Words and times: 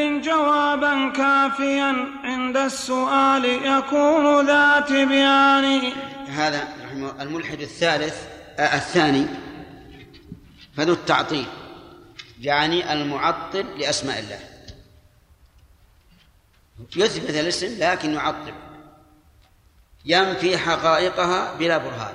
جوابا 0.00 1.12
كافيا 1.16 2.06
عند 2.24 2.56
السؤال 2.56 3.44
يكون 3.44 4.46
ذا 4.46 4.80
تبيان 4.80 5.92
هذا 6.28 6.68
الملحد 7.20 7.60
الثالث 7.60 8.16
آه 8.58 8.76
الثاني. 8.76 9.26
فذو 10.76 10.92
التعطيل. 10.92 11.46
يعني 12.40 12.92
المعطل 12.92 13.78
لأسماء 13.78 14.18
الله. 14.18 14.38
يثبت 16.96 17.30
الاسم 17.30 17.78
لكن 17.78 18.14
يعطل. 18.14 18.54
ينفي 20.04 20.58
حقائقها 20.58 21.54
بلا 21.54 21.78
برهان 21.78 22.14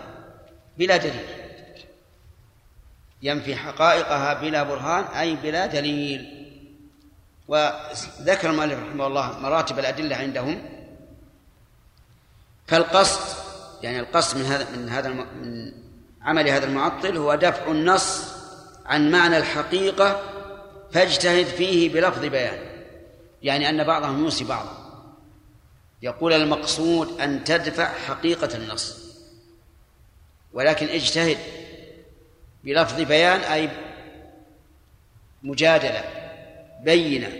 بلا 0.78 0.98
دليل. 0.98 1.26
ينفي 3.22 3.56
حقائقها 3.56 4.34
بلا 4.34 4.64
برهان 4.64 5.04
أي 5.04 5.36
بلا 5.36 5.66
دليل. 5.66 6.35
وذكر 7.48 8.50
المؤلف 8.50 8.80
رحمه 8.80 9.07
الله 9.07 9.39
مراتب 9.39 9.79
الأدلة 9.79 10.15
عندهم. 10.15 10.61
فالقصد 12.68 13.37
يعني 13.83 14.00
القصد 14.00 14.37
من 14.37 14.46
هذا 14.46 14.70
من 14.75 14.89
هذا 14.89 15.10
من 15.10 15.73
عمل 16.21 16.50
هذا 16.50 16.65
المعطل 16.65 17.18
هو 17.18 17.36
دفع 17.36 17.71
النص 17.71 18.36
عن 18.86 19.11
معنى 19.11 19.37
الحقيقة 19.37 20.21
فاجتهد 20.92 21.46
فيه 21.46 21.93
بلفظ 21.93 22.25
بيان. 22.25 22.60
يعني 23.43 23.70
أن 23.70 23.84
بعضهم 23.84 24.23
يوصي 24.23 24.43
بعضا 24.43 24.86
يقول 26.01 26.34
المقصود 26.34 27.21
أن 27.21 27.43
تدفع 27.43 27.93
حقيقة 28.07 28.56
النص. 28.56 29.06
ولكن 30.54 30.87
اجتهد 30.87 31.37
بلفظ 32.64 33.02
بيان 33.02 33.39
أي 33.39 33.70
مجادلة. 35.44 36.25
بينة. 36.84 37.31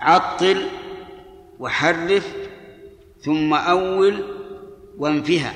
عطل 0.00 0.68
وحرف 1.58 2.32
ثم 3.22 3.54
أول 3.54 4.24
وانفها. 4.98 5.54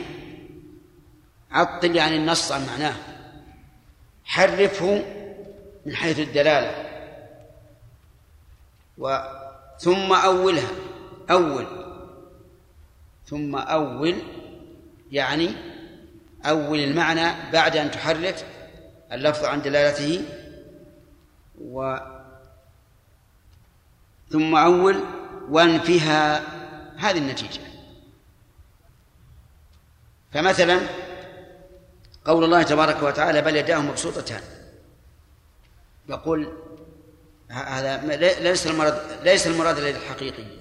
عطل 1.50 1.96
يعني 1.96 2.16
النص 2.16 2.52
عن 2.52 2.66
معناه. 2.66 2.94
حرفه 4.24 5.04
من 5.86 5.96
حيث 5.96 6.18
الدلالة. 6.18 6.88
و 8.98 9.18
ثم 9.78 10.12
أولها. 10.12 10.70
أول. 11.30 11.66
ثم 13.26 13.56
أول 13.56 14.14
يعني 15.12 15.54
أول 16.44 16.78
المعنى 16.78 17.50
بعد 17.52 17.76
أن 17.76 17.90
تحرف 17.90 18.44
اللفظ 19.12 19.44
عن 19.44 19.62
دلالته 19.62 20.24
و 21.60 21.96
ثم 24.30 24.56
أول 24.56 25.04
وانفها 25.48 26.42
هذه 26.96 27.18
النتيجة. 27.18 27.60
فمثلا 30.32 30.80
قول 32.24 32.44
الله 32.44 32.62
تبارك 32.62 33.02
وتعالى 33.02 33.42
بل 33.42 33.56
يداه 33.56 33.78
مبسوطتان. 33.78 34.42
يقول 36.08 36.52
هذا 37.48 37.96
ليس 38.40 38.66
المراد 38.66 39.18
ليس 39.22 39.46
المراد 39.46 39.78
اليد 39.78 39.96
الحقيقية 39.96 40.58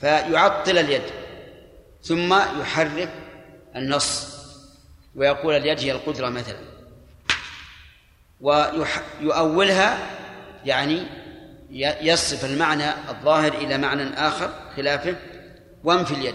فيعطل 0.00 0.78
اليد 0.78 1.02
ثم 2.02 2.34
يحرف 2.60 3.10
النص 3.76 4.36
ويقول 5.14 5.54
اليد 5.54 5.80
هي 5.80 5.92
القدرة 5.92 6.28
مثلا. 6.28 6.75
ويؤولها 8.40 9.98
يعني 10.64 11.06
يصف 12.00 12.44
المعنى 12.44 12.90
الظاهر 13.08 13.54
إلى 13.54 13.78
معنى 13.78 14.28
آخر 14.28 14.50
خلافه 14.76 15.16
وانفي 15.84 16.14
اليد. 16.14 16.34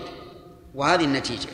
وهذه 0.75 1.03
النتيجة. 1.03 1.49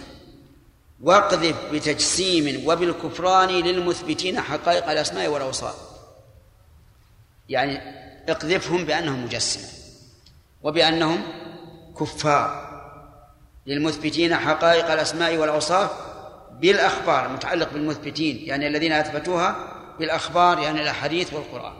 واقذف 1.01 1.71
بتجسيم 1.73 2.67
وبالكفران 2.67 3.49
للمثبتين 3.49 4.41
حقائق 4.41 4.89
الأسماء 4.89 5.27
والأوصاف. 5.27 5.75
يعني 7.49 7.81
اقذفهم 8.29 8.85
بأنهم 8.85 9.23
مجسمة 9.23 9.69
وبأنهم 10.63 11.23
كفار. 11.99 12.67
للمثبتين 13.67 14.35
حقائق 14.35 14.91
الأسماء 14.91 15.37
والأوصاف 15.37 15.91
بالأخبار 16.51 17.25
المتعلق 17.25 17.73
بالمثبتين 17.73 18.37
يعني 18.43 18.67
الذين 18.67 18.91
أثبتوها 18.91 19.76
بالأخبار 19.99 20.59
يعني 20.59 20.81
الأحاديث 20.81 21.33
والقرآن. 21.33 21.73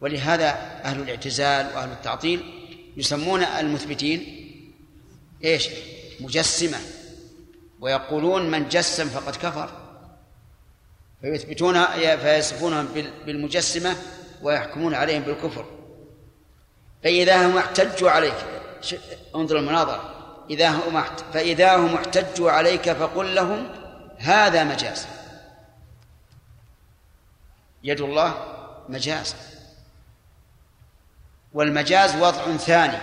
ولهذا 0.00 0.50
أهل 0.84 1.00
الاعتزال 1.00 1.66
وأهل 1.66 1.92
التعطيل 1.92 2.42
يسمون 2.96 3.42
المثبتين 3.42 4.36
إيش؟ 5.44 5.68
مجسمة. 6.20 6.78
ويقولون 7.80 8.50
من 8.50 8.68
جسم 8.68 9.08
فقد 9.08 9.36
كفر. 9.36 9.70
فيثبتون 11.20 11.84
فيصفونهم 12.16 12.88
بالمجسمة 13.26 13.96
ويحكمون 14.42 14.94
عليهم 14.94 15.22
بالكفر. 15.22 15.64
فإذا 17.04 17.46
هم 17.46 17.58
احتجوا 17.58 18.10
عليك 18.10 18.34
انظر 19.34 19.58
المناظرة 19.58 20.14
إذا 20.50 20.68
هم 20.68 21.04
فإذا 21.32 21.76
هم 21.76 21.94
احتجوا 21.94 22.50
عليك 22.50 22.92
فقل 22.92 23.34
لهم 23.34 23.68
هذا 24.18 24.64
مجاز. 24.64 25.06
يد 27.82 28.00
الله 28.00 28.34
مجاز. 28.88 29.36
والمجاز 31.52 32.16
وضع 32.16 32.56
ثاني 32.56 32.98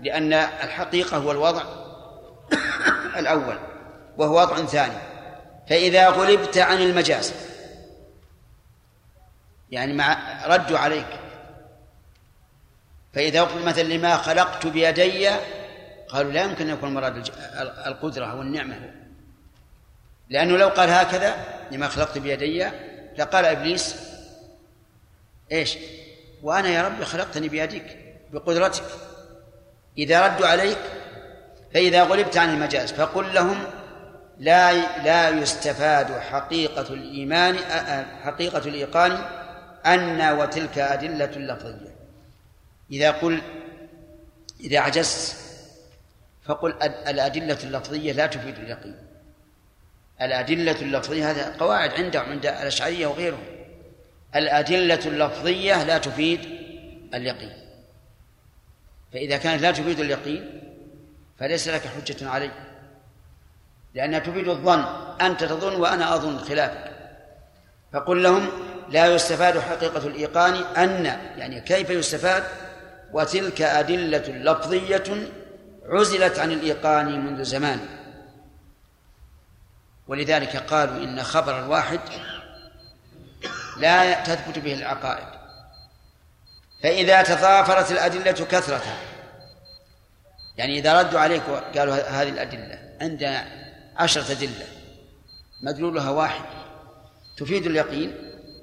لأن 0.00 0.32
الحقيقة 0.32 1.16
هو 1.16 1.32
الوضع 1.32 1.62
الأول 3.16 3.58
وهو 4.16 4.40
وضع 4.40 4.56
ثاني. 4.56 4.98
فإذا 5.68 6.08
غلبت 6.08 6.58
عن 6.58 6.76
المجاز 6.76 7.34
يعني 9.70 9.92
مع 9.92 10.18
ردوا 10.46 10.78
عليك. 10.78 11.20
فإذا 13.14 13.42
قلت 13.42 13.64
مثلا 13.64 13.82
لما 13.82 14.16
خلقت 14.16 14.66
بيدي 14.66 15.28
قالوا 16.08 16.32
لا 16.32 16.42
يمكن 16.42 16.68
أن 16.68 16.74
يكون 16.74 16.94
مراد 16.94 17.30
القدرة 17.86 18.34
والنعمة. 18.34 18.94
لأنه 20.28 20.56
لو 20.56 20.68
قال 20.68 20.90
هكذا 20.90 21.36
لما 21.70 21.88
خلقت 21.88 22.18
بيدي 22.18 22.70
لقال 23.18 23.44
إبليس 23.44 23.96
إيش؟ 25.52 25.78
وأنا 26.42 26.68
يا 26.68 26.82
رب 26.82 27.04
خلقتني 27.04 27.48
بيدك 27.48 27.98
بقدرتك. 28.32 28.84
إذا 29.98 30.26
ردوا 30.26 30.46
عليك 30.46 30.78
فإذا 31.74 32.02
غلبت 32.02 32.36
عن 32.36 32.54
المجاز 32.54 32.92
فقل 32.92 33.34
لهم 33.34 33.64
لا 34.38 34.72
لا 35.02 35.28
يستفاد 35.28 36.18
حقيقة 36.18 36.94
الإيمان 36.94 37.58
حقيقة 38.22 38.58
الإيقان 38.58 39.24
أن 39.86 40.38
وتلك 40.38 40.78
أدلة 40.78 41.26
لفظية. 41.26 41.94
إذا 42.90 43.10
قل 43.10 43.42
إذا 44.60 44.78
عجزت 44.78 45.36
فقل 46.44 46.74
الأدلة 46.82 47.58
اللفظية 47.64 48.12
لا 48.12 48.26
تفيد 48.26 48.58
اليقين. 48.58 49.11
الأدلة 50.22 50.80
اللفظية 50.82 51.30
هذا 51.30 51.56
قواعد 51.60 51.92
عندهم 51.92 52.30
عند 52.30 52.46
الأشعرية 52.46 53.06
وغيرهم. 53.06 53.44
الأدلة 54.36 55.00
اللفظية 55.06 55.84
لا 55.84 55.98
تفيد 55.98 56.40
اليقين. 57.14 57.52
فإذا 59.12 59.36
كانت 59.36 59.62
لا 59.62 59.70
تفيد 59.70 60.00
اليقين 60.00 60.62
فليس 61.38 61.68
لك 61.68 61.82
حجة 61.86 62.28
عليه 62.28 62.52
لأنها 63.94 64.18
تفيد 64.18 64.48
الظن. 64.48 64.84
أنت 65.20 65.44
تظن 65.44 65.80
وأنا 65.80 66.14
أظن 66.14 66.38
خلافك. 66.38 66.92
فقل 67.92 68.22
لهم 68.22 68.48
لا 68.88 69.06
يستفاد 69.06 69.58
حقيقة 69.58 70.06
الإيقان 70.06 70.54
أن 70.54 71.04
يعني 71.36 71.60
كيف 71.60 71.90
يستفاد؟ 71.90 72.44
وتلك 73.12 73.62
أدلة 73.62 74.28
لفظية 74.28 75.04
عزلت 75.88 76.38
عن 76.38 76.52
الإيقان 76.52 77.26
منذ 77.26 77.42
زمان. 77.42 77.80
ولذلك 80.08 80.56
قالوا 80.56 81.04
إن 81.04 81.22
خبر 81.22 81.58
الواحد 81.58 82.00
لا 83.76 84.22
تثبت 84.22 84.58
به 84.58 84.74
العقائد. 84.74 85.26
فإذا 86.82 87.22
تضافرت 87.22 87.90
الأدلة 87.90 88.32
كثرة 88.32 88.82
يعني 90.56 90.78
إذا 90.78 91.02
ردوا 91.02 91.20
عليك 91.20 91.42
وقالوا 91.48 91.94
هذه 91.94 92.28
الأدلة 92.28 92.78
عندنا 93.00 93.44
عشرة 93.96 94.32
أدلة 94.32 94.66
مدلولها 95.62 96.10
واحد 96.10 96.44
تفيد 97.36 97.66
اليقين؟ 97.66 98.16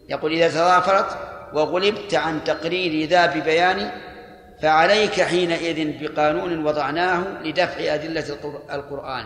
يقول 0.09 0.33
إذا 0.33 0.49
تضافرت 0.49 1.17
وغلبت 1.53 2.13
عن 2.13 2.43
تقرير 2.43 3.09
ذا 3.09 3.25
ببيان 3.25 3.91
فعليك 4.61 5.21
حينئذ 5.21 5.97
بقانون 5.99 6.65
وضعناه 6.65 7.23
لدفع 7.43 7.93
أدلة 7.93 8.37
القرآن. 8.71 9.25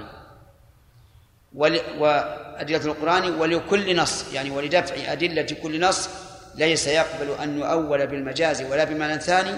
وأدلة 1.53 2.85
القرآن 2.85 3.33
ولكل 3.33 3.95
نص 3.95 4.33
يعني 4.33 4.49
ولدفع 4.49 5.11
أدلة 5.11 5.47
كل 5.63 5.81
نص 5.81 6.09
ليس 6.55 6.87
يقبل 6.87 7.31
أن 7.31 7.59
يؤول 7.59 8.07
بالمجاز 8.07 8.61
ولا 8.61 8.83
بمعنى 8.83 9.19
ثاني. 9.19 9.57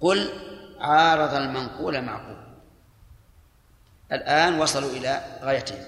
قل 0.00 0.30
عارض 0.80 1.34
المنقول 1.34 2.02
معقول. 2.02 2.36
الآن 4.12 4.60
وصلوا 4.60 4.90
إلى 4.90 5.20
غايتهم. 5.42 5.84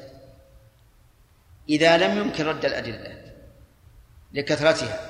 إذا 1.68 1.96
لم 1.96 2.18
يمكن 2.18 2.46
رد 2.46 2.64
الأدلة 2.64 3.32
لكثرتها 4.32 5.00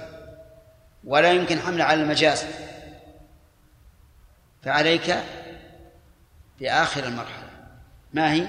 ولا 1.04 1.32
يمكن 1.32 1.60
حملها 1.60 1.86
على 1.86 2.02
المجاز 2.02 2.44
فعليك 4.62 5.16
بآخر 6.60 7.04
المرحلة. 7.04 7.50
ما 8.12 8.32
هي؟ 8.32 8.46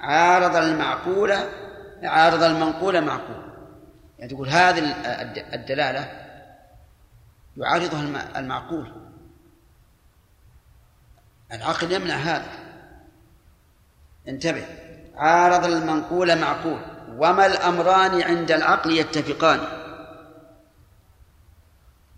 عارض 0.00 0.56
المعقول 0.56 1.32
عارض 2.02 2.42
المنقول 2.42 3.04
معقول. 3.04 3.48
يعني 4.18 4.30
تقول 4.30 4.48
هذه 4.48 4.78
الدلالة 5.54 6.28
يعارضها 7.56 8.38
المعقول. 8.38 8.92
العقل 11.52 11.92
يمنع 11.92 12.14
هذا. 12.14 12.48
انتبه. 14.28 14.66
عارض 15.16 15.64
المنقول 15.64 16.38
معقول. 16.38 16.80
وما 17.08 17.46
الأمران 17.46 18.22
عند 18.22 18.50
العقل 18.50 18.90
يتفقان؟ 18.92 19.60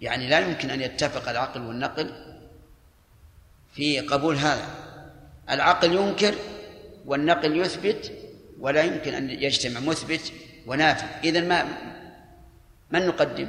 يعني 0.00 0.28
لا 0.28 0.38
يمكن 0.38 0.70
أن 0.70 0.80
يتفق 0.80 1.28
العقل 1.28 1.60
والنقل 1.60 2.36
في 3.72 4.00
قبول 4.00 4.36
هذا. 4.36 4.66
العقل 5.50 5.92
ينكر 5.92 6.34
والنقل 7.10 7.56
يثبت 7.56 8.12
ولا 8.60 8.82
يمكن 8.82 9.14
أن 9.14 9.30
يجتمع 9.30 9.80
مثبت 9.80 10.32
ونافي 10.66 11.04
إذا 11.24 11.40
ما 11.40 11.64
من 12.90 13.06
نقدم؟ 13.06 13.48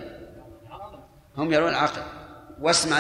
هم 1.38 1.54
يرون 1.54 1.70
العقل. 1.70 2.02
واسمع 2.62 3.00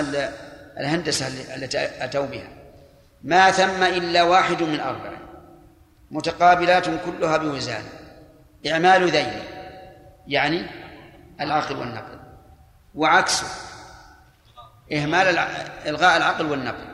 الهندسة 0.79 1.27
التي 1.55 2.03
أتوا 2.03 2.25
بها. 2.25 2.47
ما 3.23 3.51
ثم 3.51 3.83
إلا 3.83 4.23
واحد 4.23 4.63
من 4.63 4.79
أربعة. 4.79 5.17
متقابلات 6.11 6.85
كلها 7.05 7.37
بوزان. 7.37 7.83
إعمال 8.67 9.11
ذيل. 9.11 9.43
يعني 10.27 10.65
العقل 11.41 11.75
والنقل. 11.75 12.19
وعكسه 12.95 13.47
إهمال 14.93 15.37
إلغاء 15.87 16.17
العقل 16.17 16.45
والنقل. 16.45 16.87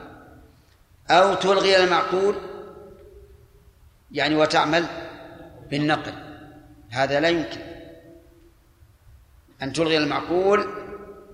أو 1.09 1.33
تلغي 1.33 1.83
المعقول 1.83 2.35
يعني 4.11 4.35
وتعمل 4.35 4.85
بالنقل. 5.69 6.13
هذا 6.89 7.19
لا 7.19 7.29
يمكن. 7.29 7.61
أن 9.61 9.73
تلغي 9.73 9.97
المعقول 9.97 10.67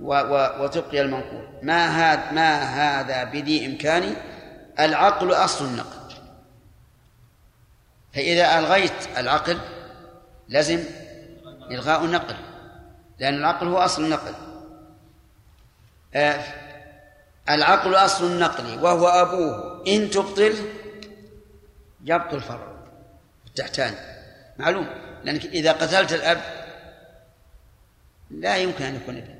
و 0.01 0.13
و 0.13 0.63
وتبقي 0.63 1.01
المنقول. 1.01 1.47
ما 1.63 1.87
هذا 1.87 2.31
ما 2.31 2.61
هذا 2.61 3.23
بذي 3.23 3.65
إمكان 3.65 4.15
العقل 4.79 5.33
أصل 5.33 5.65
النقل. 5.65 6.13
فإذا 8.13 8.59
ألغيت 8.59 9.17
العقل 9.17 9.59
لزم 10.49 10.83
إلغاء 11.71 12.05
النقل 12.05 12.35
لأن 13.19 13.33
العقل 13.33 13.67
هو 13.67 13.77
أصل 13.77 14.03
النقل. 14.03 14.33
آه 16.15 16.43
العقل 17.49 17.95
أصل 17.95 18.25
النقل 18.25 18.83
وهو 18.83 19.07
أبوه. 19.07 19.83
إن 19.87 20.09
تبطل 20.09 20.53
يبطل 22.03 22.41
فرع 22.41 22.73
التحتاني 23.47 23.97
معلوم؟ 24.57 24.87
لأنك 25.23 25.45
إذا 25.45 25.71
قتلت 25.71 26.13
الأب 26.13 26.41
لا 28.31 28.57
يمكن 28.57 28.85
أن 28.85 28.95
يكون 28.95 29.17
ابن 29.17 29.35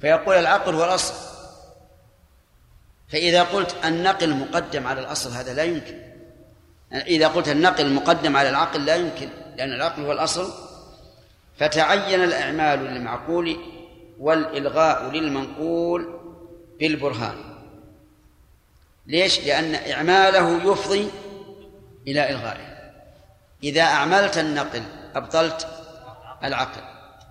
فيقول 0.00 0.36
العقل 0.36 0.74
هو 0.74 0.84
الأصل. 0.84 1.14
فإذا 3.08 3.42
قلت 3.42 3.76
النقل 3.84 4.36
مقدم 4.36 4.86
على 4.86 5.00
الأصل 5.00 5.30
هذا 5.30 5.54
لا 5.54 5.62
يمكن. 5.62 5.98
إذا 6.92 7.28
قلت 7.28 7.48
النقل 7.48 7.92
مقدم 7.92 8.36
على 8.36 8.48
العقل 8.48 8.84
لا 8.84 8.96
يمكن 8.96 9.28
لأن 9.56 9.72
العقل 9.72 10.04
هو 10.04 10.12
الأصل. 10.12 10.52
فتعين 11.58 12.24
الإعمال 12.24 12.78
للمعقول 12.78 13.56
والإلغاء 14.18 15.10
للمنقول 15.10 16.20
بالبرهان. 16.80 17.36
ليش؟ 19.06 19.40
لأن 19.40 19.74
إعماله 19.74 20.72
يفضي 20.72 21.10
إلى 22.06 22.30
إلغائه. 22.30 22.92
إذا 23.62 23.82
أعملت 23.82 24.38
النقل 24.38 24.82
أبطلت 25.14 25.68
العقل. 26.44 26.80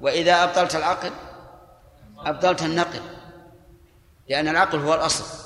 وإذا 0.01 0.43
أبطلت 0.43 0.75
العقل 0.75 1.11
أبطلت 2.17 2.63
النقل. 2.63 3.01
لأن 4.29 4.47
العقل 4.47 4.79
هو 4.79 4.93
الأصل. 4.93 5.45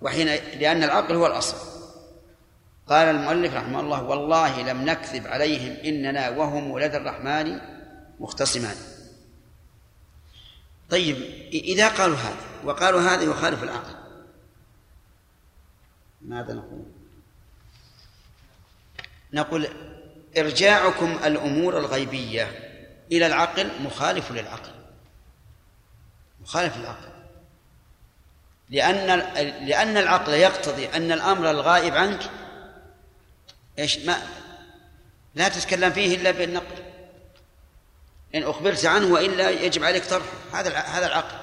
وحين 0.00 0.26
لأن 0.60 0.84
العقل 0.84 1.14
هو 1.14 1.26
الأصل. 1.26 1.56
قال 2.88 3.08
المؤلف 3.08 3.54
رحمه 3.54 3.80
الله 3.80 4.02
والله 4.02 4.62
لم 4.62 4.84
نكذب 4.84 5.26
عليهم 5.26 5.76
إننا 5.84 6.28
وهم 6.28 6.70
ولد 6.70 6.94
الرحمن 6.94 7.60
مختصمان. 8.20 8.76
طيب 10.90 11.16
إذا 11.52 11.88
قالوا 11.88 12.16
هذا 12.16 12.36
وقالوا 12.64 13.00
هذا 13.00 13.22
يخالف 13.22 13.62
العقل 13.62 13.94
ماذا 16.22 16.54
نقول؟ 16.54 16.97
نقول 19.32 19.68
إرجاعكم 20.38 21.18
الأمور 21.24 21.78
الغيبية 21.78 22.68
إلى 23.12 23.26
العقل 23.26 23.70
مخالف 23.82 24.30
للعقل. 24.30 24.70
مخالف 26.40 26.76
للعقل. 26.76 27.08
لأن 28.70 29.06
لأن 29.66 29.96
العقل 29.96 30.32
يقتضي 30.32 30.88
أن 30.88 31.12
الأمر 31.12 31.50
الغائب 31.50 31.96
عنك 31.96 32.30
إيش؟ 33.78 33.98
ما 33.98 34.22
لا 35.34 35.48
تتكلم 35.48 35.92
فيه 35.92 36.16
إلا 36.16 36.30
بالنقل. 36.30 36.84
إن 38.34 38.42
أخبرت 38.42 38.84
عنه 38.84 39.06
وإلا 39.06 39.50
يجب 39.50 39.84
عليك 39.84 40.04
طرحه. 40.04 40.32
هذا 40.52 40.78
هذا 40.78 41.06
العقل. 41.06 41.38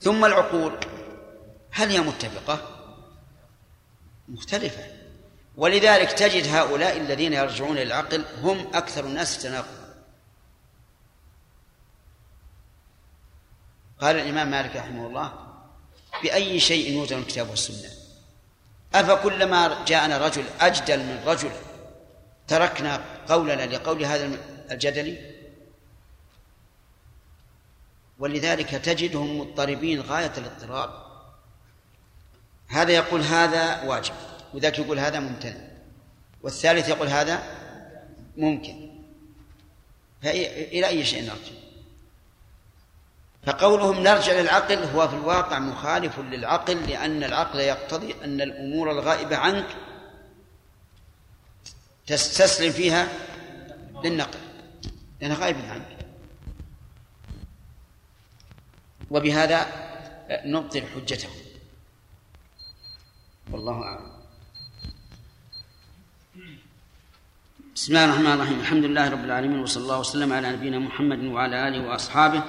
ثم 0.00 0.24
العقول. 0.24 0.80
هل 1.70 1.88
هي 1.88 2.00
متفقة؟ 2.00 2.78
مختلفة. 4.28 5.01
ولذلك 5.56 6.12
تجد 6.12 6.54
هؤلاء 6.54 6.96
الذين 6.96 7.32
يرجعون 7.32 7.72
إلى 7.72 7.82
العقل 7.82 8.24
هم 8.42 8.70
أكثر 8.74 9.04
الناس 9.04 9.42
تناقضا 9.42 9.82
قال 14.00 14.16
الإمام 14.16 14.50
مالك 14.50 14.76
رحمه 14.76 15.06
الله 15.06 15.32
بأي 16.22 16.60
شيء 16.60 16.92
يوزن 16.92 17.18
الكتاب 17.18 17.50
والسنة؟ 17.50 17.90
أفكلما 18.94 19.84
جاءنا 19.84 20.18
رجل 20.18 20.44
أجدل 20.60 20.98
من 20.98 21.22
رجل 21.26 21.50
تركنا 22.48 23.04
قولنا 23.28 23.66
لقول 23.66 24.04
هذا 24.04 24.38
الجدلي؟ 24.70 25.32
ولذلك 28.18 28.70
تجدهم 28.70 29.38
مضطربين 29.40 30.00
غاية 30.00 30.32
الاضطراب. 30.38 30.90
هذا 32.68 32.92
يقول 32.92 33.20
هذا 33.20 33.82
واجب. 33.82 34.14
وذاك 34.54 34.78
يقول 34.78 34.98
هذا 34.98 35.20
ممتنع. 35.20 35.68
والثالث 36.42 36.88
يقول 36.88 37.08
هذا 37.08 37.42
ممكن. 38.36 38.92
إلى 40.24 40.86
أي 40.88 41.04
شيء 41.04 41.22
نرجع؟ 41.22 41.62
فقولهم 43.46 44.02
نرجع 44.02 44.32
للعقل 44.32 44.78
هو 44.78 45.08
في 45.08 45.14
الواقع 45.14 45.58
مخالف 45.58 46.18
للعقل 46.18 46.90
لأن 46.90 47.24
العقل 47.24 47.60
يقتضي 47.60 48.14
أن 48.24 48.40
الأمور 48.40 48.90
الغائبة 48.90 49.36
عنك 49.36 49.66
تستسلم 52.06 52.72
فيها 52.72 53.08
للنقل 54.04 54.38
لأنها 55.20 55.36
غائبة 55.36 55.70
عنك. 55.70 55.96
وبهذا 59.10 59.66
نبطل 60.44 60.82
حجته 60.86 61.28
والله 63.50 63.82
أعلم. 63.82 64.11
بسم 67.74 67.92
الله 67.92 68.04
الرحمن 68.04 68.32
الرحيم. 68.32 68.60
الحمد 68.60 68.84
لله 68.84 69.08
رب 69.08 69.24
العالمين 69.24 69.58
وصلى 69.58 69.82
الله 69.82 69.98
وسلم 69.98 70.32
على 70.32 70.50
نبينا 70.52 70.78
محمد 70.78 71.24
وعلى 71.24 71.68
آله 71.68 71.88
وأصحابه 71.88 72.42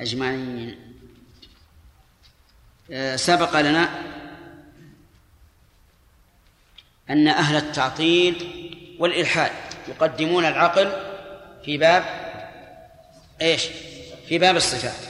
أجمعين. 0.00 0.78
آه، 2.90 3.16
سبق 3.16 3.60
لنا 3.60 3.88
أن 7.10 7.28
أهل 7.28 7.56
التعطيل 7.56 8.34
والإلحاد 8.98 9.52
يقدمون 9.88 10.44
العقل 10.44 10.92
في 11.64 11.78
باب 11.78 12.04
إيش؟ 13.40 13.62
في 14.28 14.38
باب 14.38 14.56
الصفات. 14.56 15.08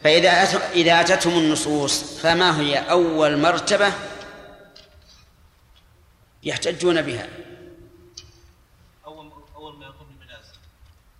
فإذا 0.00 0.30
إذا 0.72 1.00
أتتهم 1.00 1.38
النصوص 1.38 2.20
فما 2.20 2.60
هي 2.60 2.78
أول 2.78 3.38
مرتبة 3.38 3.92
يحتجون 6.44 7.02
بها. 7.02 7.28
أول 9.06 9.32
أول 9.54 9.76
ما 9.76 9.86
يقول 9.86 10.06
المجاز. 10.08 10.44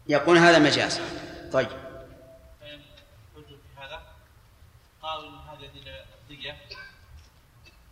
يقول 0.06 0.38
هذا 0.38 0.58
مجاز. 0.58 1.00
طيب. 1.52 1.68
في 1.68 3.58
هذا 3.76 4.02
قالوا 5.02 5.28
إن 5.28 5.34
هذه 5.34 5.70
الدية 6.22 6.58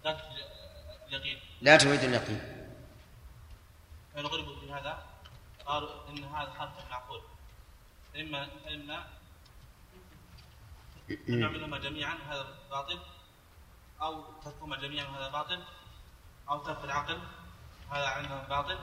لا 0.04 0.20
اليقين. 1.08 1.40
لا 1.60 1.76
تفيد 1.76 2.04
اليقين. 2.04 2.40
فإن 4.14 4.26
غلبوا 4.26 4.60
في 4.60 4.72
هذا 4.72 5.06
قالوا 5.66 6.08
إن 6.08 6.24
هذا 6.24 6.50
حرف 6.50 6.90
معقول. 6.90 7.20
إما 8.16 8.48
إما 8.74 9.06
نعملهما 11.28 11.78
جميعا 11.78 12.14
هذا 12.28 12.46
باطل 12.70 12.98
أو 14.02 14.24
تركهما 14.44 14.76
جميعا 14.76 15.04
هذا 15.04 15.28
باطل. 15.28 15.64
أو 16.52 16.58
ترك 16.58 16.84
العقل 16.84 17.18
هذا 17.92 18.06
عندهم 18.06 18.42
باطل. 18.48 18.78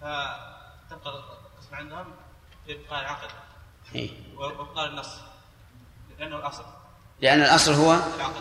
فتبقى 0.00 1.10
القسم 1.10 1.74
عندهم 1.74 2.04
في 2.66 2.72
إبقاء 2.72 3.00
العقل 3.00 3.28
إيه؟ 3.94 4.10
وإبقاء 4.36 4.88
النص 4.88 5.08
لأنه 6.18 6.36
الأصل. 6.36 6.64
لأن 7.20 7.42
الأصل 7.42 7.72
هو 7.72 7.96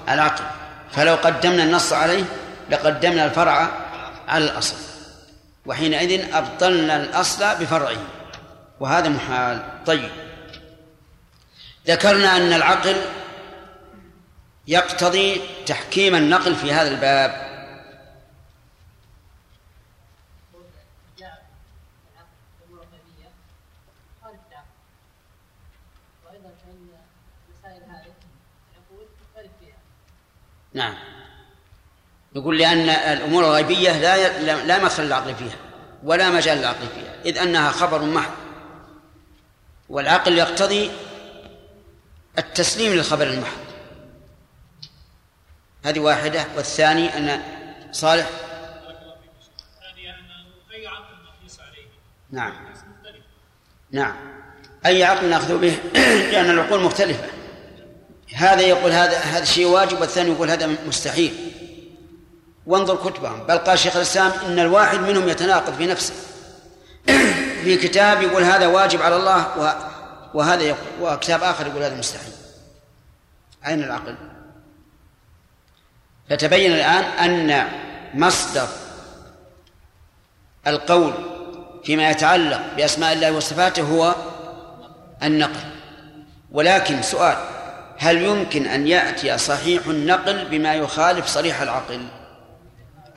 العقل. 0.10 0.44
فلو 0.91 1.15
قدمنا 1.15 1.63
النص 1.63 1.94
عليه 1.94 2.24
لقدمنا 2.70 3.25
الفرع 3.25 3.72
على 4.27 4.44
الأصل. 4.46 4.75
وحينئذ 5.65 6.36
أبطلنا 6.36 6.96
الأصل 6.96 7.60
بفرعه. 7.60 7.98
وهذا 8.80 9.10
محال. 9.10 9.84
طيب. 9.86 10.12
ذكرنا 11.88 12.38
أن 12.38 12.53
العقل 12.53 13.01
يقتضي 14.68 15.41
تحكيم 15.65 16.15
النقل 16.15 16.56
في 16.56 16.74
هذا 16.74 16.91
الباب. 16.91 17.50
نعم. 30.74 30.94
يقول 32.36 32.58
لأن 32.58 32.90
الأمور 32.90 33.44
الغيبية 33.44 33.92
لا 34.00 34.66
لا 34.66 34.84
مدخل 34.84 35.04
العقل 35.04 35.36
فيها 35.36 35.58
ولا 36.04 36.30
مجال 36.30 36.58
للعقل 36.58 36.88
فيها 36.96 37.16
إذ 37.25 37.38
أنها 37.38 37.72
خبر 37.72 38.01
محض. 38.01 38.32
والعقل 39.90 40.38
يقتضي 40.38 40.92
التسليم 42.38 42.94
للخبر 42.94 43.28
المحض. 43.28 43.58
هذه 45.86 46.00
واحدة. 46.00 46.46
والثاني 46.56 47.18
أن 47.18 47.42
صالح. 47.92 48.30
نعم. 52.32 52.54
نعم. 53.92 54.16
أي 54.86 55.04
عقل 55.04 55.30
نأخذ 55.30 55.58
به؟ 55.58 55.78
لأن 56.32 56.50
العقول 56.50 56.82
مختلفة. 56.82 57.40
هذا 58.33 58.61
يقول 58.61 58.91
هذا 58.91 59.17
هذا 59.17 59.45
شيء 59.45 59.65
واجب 59.65 60.01
والثاني 60.01 60.31
يقول 60.31 60.50
هذا 60.50 60.67
مستحيل. 60.88 61.51
وانظر 62.65 62.95
كتبهم. 62.95 63.43
بل 63.43 63.57
قال 63.57 63.79
شيخ 63.79 63.95
الإسلام 63.95 64.31
إن 64.45 64.59
الواحد 64.59 65.00
منهم 65.00 65.29
يتناقض 65.29 65.73
في 65.75 65.88
نفسه. 65.88 66.13
في 67.63 67.77
كتاب 67.77 68.21
يقول 68.21 68.43
هذا 68.43 68.67
واجب 68.67 69.01
على 69.01 69.15
الله 69.15 69.47
وهذا 70.33 70.63
يقول 70.63 70.88
وكتاب 71.01 71.43
آخر 71.43 71.67
يقول 71.67 71.83
هذا 71.83 71.95
مستحيل. 71.95 72.33
أين 73.67 73.83
العقل؟ 73.83 74.15
فتبين 76.29 76.71
الآن 76.71 77.03
أن 77.03 77.69
مصدر 78.13 78.67
القول 80.67 81.13
فيما 81.83 82.09
يتعلق 82.09 82.61
بأسماء 82.77 83.13
الله 83.13 83.31
وصفاته 83.31 83.83
هو 83.83 84.15
النقل. 85.23 85.59
ولكن 86.51 87.01
سؤال 87.01 87.38
هل 88.01 88.22
يمكن 88.22 88.67
أن 88.67 88.88
يأتي 88.88 89.38
صحيح 89.38 89.88
النقل 89.88 90.46
بما 90.46 90.74
يخالف 90.74 91.27
صريح 91.27 91.62
العقل؟ 91.62 92.08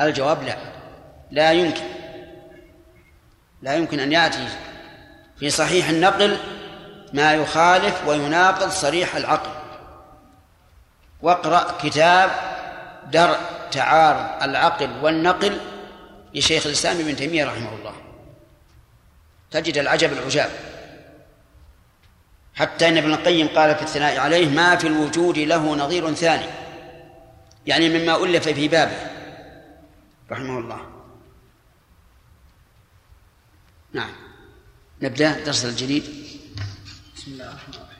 الجواب 0.00 0.42
لا. 0.42 0.56
لا 1.30 1.52
يمكن. 1.52 1.84
لا 3.62 3.74
يمكن 3.74 4.00
أن 4.00 4.12
يأتي 4.12 4.48
في 5.38 5.50
صحيح 5.50 5.88
النقل 5.88 6.38
ما 7.12 7.32
يخالف 7.34 8.06
ويناقض 8.06 8.70
صريح 8.70 9.16
العقل. 9.16 9.50
واقرأ 11.22 11.78
كتاب 11.82 12.30
درء 13.12 13.38
تعارض 13.70 14.42
العقل 14.42 14.90
والنقل 15.02 15.60
لشيخ 16.34 16.66
الإسلام 16.66 17.00
ابن 17.00 17.16
تيمية 17.16 17.44
رحمه 17.44 17.74
الله. 17.74 17.94
تجد 19.50 19.78
العجب 19.78 20.12
العجاب. 20.12 20.50
حتى 22.54 22.88
إن 22.88 22.96
ابن 22.96 23.14
القيم 23.14 23.48
قال 23.48 23.76
في 23.76 23.82
الثناء 23.82 24.18
عليه 24.18 24.48
ما 24.48 24.76
في 24.76 24.86
الوجود 24.86 25.38
له 25.38 25.76
نظير 25.76 26.14
ثاني. 26.14 26.46
يعني 27.66 27.88
مما 27.88 28.24
ألف 28.24 28.48
في 28.48 28.68
بابه. 28.68 29.10
رحمه 30.30 30.58
الله. 30.58 30.80
نعم. 33.92 34.12
نبدأ 35.02 35.44
درس 35.44 35.64
الجديد. 35.64 36.02
بسم 37.16 37.32
الله 37.32 37.44
الرحمن 37.44 37.74
الرحيم. 37.74 37.94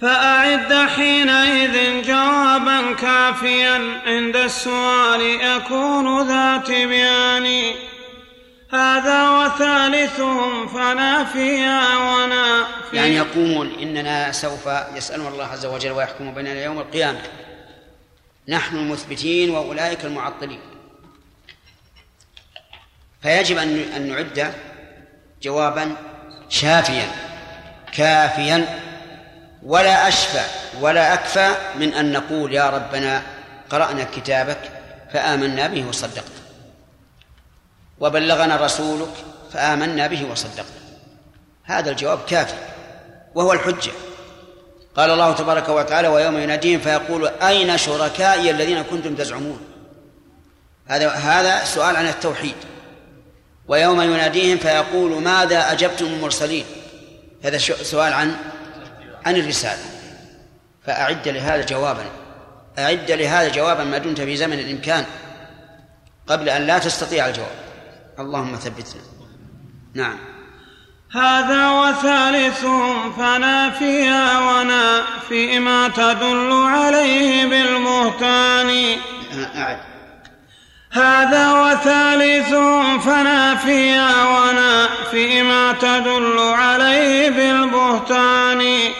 فأعد 0.00 0.88
حينئذ 0.88 2.06
جوابا 2.06 2.92
كافيا 2.92 4.00
عند 4.06 4.36
السؤال 4.36 5.20
يكون 5.20 6.28
ذا 6.28 6.56
تبيان 6.56 7.74
هذا 8.72 9.30
وثالثهم 9.30 10.68
فنافيا 10.68 11.96
ونافيا. 11.96 12.66
يعني 12.92 13.16
يقومون 13.16 13.72
إننا 13.82 14.32
سوف 14.32 14.68
يسألون 14.94 15.26
الله 15.26 15.44
عز 15.44 15.66
وجل 15.66 15.90
ويحكم 15.90 16.34
بيننا 16.34 16.64
يوم 16.64 16.78
القيامة. 16.78 17.20
نحن 18.48 18.76
المثبتين 18.76 19.50
وأولئك 19.50 20.04
المعطلين. 20.04 20.60
فيجب 23.22 23.58
أن 23.58 24.08
نعد 24.08 24.54
جوابا 25.42 25.96
شافيا 26.48 27.08
كافيا 27.92 28.82
ولا 29.62 30.08
أشفى 30.08 30.44
ولا 30.80 31.14
أكفى 31.14 31.54
من 31.76 31.94
أن 31.94 32.12
نقول 32.12 32.54
يا 32.54 32.70
ربنا 32.70 33.22
قرأنا 33.70 34.04
كتابك 34.04 34.70
فآمنا 35.12 35.66
به 35.66 35.88
وصدقنا. 35.88 36.45
وبلغنا 38.00 38.56
رسولك 38.56 39.14
فآمنا 39.52 40.06
به 40.06 40.30
وصدقنا. 40.30 40.80
هذا 41.64 41.90
الجواب 41.90 42.18
كافي 42.28 42.54
وهو 43.34 43.52
الحجة. 43.52 43.92
قال 44.96 45.10
الله 45.10 45.32
تبارك 45.32 45.68
وتعالى 45.68 46.08
ويوم 46.08 46.38
يناديهم 46.38 46.80
فيقول 46.80 47.28
أين 47.28 47.78
شركائي 47.78 48.50
الذين 48.50 48.82
كنتم 48.82 49.14
تزعمون؟ 49.14 49.60
هذا 50.86 51.08
هذا 51.08 51.64
سؤال 51.64 51.96
عن 51.96 52.08
التوحيد. 52.08 52.54
ويوم 53.68 54.00
يناديهم 54.00 54.58
فيقول 54.58 55.22
ماذا 55.22 55.72
أجبتم 55.72 56.06
المرسلين؟ 56.06 56.64
هذا 57.44 57.58
سؤال 57.58 58.12
عن 58.12 58.36
عن 59.26 59.36
الرسالة. 59.36 59.82
فأعد 60.86 61.28
لهذا 61.28 61.64
جوابا 61.64 62.04
أعد 62.78 63.10
لهذا 63.10 63.48
جوابا 63.48 63.84
ما 63.84 63.98
دمت 63.98 64.20
في 64.20 64.36
زمن 64.36 64.58
الإمكان 64.58 65.04
قبل 66.26 66.48
أن 66.48 66.66
لا 66.66 66.78
تستطيع 66.78 67.26
الجواب. 67.26 67.65
اللهم 68.18 68.56
ثبتنا 68.56 69.02
نعم. 69.94 70.18
هذا 71.12 71.70
وثالثهم 71.70 73.12
فنافيا 73.12 74.38
ونافي 74.38 75.58
ما 75.58 75.88
تدل 75.88 76.52
عليه 76.52 77.46
بالبهتان 77.46 78.98
أعد. 79.56 79.78
هذا 80.92 81.52
وثالثهم 81.52 83.00
فنافيا 83.00 84.10
ونافي 84.24 85.42
ما 85.42 85.72
تدل 85.72 86.38
عليه 86.38 87.30
بالبهتان. 87.30 88.92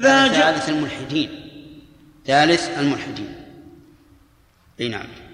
ذا 0.00 0.28
ثالث 0.28 0.68
الملحدين. 0.68 1.30
ثالث 2.26 2.78
الملحدين. 2.78 3.34
إي 4.80 4.88
نعم. 4.88 5.27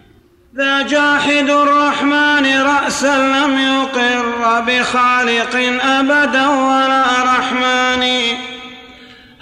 ذا 0.56 0.82
جاحد 0.82 1.50
الرحمن 1.50 2.62
رأسا 2.62 3.16
لم 3.18 3.58
يقر 3.58 4.60
بخالق 4.60 5.80
أبدا 5.84 6.48
ولا 6.48 7.04
رحمن. 7.22 8.02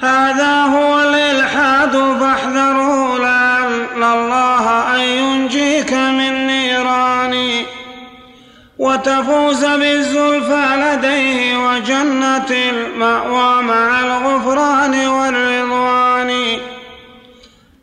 هذا 0.00 0.62
هو 0.62 1.00
الإلحاد 1.00 2.16
فاحذره 2.21 3.19
لعل 3.19 4.02
الله 4.02 4.95
أن 4.95 5.00
ينجيك 5.00 5.92
من 5.92 6.47
نيران. 6.47 7.64
وتفوز 8.78 9.64
بالزلفى 9.64 10.66
لديه 10.76 11.57
وجنة 11.57 12.50
المأوى 12.50 13.62
مع 13.62 14.00
الغفران 14.00 15.07
والرضوان. 15.07 16.59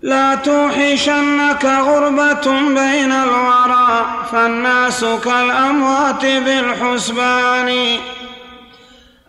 لا 0.01 0.35
توحشنك 0.35 1.65
غربة 1.65 2.51
بين 2.67 3.11
الورى 3.11 4.05
فالناس 4.31 5.05
كالأموات 5.05 6.25
بالحسبان. 6.25 7.97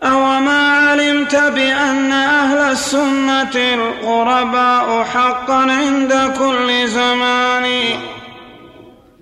أوما 0.03 0.77
علمت 0.77 1.35
بأن 1.35 2.11
أهل 2.11 2.57
السنة 2.57 3.55
الغرباء 3.55 5.03
حقا 5.03 5.61
عند 5.71 6.33
كل 6.39 6.87
زمان. 6.87 7.65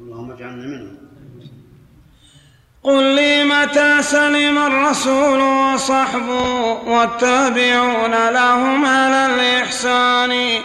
اللهم 0.02 0.32
اجعلنا 0.32 0.68
منهم. 0.68 0.98
قل 2.84 3.04
لي 3.04 3.44
متى 3.44 4.02
سلم 4.02 4.58
الرسول 4.58 5.40
وصحبه 5.40 6.62
والتابعون 6.88 8.30
لهم 8.30 8.86
على 8.86 9.26
الإحسان. 9.26 10.62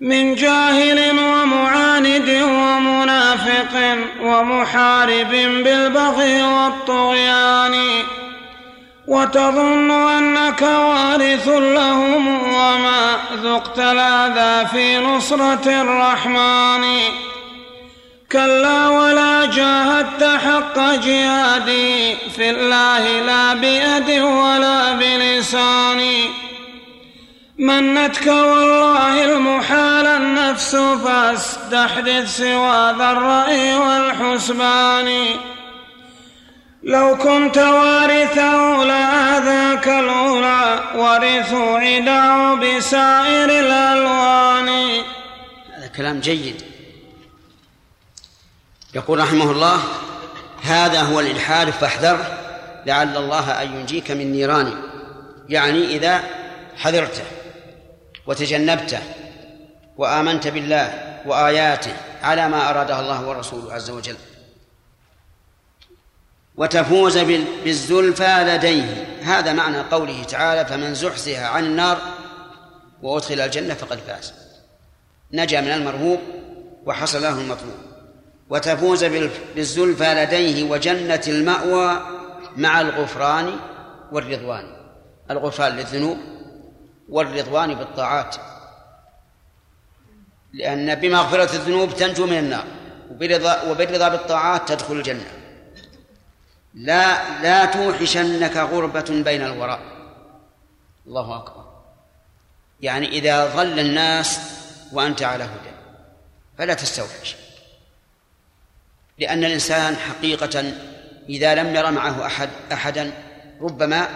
من 0.00 0.34
جاهل 0.34 1.18
ومعاند 1.18 2.42
ومنافق 2.42 3.98
ومحارب 4.22 5.30
بالبغي 5.30 6.42
والطغيان. 6.42 7.74
وتظن 9.06 9.90
أنك 9.90 10.62
وارث 10.62 11.48
لهم 11.48 12.26
وما 12.42 13.16
ذقت 13.42 13.78
الأذى 13.78 14.68
في 14.68 14.98
نصرة 14.98 15.82
الرحمن. 15.82 16.84
كلا 18.32 18.88
ولا 18.88 19.44
جاهدت 19.44 20.24
حق 20.24 20.78
جهادي 20.78 22.16
في 22.36 22.50
الله 22.50 23.20
لا 23.20 23.54
بيد 23.54 24.22
ولا 24.22 24.92
بلسان 24.92 26.00
منتك 27.58 28.26
والله 28.26 29.24
المحال 29.24 30.06
النفس 30.06 30.76
فاستحدث 30.76 32.36
سوى 32.36 32.94
ذا 32.98 33.10
الرأي 33.10 33.74
والحسبان. 33.74 35.26
لو 36.82 37.16
كنت 37.16 37.58
وارثه 37.58 38.84
لآذاك 38.84 39.88
الأولى 39.88 40.80
ورثوا 40.94 41.78
عداه 41.78 42.54
بسائر 42.54 43.50
الألوان. 43.50 44.68
هذا 45.76 45.86
كلام 45.96 46.20
جيد. 46.20 46.62
يقول 48.94 49.18
رحمه 49.18 49.50
الله 49.50 49.80
هذا 50.62 51.02
هو 51.02 51.20
الإلحاد 51.20 51.70
فاحذره 51.70 52.38
لعل 52.86 53.16
الله 53.16 53.62
أن 53.62 53.76
ينجيك 53.76 54.10
من 54.10 54.32
نيرانه 54.32 54.76
يعني 55.48 55.96
إذا 55.96 56.20
حذرته. 56.76 57.35
وتجنبته 58.26 59.00
وآمنت 59.96 60.48
بالله 60.48 61.22
وآياته 61.26 61.96
على 62.22 62.48
ما 62.48 62.70
أراده 62.70 63.00
الله 63.00 63.28
ورسوله 63.28 63.72
عز 63.72 63.90
وجل. 63.90 64.16
وتفوز 66.56 67.18
بالزلفى 67.18 68.44
لديه. 68.48 69.06
هذا 69.22 69.52
معنى 69.52 69.80
قوله 69.80 70.24
تعالى 70.24 70.66
فمن 70.66 70.94
زحزح 70.94 71.38
عن 71.38 71.64
النار 71.64 71.98
وأدخل 73.02 73.40
الجنة 73.40 73.74
فقد 73.74 73.98
فاز. 73.98 74.32
نجا 75.32 75.60
من 75.60 75.68
المرهوب 75.68 76.20
وحصل 76.86 77.22
له 77.22 77.40
المطلوب. 77.40 77.78
وتفوز 78.50 79.04
بالزلفى 79.54 80.14
لديه 80.14 80.70
وجنة 80.70 81.22
المأوى 81.28 82.00
مع 82.56 82.80
الغفران 82.80 83.56
والرضوان. 84.12 84.76
الغفران 85.30 85.76
للذنوب 85.76 86.35
والرضوان 87.08 87.74
بالطاعات. 87.74 88.36
لأن 90.52 90.94
بمغفرة 90.94 91.56
الذنوب 91.56 91.96
تنجو 91.96 92.26
من 92.26 92.38
النار 92.38 92.64
وبرضا 93.10 93.62
وبالرضا 93.62 94.08
بالطاعات 94.08 94.68
تدخل 94.68 94.94
الجنة. 94.94 95.30
لا 96.74 97.40
لا 97.42 97.64
توحشنك 97.64 98.56
غربة 98.56 99.22
بين 99.24 99.42
الوراء. 99.42 99.80
الله 101.06 101.36
أكبر. 101.36 101.64
يعني 102.80 103.08
إذا 103.08 103.46
ظل 103.46 103.78
الناس 103.78 104.40
وأنت 104.92 105.22
على 105.22 105.44
هدى 105.44 105.76
فلا 106.58 106.74
تستوحش. 106.74 107.36
لأن 109.18 109.44
الإنسان 109.44 109.96
حقيقة 109.96 110.72
إذا 111.28 111.54
لم 111.54 111.74
ير 111.74 111.90
معه 111.90 112.26
أحد 112.26 112.48
أحدا 112.72 113.12
ربما 113.60 114.08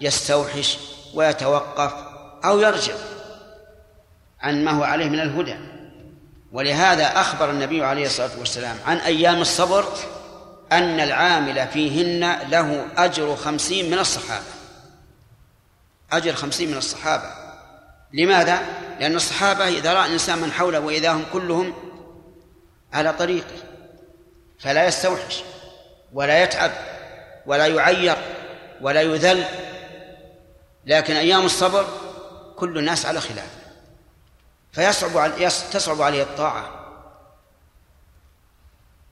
يستوحش 0.00 0.78
ويتوقف 1.14 2.07
أو 2.44 2.60
يرجع 2.60 2.94
عن 4.40 4.64
ما 4.64 4.70
هو 4.70 4.84
عليه 4.84 5.08
من 5.08 5.20
الهدى. 5.20 5.56
ولهذا 6.52 7.20
أخبر 7.20 7.50
النبي 7.50 7.84
عليه 7.84 8.06
الصلاة 8.06 8.38
والسلام 8.38 8.76
عن 8.86 8.96
أيام 8.96 9.40
الصبر 9.40 9.84
أن 10.72 11.00
العامل 11.00 11.68
فيهن 11.68 12.38
له 12.50 12.86
أجر 12.96 13.36
خمسين 13.36 13.90
من 13.90 13.98
الصحابة. 13.98 14.44
أجر 16.12 16.34
خمسين 16.34 16.70
من 16.70 16.76
الصحابة. 16.76 17.30
لماذا؟ 18.12 18.62
لأن 19.00 19.16
الصحابة 19.16 19.68
إذا 19.68 19.94
رأى 19.94 20.06
الإنسان 20.06 20.38
من 20.38 20.52
حوله 20.52 20.80
وإذا 20.80 21.12
هم 21.12 21.24
كلهم 21.32 21.74
على 22.92 23.12
طريقه 23.12 23.56
فلا 24.58 24.86
يستوحش 24.86 25.42
ولا 26.12 26.42
يتعب 26.42 26.70
ولا 27.46 27.66
يعير 27.66 28.16
ولا 28.80 29.02
يذل. 29.02 29.44
لكن 30.86 31.16
أيام 31.16 31.44
الصبر 31.44 31.86
كل 32.58 32.78
الناس 32.78 33.06
على 33.06 33.20
خلاف. 33.20 33.50
فيصعب 34.72 35.38
تصعب 35.72 36.02
عليه 36.02 36.22
الطاعة. 36.22 36.70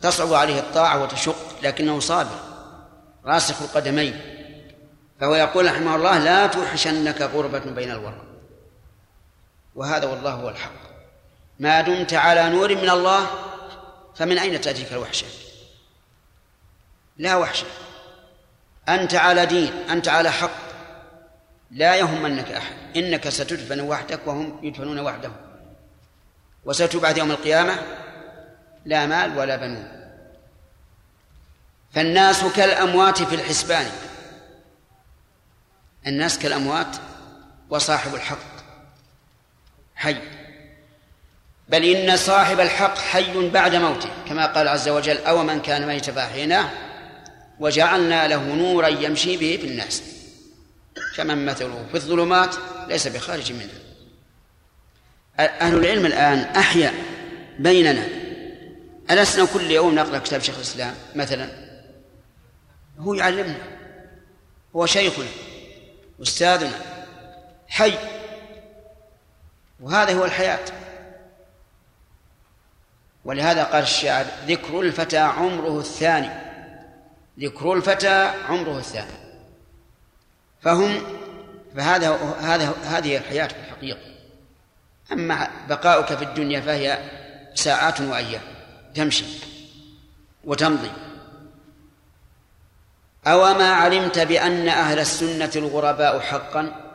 تصعب 0.00 0.32
عليه 0.32 0.58
الطاعة 0.58 1.02
وتشق 1.02 1.62
لكنه 1.62 2.00
صابر 2.00 2.38
راسخ 3.24 3.62
القدمين. 3.62 4.20
فهو 5.20 5.34
يقول 5.34 5.66
رحمه 5.66 5.96
الله 5.96 6.18
لا 6.18 6.46
توحشنك 6.46 7.22
غربة 7.22 7.58
بين 7.58 7.90
الورى. 7.90 8.22
وهذا 9.74 10.06
والله 10.06 10.30
هو 10.30 10.48
الحق. 10.48 10.86
ما 11.58 11.80
دمت 11.80 12.14
على 12.14 12.50
نور 12.50 12.74
من 12.74 12.90
الله 12.90 13.26
فمن 14.16 14.38
أين 14.38 14.60
تأتيك 14.60 14.92
الوحشة؟ 14.92 15.26
لا 17.16 17.36
وحشة. 17.36 17.66
أنت 18.88 19.14
على 19.14 19.46
دين 19.46 19.72
أنت 19.90 20.08
على 20.08 20.32
حق. 20.32 20.65
لا 21.70 21.96
يهمنك 21.96 22.52
أحد. 22.52 22.74
إنك 22.96 23.28
ستدفن 23.28 23.80
وحدك 23.80 24.20
وهم 24.26 24.60
يدفنون 24.62 24.98
وحدهم. 24.98 25.36
وستبعث 26.64 27.18
يوم 27.18 27.30
القيامة 27.30 27.78
لا 28.84 29.06
مال 29.06 29.38
ولا 29.38 29.56
بنون. 29.56 29.92
فالناس 31.94 32.44
كالأموات 32.44 33.22
في 33.22 33.34
الحسبان. 33.34 33.86
الناس 36.06 36.38
كالأموات 36.38 36.96
وصاحب 37.70 38.14
الحق. 38.14 38.56
حي. 39.94 40.16
بل 41.68 41.84
إن 41.84 42.16
صاحب 42.16 42.60
الحق 42.60 42.98
حي 42.98 43.50
بعد 43.50 43.74
موته 43.74 44.08
كما 44.28 44.46
قال 44.46 44.68
عز 44.68 44.88
وجل 44.88 45.18
أو 45.18 45.42
من 45.42 45.62
كان 45.62 45.86
ميتا 45.86 46.12
فأحييناه 46.12 46.70
وجعلنا 47.60 48.28
له 48.28 48.42
نورا 48.54 48.88
يمشي 48.88 49.36
به 49.36 49.58
في 49.60 49.66
الناس. 49.66 50.15
كمن 51.16 51.46
مثله 51.46 51.86
في 51.88 51.94
الظلمات 51.94 52.56
ليس 52.88 53.08
بخارج 53.08 53.52
منها. 53.52 53.86
أهل 55.38 55.76
العلم 55.76 56.06
الآن 56.06 56.38
أحيا 56.38 56.94
بيننا. 57.58 58.08
ألسنا 59.10 59.46
كل 59.54 59.70
يوم 59.70 59.94
نقرأ 59.94 60.18
كتاب 60.18 60.40
شيخ 60.40 60.54
الإسلام 60.54 60.94
مثلا؟ 61.14 61.50
هو 62.98 63.14
يعلمنا. 63.14 63.58
هو 64.76 64.86
شيخنا. 64.86 65.26
أستاذنا. 66.22 66.80
حي. 67.68 67.92
وهذا 69.80 70.14
هو 70.14 70.24
الحياة. 70.24 70.64
ولهذا 73.24 73.64
قال 73.64 73.82
الشاعر 73.82 74.26
ذكر 74.46 74.80
الفتى 74.80 75.18
عمره 75.18 75.80
الثاني. 75.80 76.30
ذكر 77.40 77.72
الفتى 77.72 78.32
عمره 78.48 78.78
الثاني. 78.78 79.25
فهم 80.66 81.02
فهذا 81.76 82.16
هذا 82.40 82.74
هذه 82.82 83.16
الحياة 83.16 83.46
في 83.46 83.54
الحقيقة. 83.54 84.00
أما 85.12 85.50
بقاؤك 85.68 86.14
في 86.14 86.24
الدنيا 86.24 86.60
فهي 86.60 86.98
ساعات 87.54 88.00
وأيام 88.00 88.40
تمشي 88.94 89.24
وتمضي. 90.44 90.90
أوما 93.26 93.72
علمت 93.72 94.18
بأن 94.18 94.68
أهل 94.68 94.98
السنة 94.98 95.50
الغرباء 95.56 96.20
حقا؟ 96.20 96.92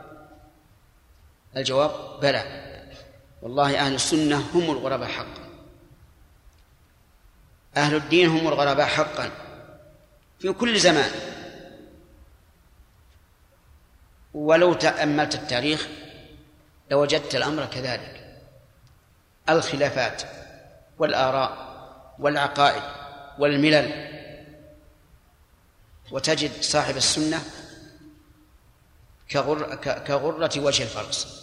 الجواب 1.56 2.20
بلى. 2.20 2.62
والله 3.42 3.78
أهل 3.78 3.94
السنة 3.94 4.36
هم 4.54 4.70
الغرباء 4.70 5.08
حقا. 5.08 5.42
أهل 7.76 7.94
الدين 7.94 8.28
هم 8.28 8.48
الغرباء 8.48 8.86
حقا. 8.86 9.30
في 10.38 10.52
كل 10.52 10.78
زمان. 10.78 11.31
ولو 14.34 14.74
تأملت 14.74 15.34
التاريخ 15.34 15.88
لوجدت 16.90 17.34
الأمر 17.34 17.66
كذلك. 17.66 18.38
الخلافات 19.48 20.22
والآراء 20.98 21.72
والعقائد 22.18 22.82
والملل. 23.38 24.12
وتجد 26.10 26.62
صاحب 26.62 26.96
السنة 26.96 27.44
كغر 29.30 29.74
كغرة 29.76 30.60
وجه 30.60 30.82
الفرس. 30.82 31.42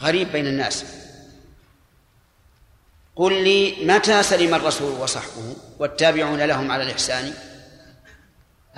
غريب 0.00 0.32
بين 0.32 0.46
الناس. 0.46 0.84
قل 3.16 3.44
لي 3.44 3.84
متى 3.84 4.22
سلم 4.22 4.54
الرسول 4.54 5.00
وصحبه 5.00 5.56
والتابعون 5.78 6.42
لهم 6.42 6.70
على 6.70 6.82
الإحسان؟ 6.82 7.34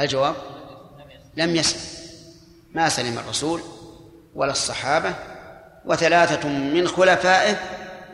الجواب 0.01 0.37
لم 1.37 1.57
يسلم. 1.57 2.02
ما 2.75 2.89
سلم 2.89 3.19
الرسول 3.19 3.61
ولا 4.35 4.53
الصحابة 4.53 5.15
وثلاثة 5.85 6.49
من 6.49 6.89
خلفائه 6.89 7.57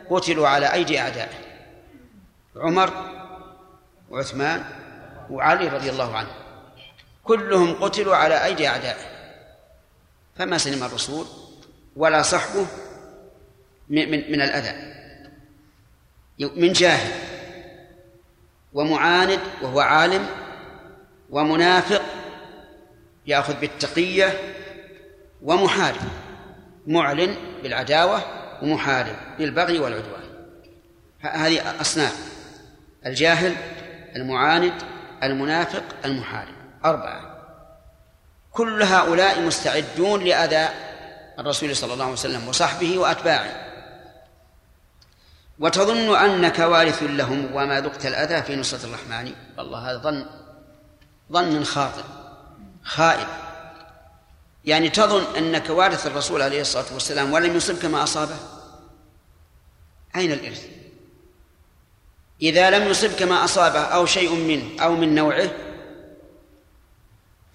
قتلوا 0.09 0.47
على 0.47 0.73
أيدي 0.73 0.99
أعدائه 0.99 1.37
عمر 2.55 2.93
وعثمان 4.09 4.63
وعلي 5.29 5.67
رضي 5.67 5.89
الله 5.89 6.17
عنه 6.17 6.29
كلهم 7.23 7.73
قتلوا 7.73 8.15
على 8.15 8.45
أيدي 8.45 8.67
أعدائه. 8.67 9.19
فما 10.35 10.57
سلم 10.57 10.83
الرسول 10.83 11.25
ولا 11.95 12.21
صحبه 12.21 12.65
من, 13.89 14.31
من 14.31 14.41
الأذى 14.41 14.99
من 16.39 16.73
جاهل 16.73 17.11
ومعاند 18.73 19.39
وهو 19.61 19.79
عالم 19.79 20.27
ومنافق 21.29 22.01
يأخذ 23.29 23.59
بالتقية 23.59 24.55
ومحارب 25.41 26.01
معلن 26.87 27.35
بالعداوة 27.63 28.21
ومحارب 28.61 29.15
بالبغي 29.37 29.79
والعدوان. 29.79 30.23
هذه 31.19 31.81
أصناف 31.81 32.15
الجاهل 33.05 33.55
المعاند 34.15 34.73
المنافق 35.23 35.83
المحارب. 36.05 36.55
أربعة 36.85 37.39
كل 38.51 38.83
هؤلاء 38.83 39.41
مستعدون 39.41 40.23
لأذى 40.23 40.69
الرسول 41.39 41.75
صلى 41.75 41.93
الله 41.93 42.03
عليه 42.03 42.13
وسلم 42.13 42.47
وصحبه 42.47 42.97
وأتباعه. 42.97 43.69
وتظن 45.59 46.15
أنك 46.15 46.59
وارث 46.59 47.03
لهم 47.03 47.55
وما 47.55 47.81
ذقت 47.81 48.05
الأذى 48.05 48.41
في 48.41 48.55
نصرة 48.55 48.85
الرحمن. 48.85 49.33
والله 49.57 49.91
هذا 49.91 49.97
ظن 49.97 50.25
ظن 51.31 51.63
خاطئ. 51.63 52.18
خائب 52.89 53.27
يعني 54.65 54.89
تظن 54.89 55.35
أنك 55.35 55.69
وارث 55.69 56.07
الرسول 56.07 56.41
عليه 56.41 56.61
الصلاة 56.61 56.93
والسلام 56.93 57.31
ولم 57.33 57.55
يصبك 57.55 57.85
ما 57.85 58.03
أصابه؟ 58.03 58.35
أين 60.15 60.31
الإرث؟ 60.31 60.65
إذا 62.41 62.69
لم 62.69 62.87
يصبك 62.87 63.21
ما 63.21 63.43
أصابه 63.43 63.79
أو 63.79 64.05
شيء 64.05 64.35
منه 64.35 64.83
أو 64.83 64.95
من 64.95 65.15
نوعه 65.15 65.49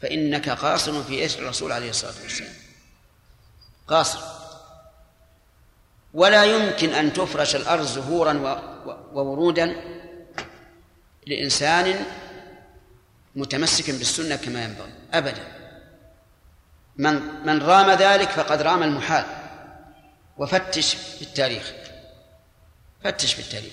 فإنك 0.02 0.48
قاصر 0.48 1.02
في 1.02 1.24
إثر 1.24 1.42
الرسول 1.42 1.72
عليه 1.72 1.90
الصلاة 1.90 2.14
والسلام. 2.22 2.52
قاصر. 3.88 4.20
ولا 6.14 6.44
يمكن 6.44 6.94
أن 6.94 7.12
تفرش 7.12 7.56
الأرض 7.56 7.86
زهورا 7.86 8.32
وورودا 9.12 9.76
لإنسان 11.26 12.06
متمسك 13.36 13.90
بالسنة 13.90 14.36
كما 14.36 14.64
ينبغي. 14.64 14.93
أبدا. 15.18 15.54
من 16.96 17.14
من 17.46 17.62
رام 17.62 17.90
ذلك 17.90 18.30
فقد 18.30 18.62
رام 18.62 18.82
المحال. 18.82 19.24
وفتش 20.36 20.94
في 20.94 21.22
التاريخ 21.22 21.72
فتش 23.04 23.34
في 23.34 23.40
التاريخ 23.40 23.72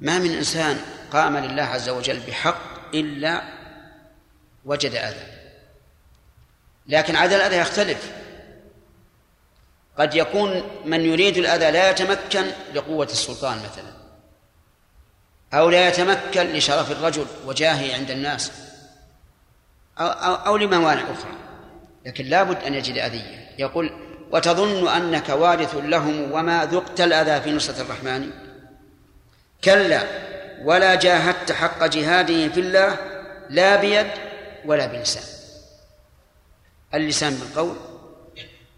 ما 0.00 0.18
من 0.18 0.32
إنسان 0.32 0.80
قام 1.12 1.36
لله 1.36 1.62
عز 1.62 1.88
وجل 1.88 2.20
بحق 2.20 2.94
إلا 2.94 3.42
وجد 4.64 4.94
أذى. 4.94 5.26
لكن 6.86 7.16
عدد 7.16 7.32
الأذى 7.32 7.56
يختلف. 7.56 8.12
قد 9.98 10.14
يكون 10.14 10.62
من 10.84 11.00
يريد 11.00 11.36
الأذى 11.36 11.70
لا 11.70 11.90
يتمكن 11.90 12.46
لقوة 12.74 13.06
السلطان 13.06 13.58
مثلا. 13.58 13.92
أو 15.54 15.70
لا 15.70 15.88
يتمكن 15.88 16.52
لشرف 16.52 16.90
الرجل 16.90 17.26
وجاهه 17.44 17.94
عند 17.94 18.10
الناس. 18.10 18.52
أو, 19.98 20.06
أو, 20.06 20.34
أو 20.34 20.56
لموانع 20.56 21.02
أخرى. 21.02 21.32
لكن 22.06 22.24
لا 22.24 22.42
بد 22.42 22.62
أن 22.62 22.74
يجد 22.74 22.98
أذية. 22.98 23.50
يقول 23.58 23.90
وتظن 24.32 24.88
أنك 24.88 25.28
وارث 25.28 25.74
لهم 25.74 26.32
وما 26.32 26.64
ذقت 26.64 27.00
الأذى 27.00 27.40
في 27.40 27.52
نصرة 27.52 27.82
الرحمن؟ 27.82 28.30
كلا 29.64 30.02
ولا 30.62 30.94
جاهدت 30.94 31.52
حق 31.52 31.86
جهاده 31.86 32.48
في 32.48 32.60
الله 32.60 32.96
لا 33.50 33.76
بيد 33.76 34.06
ولا 34.64 34.86
بلسان. 34.86 35.22
اللسان 36.94 37.34
بالقول 37.34 37.76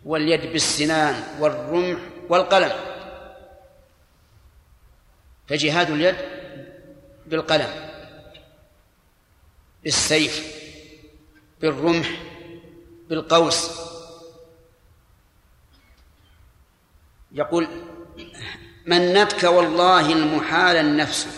واليد 0.04 0.52
بالسنان 0.52 1.22
والرمح 1.38 2.00
والقلم. 2.28 2.72
فجهاد 5.48 5.90
اليد 5.90 6.16
بالقلم 7.26 7.70
بالسيف. 9.84 10.61
بالرمح 11.62 12.10
بالقوس. 13.08 13.70
يقول 17.32 17.68
منتك 18.86 19.44
والله 19.44 20.12
المحال 20.12 20.76
النفس. 20.76 21.28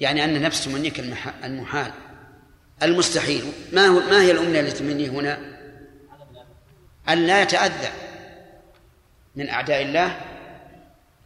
يعني 0.00 0.24
أن 0.24 0.42
نفس 0.42 0.64
تمنيك 0.64 1.00
المحال. 1.44 1.92
المستحيل. 2.82 3.52
ما 3.72 3.86
هو 3.86 4.00
ما 4.00 4.22
هي 4.22 4.30
الأمنية 4.30 4.60
التي 4.60 4.78
تمنيه 4.78 5.08
هنا؟ 5.08 5.60
أن 7.08 7.26
لا 7.26 7.42
يتأذى 7.42 7.92
من 9.36 9.48
أعداء 9.48 9.82
الله 9.82 10.20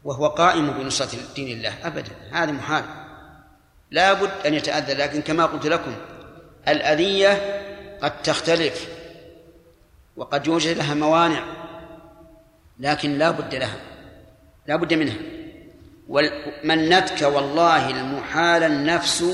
وهو 0.04 0.26
قائم 0.26 0.70
بنصرة 0.70 1.34
دين 1.34 1.58
الله 1.58 1.86
أبدا. 1.86 2.12
هذا 2.32 2.52
محال. 2.52 3.03
لا 3.90 4.12
بد 4.12 4.30
أن 4.46 4.54
يتأذى 4.54 4.94
لكن 4.94 5.22
كما 5.22 5.46
قلت 5.46 5.66
لكم 5.66 5.94
الأذية 6.68 7.60
قد 8.02 8.22
تختلف 8.22 8.88
وقد 10.16 10.46
يوجد 10.46 10.76
لها 10.76 10.94
موانع 10.94 11.44
لكن 12.80 13.18
لا 13.18 13.30
بد 13.30 13.54
لها 13.54 13.76
لا 14.66 14.76
بد 14.76 14.94
منها. 14.94 15.16
ومنتك 16.08 17.22
والله 17.22 17.90
المحال 17.90 18.62
النفس 18.62 19.24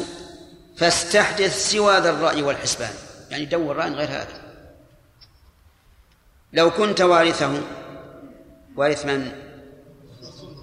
فاستحدث 0.76 1.70
سوى 1.70 1.98
ذا 1.98 2.10
الرأي 2.10 2.42
والحسبان. 2.42 2.92
يعني 3.30 3.44
دور 3.44 3.76
رأي 3.76 3.90
غير 3.90 4.08
هذا. 4.08 4.42
لو 6.52 6.70
كنت 6.70 7.00
وارثه 7.00 7.62
وارث 8.76 9.06
من؟ 9.06 9.32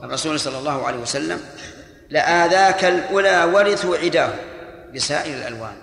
الرسول 0.03 0.39
صلى 0.39 0.57
الله 0.57 0.87
عليه 0.87 0.97
وسلم. 0.97 1.39
لآذاك 2.09 2.85
الأولى 2.85 3.43
ورثوا 3.43 3.97
عداه. 3.97 4.33
بسائر 4.95 5.37
الألوان. 5.37 5.75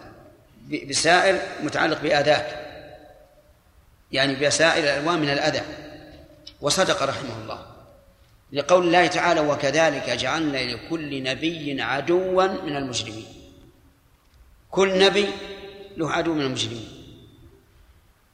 بسائر 0.88 1.40
متعلق 1.62 2.00
بآذاك. 2.00 2.60
يعني 4.12 4.34
بسائر 4.34 4.84
الألوان 4.84 5.18
من 5.18 5.30
الأذى. 5.30 5.62
وصدق 6.60 7.02
رحمه 7.02 7.42
الله. 7.42 7.66
لقول 8.52 8.86
الله 8.86 9.06
تعالى 9.06 9.40
وكذلك 9.40 10.10
جعلنا 10.10 10.58
لكل 10.58 11.22
نبي 11.22 11.82
عدوا 11.82 12.46
من 12.46 12.76
المجرمين. 12.76 13.26
كل 14.70 14.98
نبي 14.98 15.28
له 15.96 16.12
عدو 16.12 16.34
من 16.34 16.40
المجرمين. 16.40 16.88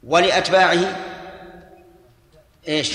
ولأتباعه 0.05 0.97
إيش؟ 2.69 2.93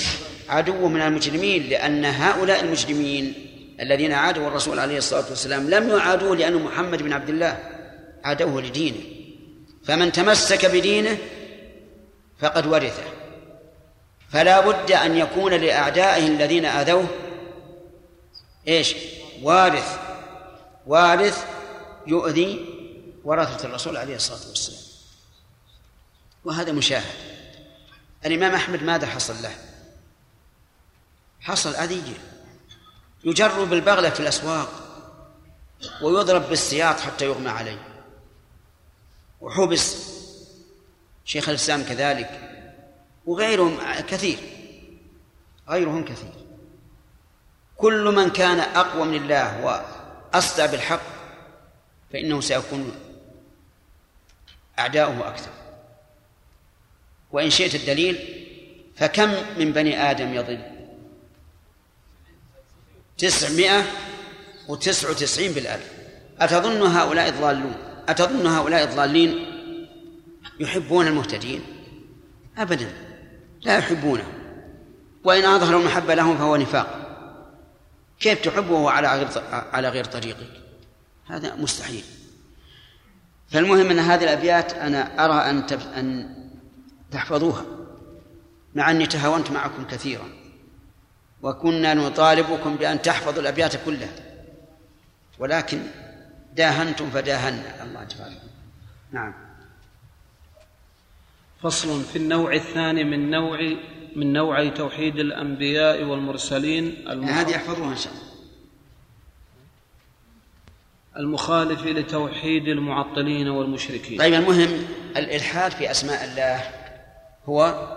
عدو 0.48 0.88
من 0.88 1.02
المجرمين 1.02 1.68
لأن 1.68 2.04
هؤلاء 2.04 2.64
المجرمين 2.64 3.34
الذين 3.80 4.12
عادوا 4.12 4.48
الرسول 4.48 4.78
عليه 4.78 4.98
الصلاة 4.98 5.24
والسلام 5.30 5.70
لم 5.70 5.88
يعادوه 5.88 6.36
لأن 6.36 6.54
محمد 6.54 7.02
بن 7.02 7.12
عبد 7.12 7.28
الله 7.28 7.58
عادوه 8.24 8.62
لدينه. 8.62 9.00
فمن 9.84 10.12
تمسك 10.12 10.66
بدينه 10.66 11.18
فقد 12.38 12.66
ورثه. 12.66 13.04
فلا 14.30 14.60
بد 14.60 14.92
أن 14.92 15.16
يكون 15.16 15.54
لأعدائه 15.54 16.26
الذين 16.26 16.64
آذوه 16.64 17.06
إيش؟ 18.68 18.94
وارث. 19.42 19.98
وارث 20.86 21.44
يؤذي 22.06 22.66
ورثة 23.24 23.68
الرسول 23.68 23.96
عليه 23.96 24.16
الصلاة 24.16 24.48
والسلام. 24.48 24.80
وهذا 26.44 26.72
مشاهد. 26.72 27.14
الإمام 28.26 28.54
أحمد 28.54 28.82
ماذا 28.82 29.06
حصل 29.06 29.42
له؟ 29.42 29.52
حصل 31.40 31.74
أذية 31.74 32.35
يجر 33.26 33.64
بالبغلة 33.64 34.10
في 34.10 34.20
الأسواق 34.20 34.68
ويضرب 36.02 36.48
بالسياط 36.48 37.00
حتى 37.00 37.24
يغمى 37.24 37.48
عليه. 37.48 37.78
وحبس 39.40 39.96
شيخ 41.24 41.48
الإسلام 41.48 41.82
كذلك 41.82 42.50
وغيرهم 43.26 43.78
كثير 44.08 44.38
غيرهم 45.68 46.04
كثير. 46.04 46.32
كل 47.76 48.04
من 48.04 48.30
كان 48.30 48.60
أقوى 48.60 49.04
من 49.04 49.14
الله 49.14 49.64
وأصدع 50.34 50.66
بالحق 50.66 51.02
فإنه 52.12 52.40
سيكون 52.40 52.92
أعداؤه 54.78 55.28
أكثر. 55.28 55.50
وإن 57.32 57.50
شئت 57.50 57.74
الدليل 57.74 58.44
فكم 58.96 59.34
من 59.58 59.72
بني 59.72 60.10
آدم 60.10 60.34
يضل؟ 60.34 60.75
تسعمائة 63.18 63.84
وتسع 64.68 65.10
وتسعين 65.10 65.52
بالألف. 65.52 65.90
أتظن 66.40 66.82
هؤلاء 66.82 67.30
ضالون 67.30 67.74
أتظن 68.08 68.46
هؤلاء 68.46 68.84
الضالين 68.84 69.46
يحبون 70.60 71.06
المهتدين؟ 71.06 71.62
أبدا. 72.58 72.92
لا 73.62 73.78
يحبونه. 73.78 74.24
وإن 75.24 75.44
أظهروا 75.44 75.80
المحبة 75.80 76.14
لهم 76.14 76.38
فهو 76.38 76.56
نفاق. 76.56 77.02
كيف 78.20 78.40
تحبه 78.40 78.90
على 78.90 79.18
غير 79.18 79.28
على 79.72 79.88
غير 79.88 80.04
طريقك؟ 80.04 80.50
هذا 81.26 81.54
مستحيل. 81.54 82.04
فالمهم 83.48 83.90
أن 83.90 83.98
هذه 83.98 84.24
الأبيات 84.24 84.72
أنا 84.72 85.24
أرى 85.24 85.50
أن 85.50 85.66
أن 85.96 86.36
تحفظوها 87.10 87.64
مع 88.74 88.90
أني 88.90 89.06
تهاونت 89.06 89.50
معكم 89.50 89.84
كثيرا. 89.84 90.28
وكنا 91.46 91.94
نطالبكم 91.94 92.76
بأن 92.76 93.02
تحفظوا 93.02 93.42
الأبيات 93.42 93.76
كلها. 93.84 94.12
ولكن 95.38 95.80
داهنتم 96.54 97.10
فداهنا 97.10 97.82
الله 97.84 98.04
تبارك 98.04 98.42
نعم. 99.12 99.34
فصل 101.62 102.04
في 102.04 102.16
النوع 102.16 102.54
الثاني 102.54 103.04
من 103.04 103.30
نوع 103.30 103.58
من 104.16 104.32
نوعي 104.32 104.70
توحيد 104.70 105.16
الأنبياء 105.16 106.04
والمرسلين. 106.04 107.08
هذه 107.08 107.50
يحفظوها 107.50 107.92
إن 107.92 107.96
شاء 107.96 108.12
الله. 108.12 108.26
المخالف 111.16 111.86
لتوحيد 111.86 112.68
المعطلين 112.68 113.48
والمشركين. 113.48 114.18
طيب 114.18 114.34
المهم 114.34 114.86
الإلحاد 115.16 115.72
في 115.72 115.90
أسماء 115.90 116.24
الله 116.24 116.60
هو 117.48 117.88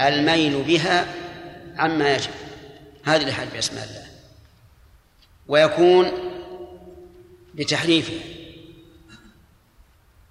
الميل 0.00 0.62
بها 0.62 1.14
عما 1.78 2.14
يجب. 2.14 2.30
هذا 3.04 3.16
الإلحاد 3.16 3.48
في 3.48 3.58
أسماء 3.58 3.84
الله. 3.84 4.06
ويكون 5.48 6.12
بتحريفها 7.54 8.20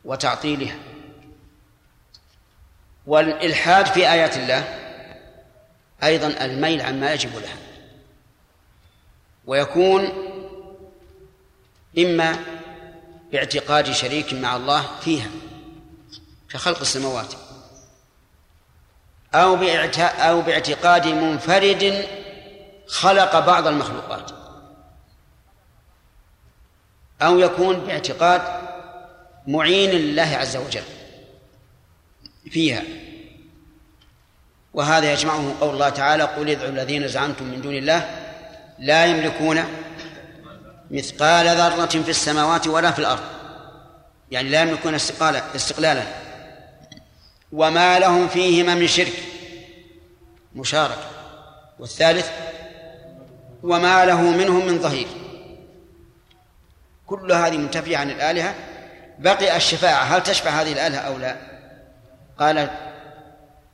وتعطيلها 0.06 0.76
والإلحاد 3.06 3.86
في 3.86 4.12
آيات 4.12 4.38
الله 4.38 4.64
أيضا 6.04 6.28
الميل 6.28 6.82
عما 6.82 7.14
يجب 7.14 7.36
لها. 7.36 7.58
ويكون 9.46 10.10
إما 11.98 12.40
باعتقاد 13.32 13.92
شريك 13.92 14.34
مع 14.34 14.56
الله 14.56 15.00
فيها 15.00 15.30
كخلق 16.50 16.80
السماوات. 16.80 17.34
أو 19.36 19.56
أو 20.00 20.42
باعتقاد 20.42 21.08
منفرد 21.08 22.06
خلق 22.88 23.40
بعض 23.40 23.68
المخلوقات. 23.68 24.32
أو 27.22 27.40
يكون 27.40 27.80
باعتقاد 27.80 28.42
معين 29.48 29.90
لله 29.90 30.38
عز 30.38 30.58
وجل 30.58 30.84
فيها. 32.52 32.84
وهذا 34.74 35.14
يجمعه 35.14 35.56
قول 35.62 35.74
الله 35.74 35.90
تعالى 35.90 36.24
قل 36.24 36.50
ادعوا 36.50 36.70
الذين 36.70 37.08
زعمتم 37.08 37.46
من 37.46 37.62
دون 37.62 37.76
الله 37.76 38.10
لا 38.80 39.06
يملكون 39.06 39.64
مثقال 40.92 41.48
ذرة 41.48 41.86
في 41.86 42.10
السماوات 42.10 42.68
ولا 42.68 42.92
في 42.92 43.00
الأرض. 43.00 43.24
يعني 44.32 44.50
لا 44.50 44.62
يملكون 44.62 44.96
استقلالا 44.96 45.56
استقلالا. 45.56 46.27
وما 47.52 48.00
لهم 48.00 48.28
فيهما 48.28 48.76
من 48.76 48.88
شرك. 48.88 49.24
مشاركة 50.56 51.10
والثالث 51.80 52.30
وما 53.64 54.06
له 54.06 54.22
منهم 54.22 54.68
من 54.68 54.80
ظهير. 54.80 55.08
كل 57.06 57.32
هذه 57.32 57.58
منتفية 57.58 57.98
عن 57.98 58.10
الآلهة. 58.10 58.56
بقي 59.20 59.58
الشفاعة. 59.58 60.04
هل 60.04 60.24
تشفع 60.24 60.50
هذه 60.50 60.74
الآلهة 60.74 61.00
أو 61.00 61.18
لا؟ 61.18 61.38
قال 62.40 62.70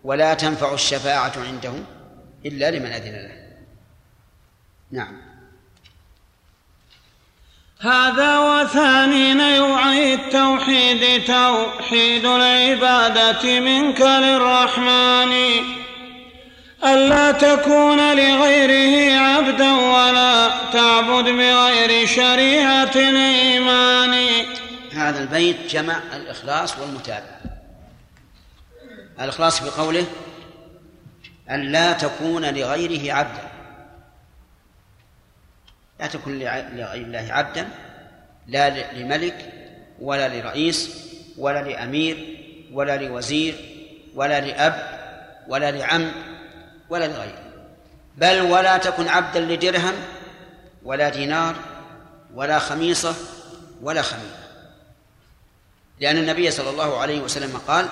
ولا 0.03 0.33
تنفع 0.33 0.73
الشفاعة 0.73 1.33
عندهم 1.37 1.85
إلا 2.45 2.71
لمن 2.71 2.91
أذن 2.91 3.11
له. 3.11 3.43
نعم. 4.91 5.32
هذا 7.83 8.39
وثاني 8.39 9.33
نوعي 9.33 10.13
التوحيد 10.13 11.23
توحيد 11.25 12.25
العبادة 12.25 13.59
منك 13.59 14.01
للرحمن. 14.01 15.33
ألا 16.85 17.31
تكون 17.31 18.15
لغيره 18.15 19.19
عبدا 19.19 19.71
ولا 19.71 20.51
تعبد 20.73 21.23
بغير 21.23 22.07
شريعة 22.07 22.91
الإيمان 22.95 24.27
هذا 24.93 25.19
البيت 25.19 25.57
جمع 25.69 25.99
الإخلاص 26.15 26.79
والمتابعة. 26.79 27.39
الإخلاص 29.21 29.63
بقوله 29.63 30.05
أن 31.49 31.71
لا 31.71 31.93
تكون 31.93 32.45
لغيره 32.45 33.13
عبدا. 33.13 33.52
لا 36.03 36.09
تكون 36.09 36.39
لغير 36.39 37.05
الله 37.05 37.27
عبدا 37.29 37.67
لا 38.47 38.93
لملك 38.93 39.53
ولا 39.99 40.27
لرئيس 40.27 40.89
ولا 41.37 41.61
لأمير 41.61 42.37
ولا 42.71 42.97
لوزير 42.97 43.55
ولا 44.15 44.41
لأب 44.41 44.99
ولا 45.47 45.71
لعم 45.71 46.11
ولا 46.89 47.07
لغيره. 47.07 47.43
بل 48.17 48.41
ولا 48.41 48.77
تكن 48.77 49.07
عبدا 49.07 49.39
لدرهم 49.39 49.93
ولا 50.83 51.09
دينار 51.09 51.55
ولا 52.33 52.59
خميصة 52.59 53.15
ولا 53.81 54.01
خميلة 54.01 54.43
لأن 55.99 56.17
النبي 56.17 56.51
صلى 56.51 56.69
الله 56.69 56.97
عليه 56.97 57.19
وسلم 57.19 57.57
قال 57.57 57.87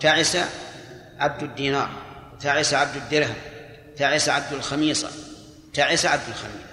تعس 0.00 0.38
عبد 1.18 1.42
الدينار 1.42 1.90
تعس 2.40 2.74
عبد 2.74 2.96
الدرهم 2.96 3.36
تعس 3.96 4.28
عبد 4.28 4.52
الخميصة 4.52 5.10
تعس 5.74 6.06
عبد 6.06 6.28
الخميلة 6.28 6.69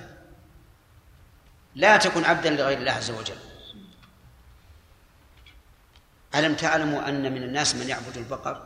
لا 1.77 1.97
تكن 1.97 2.25
عبدا 2.25 2.49
لغير 2.49 2.77
الله 2.77 2.91
عز 2.91 3.11
وجل. 3.11 3.35
ألم 6.35 6.55
تعلموا 6.55 7.09
أن 7.09 7.33
من 7.33 7.43
الناس 7.43 7.75
من 7.75 7.89
يعبد 7.89 8.17
البقر؟ 8.17 8.61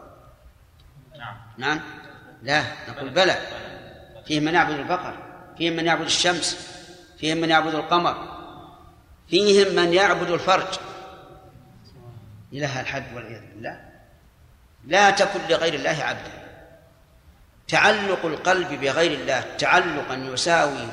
نعم. 1.18 1.36
نعم. 1.58 1.80
لا. 2.44 2.64
نقول 2.90 3.10
بلى. 3.10 3.38
فيهم 4.26 4.44
من 4.44 4.54
يعبد 4.54 4.80
البقر. 4.80 5.18
فيهم 5.58 5.76
من 5.76 5.86
يعبد 5.86 6.06
الشمس. 6.06 6.68
فيهم 7.20 7.38
من 7.38 7.50
يعبد 7.50 7.76
القمر. 7.76 8.42
فيهم 9.28 9.76
من 9.76 9.94
يعبد 9.94 10.30
الفرج. 10.30 10.80
إله 12.54 12.82
الحد 12.82 13.04
والعياذ 13.16 13.42
بالله. 13.42 13.90
لا 14.88 15.10
تكن 15.10 15.40
لغير 15.50 15.74
الله 15.74 16.04
عبدا. 16.04 16.32
تعلق 17.68 18.26
القلب 18.26 18.82
بغير 18.82 19.20
الله. 19.20 19.42
تعلقا 19.58 20.16
يساوي 20.16 20.88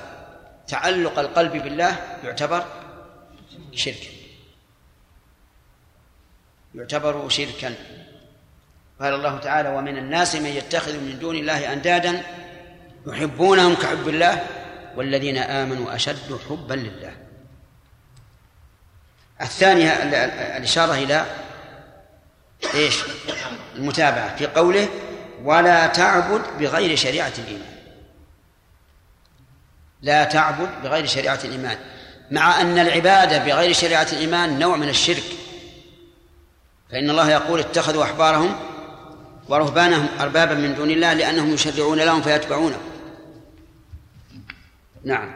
تعلق 0.69 1.19
القلب 1.19 1.53
بالله 1.53 1.97
يعتبر 2.25 2.65
شركا 3.75 4.09
يعتبر 6.75 7.29
شركا. 7.29 7.75
قال 9.01 9.15
الله 9.15 9.39
تعالى 9.39 9.69
ومن 9.69 9.99
الناس 9.99 10.35
من 10.35 10.51
يتخذ 10.51 10.93
من 10.93 11.19
دون 11.19 11.37
الله 11.37 11.73
اندادا 11.73 12.23
يحبونهم 13.07 13.75
كحب 13.75 14.09
الله 14.09 14.47
والذين 14.97 15.39
آمنوا 15.39 15.95
أشد 15.95 16.39
حبا 16.49 16.75
لله. 16.75 17.17
الثانية 19.41 19.91
الإشارة 20.57 20.95
إلى 20.95 21.27
إيش؟ 22.75 22.97
المتابعة 23.75 24.37
في 24.37 24.47
قوله 24.47 24.89
ولا 25.43 25.87
تعبد 25.87 26.43
بغير 26.59 26.97
شريعة 26.97 27.33
الإيمان. 27.39 27.78
لا 30.03 30.25
تعبد 30.25 30.69
بغير 30.83 31.07
شريعة 31.07 31.39
الإيمان 31.45 31.79
مع 32.31 32.61
أن 32.61 32.79
العبادة 32.79 33.39
بغير 33.39 33.73
شريعة 33.73 34.07
الإيمان 34.13 34.59
نوع 34.59 34.77
من 34.77 34.89
الشرك. 34.89 35.25
فإن 36.91 37.11
الله 37.11 37.31
يقول 37.31 37.61
اتخذوا 37.61 38.05
أحبارهم 38.05 38.57
ورهبانهم 39.49 40.07
أربابا 40.21 40.55
من 40.55 40.75
دون 40.75 40.91
الله 40.91 41.13
لأنهم 41.13 41.55
يشرعون 41.55 41.99
لهم 41.99 42.23
فيتبعونهم 42.23 42.81
نعم. 45.05 45.31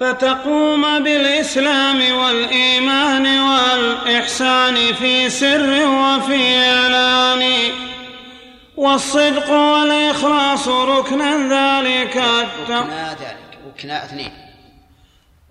فتقوم 0.00 1.02
بالإسلام 1.02 2.18
والإيمان 2.18 3.26
والإحسان 3.40 4.94
في 4.94 5.30
سر 5.30 5.88
وفي 5.88 6.58
إعلان 6.58 7.72
والصدق 8.76 9.50
والإخلاص 9.50 10.68
ركنا 10.68 11.36
ذلك 11.36 12.16
ركنا 12.16 13.16
ذلك. 13.20 13.37
ركنا 13.78 14.04
اثنين. 14.04 14.30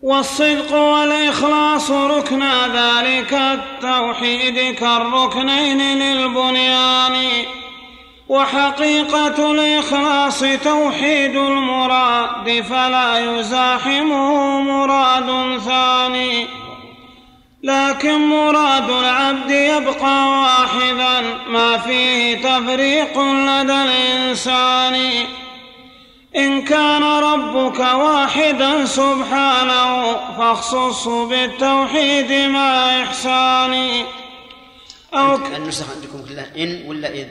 والصدق 0.01 0.73
والإخلاص 0.75 1.91
ركنا 1.91 2.67
ذلك 2.67 3.33
التوحيد 3.33 4.75
كالركنين 4.75 5.99
للبنيان. 5.99 7.27
وحقيقة 8.29 9.51
الإخلاص 9.51 10.39
توحيد 10.39 11.35
المراد 11.35 12.65
فلا 12.69 13.39
يزاحمه 13.39 14.61
مراد 14.61 15.59
ثاني. 15.59 16.47
لكن 17.63 18.27
مراد 18.27 18.89
العبد 18.89 19.51
يبقى 19.51 20.29
واحدا 20.29 21.21
ما 21.49 21.77
فيه 21.77 22.37
تفريق 22.37 23.19
لدى 23.21 23.73
الإنسان. 23.73 25.27
إن 26.37 26.65
كان 26.65 27.03
ربك 27.03 27.79
واحدا 27.79 28.85
سبحانه 28.85 30.13
فاخصصه 30.37 31.27
بالتوحيد 31.27 32.49
مع 32.49 33.03
إحسان 33.03 34.05
أو 35.13 35.35
النسخ 35.35 35.85
عندكم 35.95 36.25
كلها. 36.25 36.63
إن 36.63 36.89
ولا 36.89 37.09
إذ؟ 37.09 37.27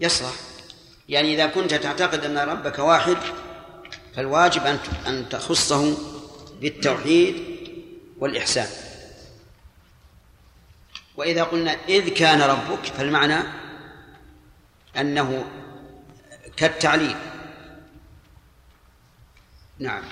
يصلح. 0.00 0.32
يعني 1.08 1.34
إذا 1.34 1.46
كنت 1.46 1.74
تعتقد 1.74 2.24
أن 2.24 2.38
ربك 2.38 2.78
واحد 2.78 3.16
فالواجب 4.16 4.66
أن 4.66 4.78
أن 5.06 5.28
تخصه 5.28 5.96
بالتوحيد 6.60 7.44
والإحسان. 8.18 8.68
وإذا 11.16 11.44
قلنا 11.44 11.76
إذ 11.88 12.08
كان 12.08 12.42
ربك 12.42 12.84
فالمعنى 12.84 13.65
أنه 15.00 15.44
كالتعليل. 16.56 17.16
نعم. 19.78 20.02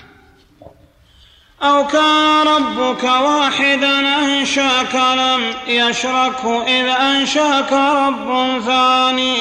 أو 1.63 1.87
كان 1.87 2.49
ربك 2.49 3.05
واحدا 3.05 3.99
أنشاك 3.99 4.95
لم 4.95 5.55
يشركه 5.67 6.63
إذ 6.63 6.87
أنشاك 6.89 7.73
رب 7.73 8.61
ثاني 8.67 9.37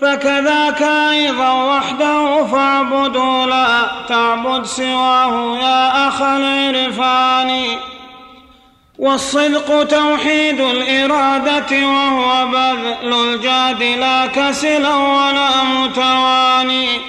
فكذاك 0.00 0.82
أيضا 0.82 1.76
وحده 1.76 2.46
فاعبدوا 2.46 3.46
لا 3.46 3.90
تعبد 4.08 4.64
سواه 4.64 5.58
يا 5.58 6.08
أخ 6.08 6.22
العرفان. 6.22 7.78
والصدق 8.98 9.84
توحيد 9.84 10.60
الإرادة 10.60 11.86
وهو 11.86 12.46
بذل 12.46 13.12
الجاد 13.12 13.82
لا 13.82 14.26
كسلا 14.26 14.94
ولا 14.94 15.62
متواني 15.62 17.00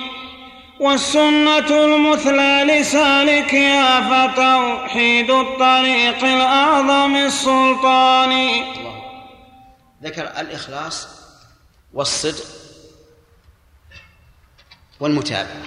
والسنة 0.80 1.86
المثلى 1.86 2.64
لسالكها 2.68 3.90
فتوحيد 4.10 5.32
الطريق 5.32 6.24
الأعظم 6.24 7.16
السلطان. 7.16 8.64
ذكر 10.04 10.24
الإخلاص 10.40 11.08
والصدق 11.94 12.46
والمتابعة. 15.00 15.66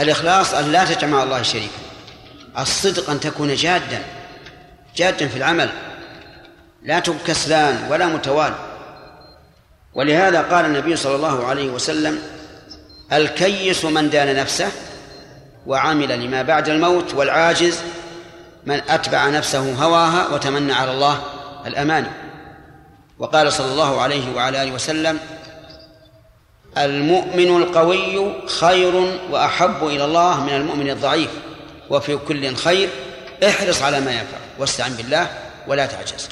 الإخلاص 0.00 0.54
أن 0.54 0.72
لا 0.72 0.84
تجمع 0.84 1.22
الله 1.22 1.42
شريكا. 1.42 1.95
الصدق 2.58 3.10
أن 3.10 3.20
تكون 3.20 3.54
جادا 3.54 4.02
جادا 4.96 5.28
في 5.28 5.36
العمل 5.36 5.70
لا 6.82 6.98
تكن 7.00 7.18
كسلان 7.26 7.88
ولا 7.90 8.06
متوال. 8.06 8.54
ولهذا 9.94 10.42
قال 10.42 10.64
النبي 10.64 10.96
صلى 10.96 11.16
الله 11.16 11.46
عليه 11.46 11.68
وسلم 11.68 12.22
الكيس 13.12 13.84
من 13.84 14.10
دان 14.10 14.36
نفسه 14.36 14.68
وعمل 15.66 16.20
لما 16.24 16.42
بعد 16.42 16.68
الموت 16.68 17.14
والعاجز 17.14 17.78
من 18.66 18.80
أتبع 18.88 19.28
نفسه 19.28 19.74
هواها 19.74 20.28
وتمنى 20.28 20.72
على 20.72 20.90
الله 20.90 21.22
الأماني 21.66 22.08
وقال 23.18 23.52
صلى 23.52 23.72
الله 23.72 24.00
عليه 24.00 24.34
وعلى 24.36 24.62
آله 24.62 24.72
وسلم 24.72 25.18
المؤمن 26.78 27.62
القوي 27.62 28.32
خير 28.46 29.18
وأحب 29.30 29.86
إلى 29.86 30.04
الله 30.04 30.44
من 30.44 30.52
المؤمن 30.52 30.90
الضعيف. 30.90 31.30
وفي 31.90 32.16
كل 32.16 32.56
خير 32.56 32.88
احرص 33.48 33.82
على 33.82 34.00
ما 34.00 34.12
ينفع 34.12 34.38
واستعن 34.58 34.92
بالله 34.92 35.38
ولا 35.66 35.86
تعجز. 35.86 36.28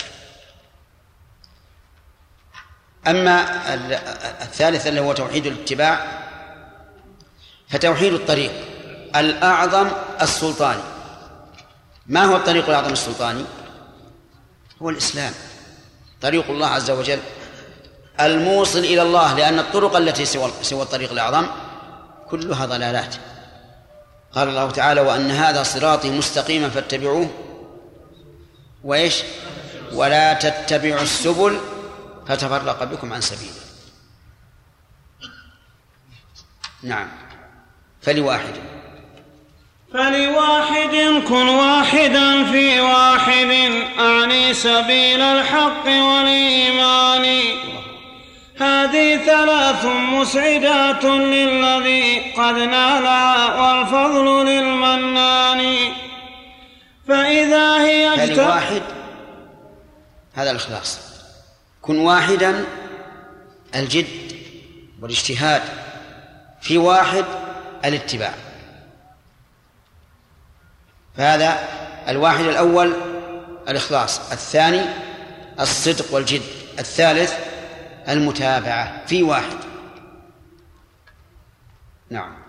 أما 3.06 3.64
الثالث 4.42 4.86
اللي 4.86 5.00
هو 5.00 5.12
توحيد 5.12 5.46
الاتباع 5.46 6.22
فتوحيد 7.68 8.12
الطريق 8.12 8.52
الأعظم 9.16 9.90
السلطاني. 10.22 10.82
ما 12.06 12.24
هو 12.24 12.36
الطريق 12.36 12.68
الأعظم 12.68 12.92
السلطاني؟ 12.92 13.44
هو 14.82 14.90
الإسلام. 14.90 15.32
طريق 16.20 16.50
الله 16.50 16.66
عز 16.66 16.90
وجل 16.90 17.20
الموصل 18.20 18.78
إلى 18.78 19.02
الله 19.02 19.34
لأن 19.34 19.58
الطرق 19.58 19.96
التي 19.96 20.24
سوى 20.24 20.52
سوى 20.62 20.82
الطريق 20.82 21.12
الأعظم 21.12 21.46
كلها 22.30 22.66
ضلالات. 22.66 23.14
قال 24.34 24.48
الله 24.48 24.70
تعالى 24.70 25.00
وأن 25.00 25.30
هذا 25.30 25.62
صراطي 25.62 26.10
مستقيما 26.10 26.68
فاتبعوه. 26.68 27.30
وإيش؟ 28.84 29.22
ولا 29.92 30.32
تتبعوا 30.32 31.02
السبل 31.02 31.60
فتفرق 32.28 32.84
بكم 32.84 33.12
عن 33.12 33.20
سبيله 33.20 33.52
نعم. 36.82 37.08
فلواحد. 38.02 38.54
فلواحد 39.92 41.22
كن 41.28 41.48
واحدا 41.48 42.52
في 42.52 42.80
واحد 42.80 43.72
أعني 43.98 44.54
سبيل 44.54 45.20
الحق 45.20 45.86
والإيمان. 45.86 47.44
هذه 48.60 49.16
ثلاث 49.16 49.84
مسعدات 49.84 51.04
للذي 51.04 52.32
قد 52.32 52.54
نالها 52.54 53.54
والفضل 53.54 54.46
للمنان. 54.46 55.92
فإذا 57.08 57.84
هي 57.84 58.24
اجتمعت 58.24 58.48
واحد. 58.48 58.82
هذا 60.34 60.50
الإخلاص. 60.50 60.98
كن 61.82 61.98
واحدا 61.98 62.64
الجد 63.74 64.06
والاجتهاد. 65.02 65.62
في 66.60 66.78
واحد 66.78 67.24
الاتباع. 67.84 68.34
فهذا 71.16 71.68
الواحد 72.08 72.44
الأول 72.44 72.92
الإخلاص. 73.68 74.32
الثاني 74.32 74.80
الصدق 75.60 76.14
والجد. 76.14 76.42
الثالث 76.78 77.53
المتابعة 78.08 79.06
في 79.06 79.22
واحد. 79.22 79.56
نعم. 82.10 82.44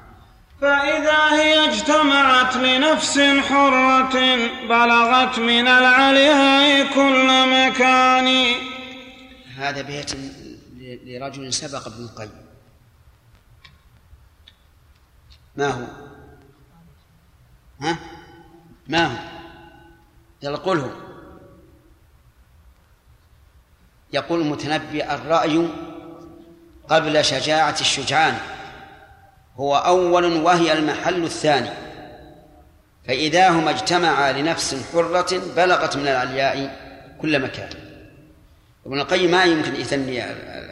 فإذا 0.62 1.34
هي 1.34 1.70
اجتمعت 1.70 2.56
لنفس 2.56 3.20
حرة 3.20 4.36
بلغت 4.68 5.40
من 5.40 5.68
العلياء 5.68 6.94
كل 6.94 7.28
مكان. 7.50 8.56
هذا 9.58 9.82
بيت 9.82 10.12
لرجل 10.80 11.54
سبق 11.54 11.88
ابن 11.88 12.04
القيم. 12.04 12.46
ما 15.56 15.68
هو؟ 15.68 15.86
ها؟ 17.82 17.98
ما 18.88 19.06
هو؟ 19.06 19.18
يلا 20.44 20.58
قله. 20.58 21.05
يقول 24.16 24.42
المتنبي 24.42 25.04
الرأي 25.04 25.68
قبل 26.90 27.26
شجاعة 27.26 27.76
الشجعان 27.82 28.38
هو 29.56 29.76
أول 29.76 30.26
وهي 30.26 30.74
المحل 30.74 31.24
الثاني 31.24 31.70
فإذا 33.08 33.50
هما 33.50 33.70
اجتمعا 33.70 34.32
لنفس 34.32 34.76
حرة 34.94 35.40
بلغت 35.56 35.98
من 35.98 36.08
العلياء 36.08 36.86
كل 37.22 37.42
مكان. 37.42 37.70
ابن 38.86 39.00
القيم 39.00 39.32
ما 39.32 39.44
يمكن 39.44 39.76
يثني 39.76 40.24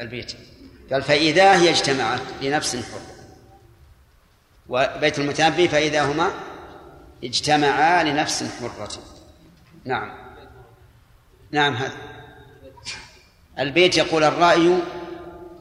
البيت 0.02 0.34
قال 0.92 1.04
فإذا 1.04 1.56
هي 1.56 1.70
اجتمعت 1.70 2.22
لنفس 2.42 2.76
حرة. 2.76 3.14
وبيت 4.70 5.20
المتنبي 5.20 5.68
فإذا 5.68 6.04
هما 6.04 6.32
اجتمعا 7.24 8.04
لنفس 8.04 8.44
حرة. 8.60 8.90
نعم. 9.86 10.12
نعم 11.52 11.76
هذا. 11.76 12.13
البيت 13.60 13.98
يقول 13.98 14.24
الرأي 14.24 14.78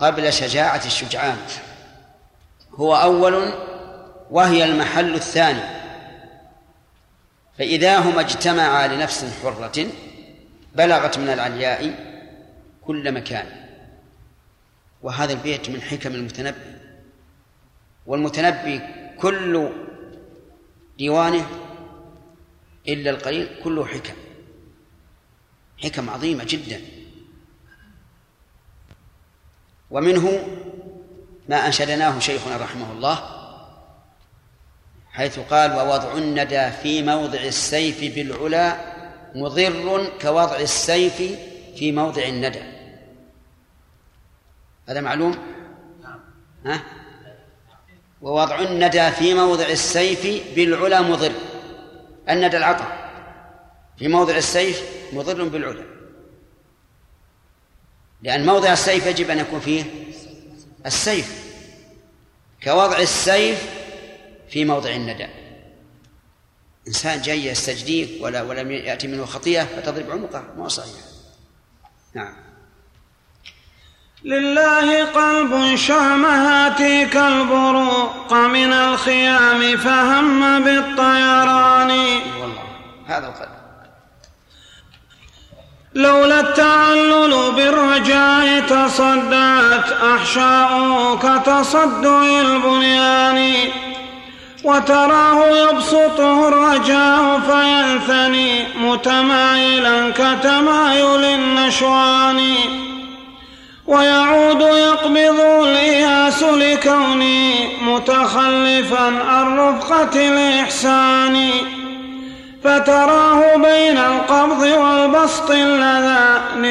قبل 0.01 0.32
شجاعة 0.32 0.86
الشجعان. 0.86 1.38
هو 2.74 2.97
أول 2.97 3.53
وهي 4.30 4.64
المحل 4.64 5.14
الثاني. 5.14 5.82
فإذا 7.59 7.99
هما 7.99 8.20
اجتمعا 8.20 8.86
لنفس 8.86 9.24
حرة 9.43 9.86
بلغت 10.74 11.18
من 11.18 11.28
العلياء 11.28 11.95
كل 12.82 13.12
مكان. 13.12 13.47
وهذا 15.03 15.32
البيت 15.32 15.70
من 15.70 15.82
حكم 15.82 16.14
المتنبي. 16.14 16.76
والمتنبي 18.07 18.80
كل 19.18 19.72
ديوانه 20.99 21.47
إلا 22.88 23.11
القليل 23.11 23.49
كله 23.64 23.86
حكم. 23.86 24.14
حكم 25.82 26.11
عظيمة 26.11 26.45
جدا. 26.45 26.80
ومنه 29.93 30.49
ما 31.49 31.66
أنشدناه 31.66 32.18
شيخنا 32.18 32.57
رحمه 32.57 32.93
الله 32.93 33.18
حيث 35.12 35.38
قال 35.38 35.72
ووضع 35.72 36.14
الندى 36.14 36.70
في 36.70 37.03
موضع 37.03 37.40
السيف 37.40 38.14
بالعلا 38.14 38.76
مضر 39.34 40.12
كوضع 40.22 40.57
السيف 40.57 41.16
في 41.76 41.93
موضع 41.93 42.22
الندى. 42.22 42.62
هذا 44.88 45.01
معلوم؟ 45.01 45.38
ها؟ 46.66 46.82
ووضع 48.22 48.61
الندى 48.61 49.11
في 49.11 49.34
موضع 49.34 49.66
السيف 49.66 50.55
بالعلا 50.57 51.01
مضر. 51.01 51.32
الندى 52.28 52.57
العطاء 52.57 53.11
في 53.99 54.09
موضع 54.09 54.36
السيف 54.36 54.82
مضر 55.12 55.49
بالعلا. 55.49 55.91
لأن 58.23 58.47
موضع 58.47 58.73
السيف 58.73 59.07
يجب 59.07 59.31
أن 59.31 59.39
يكون 59.39 59.61
فيه 59.61 59.85
السيف 60.87 61.43
كوضع 62.62 62.99
السيف 62.99 63.70
في 64.51 64.64
موضع 64.64 64.91
الندى. 64.91 65.29
إنسان 66.89 67.23
جاي 67.23 67.47
يستجديك 67.47 68.23
ولا 68.23 68.43
ولم 68.43 68.70
يأتي 68.70 69.09
منه 69.09 69.25
خطيئة 69.25 69.64
فتضرب 69.64 70.11
عنقه 70.11 70.45
ما 70.57 70.68
صحيح. 70.68 71.03
نعم. 72.14 72.35
لله 74.25 75.05
قلب 75.05 75.77
شام 75.77 76.25
هاتيك 76.25 77.16
البروق 77.16 78.33
من 78.33 78.73
الخيام 78.73 79.77
فهم 79.77 80.64
بالطيران. 80.64 81.91
والله 82.41 82.62
هذا 83.07 83.27
القلب. 83.27 83.51
لولا 85.95 86.40
التعلل 86.40 87.53
بالرجاء 87.57 88.61
تصدعت 88.61 89.93
أحشاؤه 90.14 91.18
كتصدع 91.18 92.22
البنيان 92.40 93.55
وتراه 94.64 95.47
يبسطه 95.47 96.49
الرجاء 96.49 97.40
فينثني 97.40 98.64
متمايلا 98.80 100.11
كتمايل 100.11 101.24
النشوان. 101.24 102.55
ويعود 103.86 104.61
يقبض 104.61 105.40
الإياس 105.40 106.43
لكوني 106.43 107.55
متخلفا 107.82 109.22
عن 109.28 109.59
رفقة 109.59 110.28
الإحسان. 110.28 111.51
فتراه 112.64 113.56
بين 113.56 113.98
القبض 113.98 114.62
والبسط 114.62 115.50
اللذان 115.50 116.62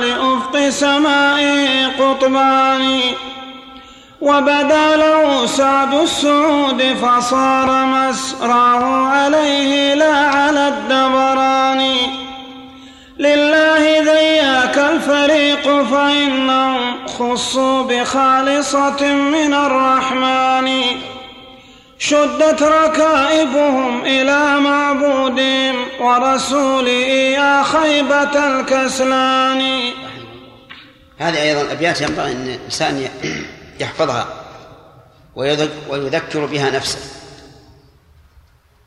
لأفق 0.00 0.68
سمائه 0.68 1.86
قطبان. 1.86 3.00
وبدا 4.20 4.96
له 4.96 5.46
سعد 5.46 5.94
السعود 5.94 6.82
فصار 7.02 7.84
مسراه 7.84 9.06
عليه 9.06 9.94
لا 9.94 10.16
على 10.16 10.68
الدبران. 10.68 11.96
لله 13.18 14.00
ذياك 14.00 14.78
الفريق 14.78 15.82
فإنهم 15.82 17.06
خصوا 17.06 17.82
بخالصة 17.82 19.12
من 19.14 19.54
الرحمن. 19.54 20.68
شدت 22.04 22.62
ركائبهم 22.62 24.04
إلى 24.04 24.60
معبودهم 24.60 25.86
ورسوله 26.00 26.90
يا 27.38 27.62
خيبة 27.62 28.46
الكسلان. 28.46 29.92
هذه 31.18 31.42
أيضا 31.42 31.72
أبيات 31.72 32.00
ينبغي 32.00 32.32
أن 32.32 32.46
الإنسان 32.46 33.08
يحفظها 33.80 34.26
ويذكر 35.88 36.46
بها 36.46 36.70
نفسه. 36.70 36.98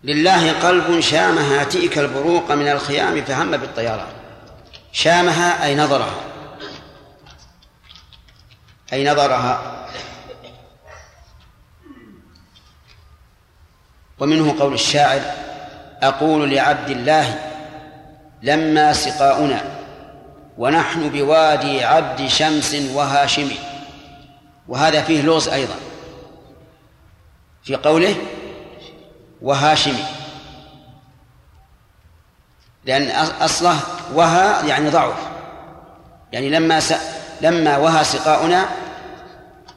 لله 0.03 0.51
قلب 0.51 0.99
شام 0.99 1.37
هاتئك 1.37 1.97
البروق 1.97 2.51
من 2.51 2.67
الخيام 2.67 3.23
فهم 3.25 3.51
بالطيران 3.51 4.13
شامها 4.91 5.65
أي 5.65 5.75
نظرها. 5.75 6.21
أي 8.93 9.03
نظرها. 9.03 9.74
ومنه 14.19 14.59
قول 14.59 14.73
الشاعر 14.73 15.21
أقول 16.03 16.49
لعبد 16.49 16.89
الله 16.89 17.39
لما 18.41 18.93
سقاؤنا 18.93 19.61
ونحن 20.57 21.09
بوادي 21.09 21.83
عبد 21.83 22.27
شمس 22.27 22.75
وهاشم. 22.93 23.51
وهذا 24.67 25.01
فيه 25.01 25.21
لوز 25.21 25.47
أيضا. 25.47 25.75
في 27.63 27.75
قوله 27.75 28.15
وهاشم. 29.41 29.95
لأن 32.85 33.09
أصله 33.41 33.79
وها 34.13 34.65
يعني 34.65 34.89
ضعف. 34.89 35.15
يعني 36.31 36.49
لما 36.49 36.79
س... 36.79 36.93
لما 37.41 37.77
وها 37.77 38.03
سقاؤنا 38.03 38.65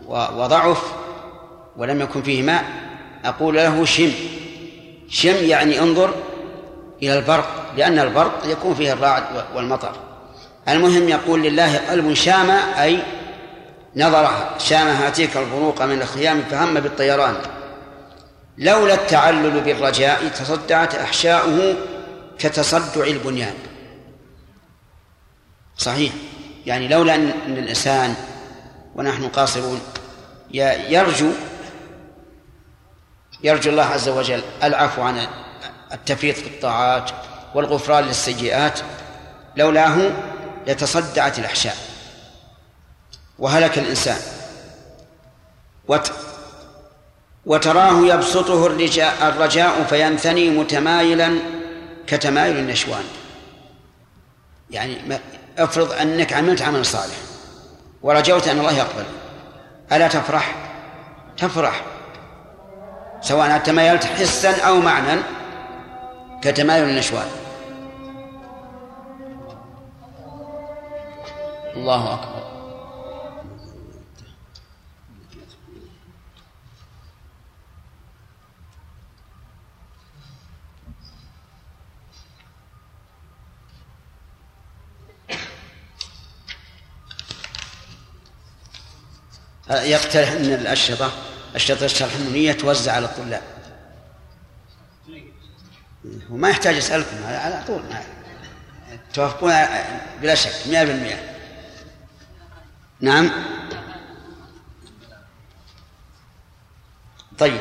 وضعف 0.09 0.93
ولم 1.77 2.01
يكن 2.01 2.23
فيه 2.23 2.43
ماء. 2.43 2.88
أقول 3.25 3.57
له 3.57 3.85
شم. 3.85 4.13
شم 5.09 5.35
يعني 5.45 5.81
انظر 5.81 6.15
إلى 7.03 7.19
البرق 7.19 7.73
لأن 7.77 7.99
البرق 7.99 8.47
يكون 8.47 8.75
فيه 8.75 8.93
الرعد 8.93 9.25
والمطر. 9.55 9.93
المهم 10.69 11.09
يقول 11.09 11.43
لله 11.43 11.77
قلب 11.91 12.15
شام 12.15 12.51
أي 12.51 13.03
نظرها. 13.97 14.59
شام 14.59 14.87
هاتيك 14.87 15.37
البروق 15.37 15.83
من 15.83 16.03
الخيام 16.03 16.43
فهم 16.51 16.75
بالطيران. 16.75 17.35
لولا 18.59 18.95
التعلل 18.95 19.61
بالرجاء 19.61 20.29
تصدعت 20.29 20.95
أحشاؤه 20.95 21.75
كتصدع 22.39 23.07
البنيان. 23.07 23.55
صحيح. 25.77 26.13
يعني 26.67 26.89
لولا 26.89 27.15
أن 27.15 27.33
الإنسان 27.47 28.15
ونحن 28.95 29.29
قاصرون 29.29 29.81
يرجو 30.91 31.31
يرجو 33.43 33.71
الله 33.71 33.85
عز 33.85 34.09
وجل 34.09 34.43
العفو 34.63 35.03
عن 35.03 35.27
التفريط 35.93 36.37
في 36.37 36.47
الطاعات 36.47 37.11
والغفران 37.55 38.05
للسيئات 38.05 38.81
لولاه 39.57 40.11
لتصدعت 40.67 41.39
الأحشاء. 41.39 41.77
وهلك 43.39 43.79
الإنسان. 43.79 44.21
وت 45.89 46.13
وتراه 47.47 48.07
يبسطه 48.07 48.67
الرجاء, 48.67 49.85
فينثني 49.89 50.51
متمايلا 50.51 51.39
كتمايل 52.07 52.57
النشوان. 52.57 53.05
يعني 54.71 55.21
افرض 55.59 55.93
أنك 55.93 56.33
عملت 56.33 56.63
عمل 56.63 56.87
صالح 56.87 57.17
ورجوت 58.03 58.49
أن 58.49 58.59
الله 58.59 58.73
يقبل. 58.73 59.05
ألا 59.93 60.09
تفرح؟ 60.09 60.55
تفرح. 61.39 61.83
سواء 63.21 63.59
تمايلت 63.59 64.05
حسا 64.05 64.61
أو 64.61 64.81
معنى 64.81 65.21
كتمايل 66.43 66.85
النشوان. 66.85 67.29
الله 71.77 72.15
أكبر. 72.15 72.49
يقترح 89.71 90.31
ان 90.31 90.45
الأشرطة 90.45 91.13
اشرطه 91.55 91.85
الشرح 91.85 92.15
النونيه 92.15 92.53
توزع 92.53 92.93
على 92.93 93.05
الطلاب. 93.05 93.43
وما 96.31 96.49
يحتاج 96.51 96.77
اسالكم 96.77 97.17
على 97.27 97.65
طول. 97.67 97.83
توافقون 99.15 99.53
بلا 100.23 100.35
شك 100.35 100.53
100% 100.67 101.17
نعم. 103.01 103.31
طيب. 107.39 107.61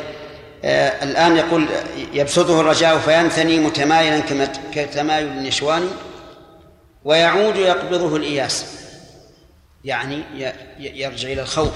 آه 0.63 1.03
الآن 1.03 1.37
يقول 1.37 1.67
يبسطه 2.13 2.61
الرجاء 2.61 2.99
فينثني 2.99 3.59
متمايلا 3.59 4.19
كتمايل 4.73 5.27
النشوان 5.27 5.89
ويعود 7.03 7.55
يقبضه 7.55 8.15
الإياس. 8.15 8.65
يعني 9.85 10.23
يرجع 10.79 11.29
إلى 11.29 11.41
الخوف 11.41 11.73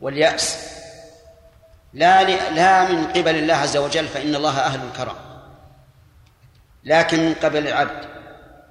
واليأس. 0.00 0.72
لا 1.94 2.22
لا 2.50 2.92
من 2.92 3.06
قبل 3.06 3.36
الله 3.36 3.54
عز 3.54 3.76
وجل 3.76 4.08
فإن 4.08 4.34
الله 4.34 4.58
أهل 4.58 4.80
الكرم 4.88 5.14
لكن 6.84 7.18
من 7.18 7.34
قبل 7.34 7.68
العبد 7.68 8.08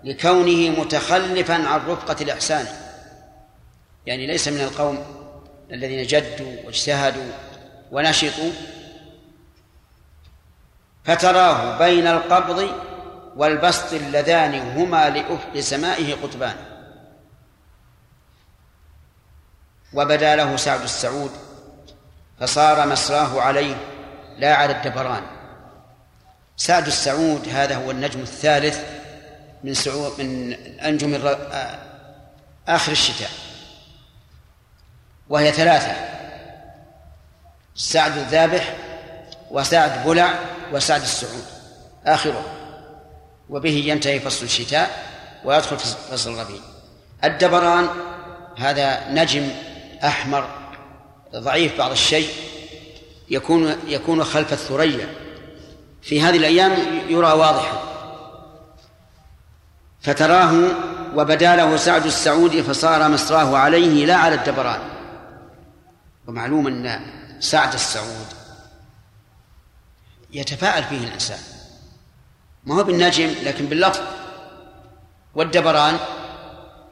لكونه 0.03 0.81
متخلفا 0.81 1.53
عن 1.53 1.79
رفقة 1.87 2.23
الإحسان. 2.23 2.65
يعني 4.05 4.27
ليس 4.27 4.47
من 4.47 4.61
القوم 4.61 5.05
الذين 5.71 6.07
جدوا 6.07 6.55
واجتهدوا 6.65 7.31
ونشطوا. 7.91 8.51
فتراه 11.03 11.77
بين 11.77 12.07
القبض 12.07 12.69
والبسط 13.35 13.93
اللذان 13.93 14.55
هما 14.55 15.09
لأفق 15.09 15.59
سمائه 15.59 16.13
قطبان. 16.13 16.55
وبدا 19.93 20.35
له 20.35 20.55
سعد 20.55 20.81
السعود 20.81 21.31
فصار 22.41 22.87
مسراه 22.87 23.41
عليه 23.41 23.75
لا 24.37 24.55
على 24.55 24.71
الدبران. 24.71 25.23
سعد 26.57 26.87
السعود 26.87 27.49
هذا 27.49 27.75
هو 27.75 27.91
النجم 27.91 28.19
الثالث 28.19 28.79
من 29.63 29.73
سعود 29.73 30.21
من 30.21 30.53
أنجم 30.79 31.35
آخر 32.67 32.91
الشتاء. 32.91 33.29
وهي 35.29 35.51
ثلاثة 35.51 35.95
سعد 37.75 38.17
الذابح 38.17 38.75
وسعد 39.51 40.07
بلع 40.07 40.33
وسعد 40.71 41.01
السعود. 41.01 41.45
آخره. 42.05 42.45
وبه 43.49 43.83
ينتهي 43.85 44.19
فصل 44.19 44.45
الشتاء 44.45 44.89
ويدخل 45.45 45.77
فصل 45.79 46.33
الربيع. 46.33 46.61
الدبران 47.23 47.87
هذا 48.57 49.09
نجم 49.09 49.49
أحمر 50.03 50.60
ضعيف 51.35 51.77
بعض 51.77 51.91
الشيء 51.91 52.29
يكون 53.29 53.75
يكون 53.87 54.23
خلف 54.23 54.53
الثريا. 54.53 55.15
في 56.01 56.21
هذه 56.21 56.37
الأيام 56.37 56.71
يرى 57.09 57.31
واضحا. 57.31 57.83
فتراه 60.01 60.53
وبدا 61.15 61.55
له 61.55 61.77
سعد 61.77 62.05
السعود 62.05 62.61
فصار 62.61 63.09
مصراه 63.09 63.57
عليه 63.57 64.05
لا 64.05 64.15
على 64.15 64.35
الدبران. 64.35 64.81
ومعلوم 66.27 66.67
أن 66.67 66.99
سعد 67.39 67.73
السعود 67.73 68.27
يتفاءل 70.33 70.83
فيه 70.83 71.07
الإنسان. 71.07 71.39
ما 72.63 72.75
هو 72.75 72.83
بالنجم 72.83 73.35
لكن 73.43 73.65
باللفظ 73.65 74.01
والدبران 75.35 75.97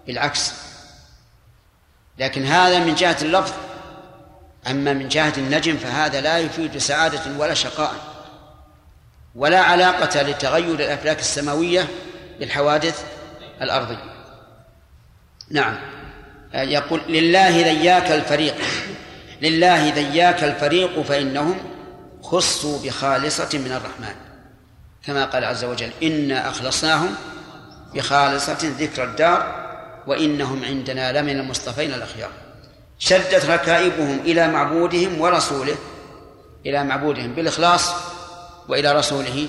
بالعكس. 0.07 0.53
لكن 2.17 2.45
هذا 2.45 2.79
من 2.79 2.95
جهة 2.95 3.17
اللفظ 3.21 3.53
أما 4.67 4.93
من 4.93 5.07
جهة 5.07 5.33
النجم 5.37 5.77
فهذا 5.77 6.21
لا 6.21 6.37
يفيد 6.37 6.77
سعادة 6.77 7.21
ولا 7.37 7.53
شقاء 7.53 7.93
ولا 9.35 9.59
علاقة 9.59 10.21
لتغير 10.21 10.73
الأفلاك 10.73 11.19
السماوية 11.19 11.87
بالحوادث 12.39 13.03
الأرضية. 13.61 14.13
نعم. 15.49 15.75
يقول 16.53 17.01
لله 17.09 17.49
ذياك 17.49 18.11
الفريق 18.11 18.55
لله 19.41 19.93
ذياك 19.93 20.43
الفريق 20.43 21.01
فإنهم 21.01 21.57
خصوا 22.23 22.79
بخالصة 22.83 23.49
من 23.53 23.71
الرحمن. 23.71 24.15
كما 25.05 25.25
قال 25.25 25.45
عز 25.45 25.63
وجل 25.63 25.91
إنا 26.03 26.49
أخلصناهم 26.49 27.15
بخالصة 27.93 28.57
ذكر 28.79 29.03
الدار 29.03 29.69
وإنهم 30.07 30.65
عندنا 30.65 31.21
لمن 31.21 31.39
المصطفين 31.39 31.93
الأخيار. 31.93 32.31
شدت 32.99 33.45
ركائبهم 33.45 34.19
إلى 34.19 34.47
معبودهم 34.47 35.21
ورسوله 35.21 35.75
إلى 36.65 36.83
معبودهم 36.83 37.33
بالإخلاص 37.33 37.93
وإلى 38.67 38.91
رسوله 38.91 39.47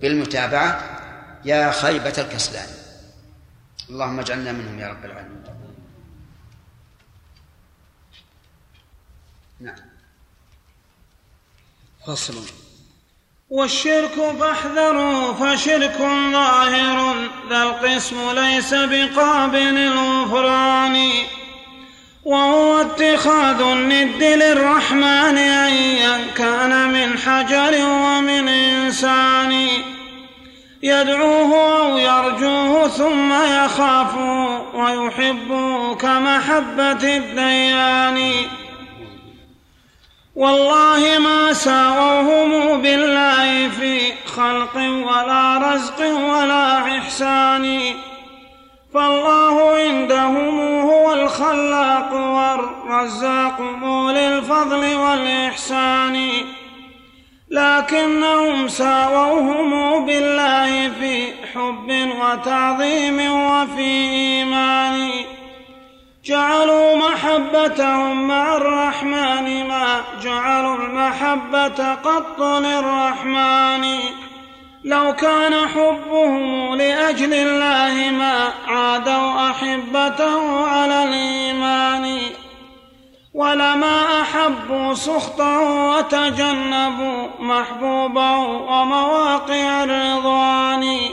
بالمتابعة. 0.00 0.96
يا 1.44 1.72
خيبة 1.72 2.14
الكسلان. 2.18 2.68
اللهم 3.90 4.20
اجعلنا 4.20 4.52
منهم 4.52 4.78
يا 4.78 4.88
رب 4.88 5.04
العالمين. 5.04 5.44
نعم. 9.60 9.76
فصل. 12.06 12.34
والشرك 13.50 14.14
فاحذروا 14.40 15.32
فشرك 15.32 15.98
ظاهر 16.32 17.28
ذا 17.50 17.62
القسم 17.62 18.30
ليس 18.30 18.74
بقابل 18.74 19.76
الغفران. 19.78 21.10
وهو 22.26 22.80
اتخاذ 22.80 23.60
الند 23.60 24.22
للرحمن 24.22 25.38
أيا 25.38 26.18
كان 26.36 26.88
من 26.88 27.18
حجر 27.18 27.86
ومن 27.86 28.48
إنسان. 28.48 29.68
يدعوه 30.82 31.80
أو 31.80 31.98
يرجوه 31.98 32.88
ثم 32.88 33.32
يخافه 33.32 34.62
ويحبه 34.74 35.94
كمحبة 35.94 37.16
الديان. 37.16 38.32
والله 40.36 41.18
ما 41.18 41.52
ساووهم 41.52 42.82
بالله 42.82 43.68
في 43.68 44.12
خلق 44.36 44.76
ولا 44.76 45.58
رزق 45.58 46.00
ولا 46.06 46.98
إحسان. 46.98 47.80
فالله 48.96 49.76
عندهم 49.76 50.80
هو 50.80 51.12
الخلاق 51.12 52.12
والرزاق 52.12 53.60
مولي 53.60 54.38
الفضل 54.38 54.96
والإحسان. 54.96 56.30
لكنهم 57.50 58.68
ساووهم 58.68 60.06
بالله 60.06 60.90
في 61.00 61.32
حب 61.54 62.10
وتعظيم 62.20 63.32
وفي 63.32 64.10
إيمان. 64.10 65.10
جعلوا 66.24 66.96
محبتهم 66.96 68.28
مع 68.28 68.56
الرحمن 68.56 69.68
ما 69.68 70.00
جعلوا 70.22 70.76
المحبة 70.76 71.94
قط 71.94 72.40
للرحمن. 72.40 73.84
لو 74.86 75.16
كان 75.16 75.68
حبهم 75.68 76.74
لأجل 76.74 77.34
الله 77.34 78.10
ما 78.10 78.52
عادوا 78.66 79.50
أحبته 79.50 80.66
على 80.66 81.02
الإيمان 81.02 82.20
ولما 83.34 84.22
أحبوا 84.22 84.94
سخطه 84.94 85.60
وتجنبوا 85.60 87.28
محبوبه 87.38 88.36
ومواقع 88.38 89.84
الرضوان. 89.84 91.10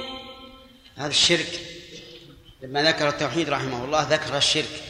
هذا 0.97 1.07
الشرك 1.07 1.59
لما 2.61 2.83
ذكر 2.83 3.07
التوحيد 3.07 3.49
رحمه 3.49 3.85
الله 3.85 4.01
ذكر 4.09 4.37
الشرك 4.37 4.83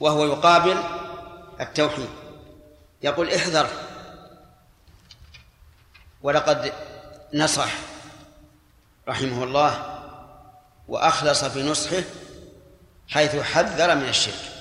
وهو 0.00 0.24
يقابل 0.24 0.76
التوحيد. 1.60 2.10
يقول 3.02 3.28
احذر 3.28 3.66
ولقد 6.22 6.72
نصح. 7.34 7.91
رحمه 9.08 9.44
الله 9.44 10.00
وأخلص 10.88 11.44
في 11.44 11.62
نصحه 11.62 12.02
حيث 13.08 13.36
حذر 13.36 13.94
من 13.94 14.08
الشرك. 14.08 14.52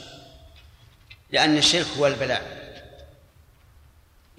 لأن 1.30 1.58
الشرك 1.58 1.88
هو 1.98 2.08
البلاء. 2.08 2.62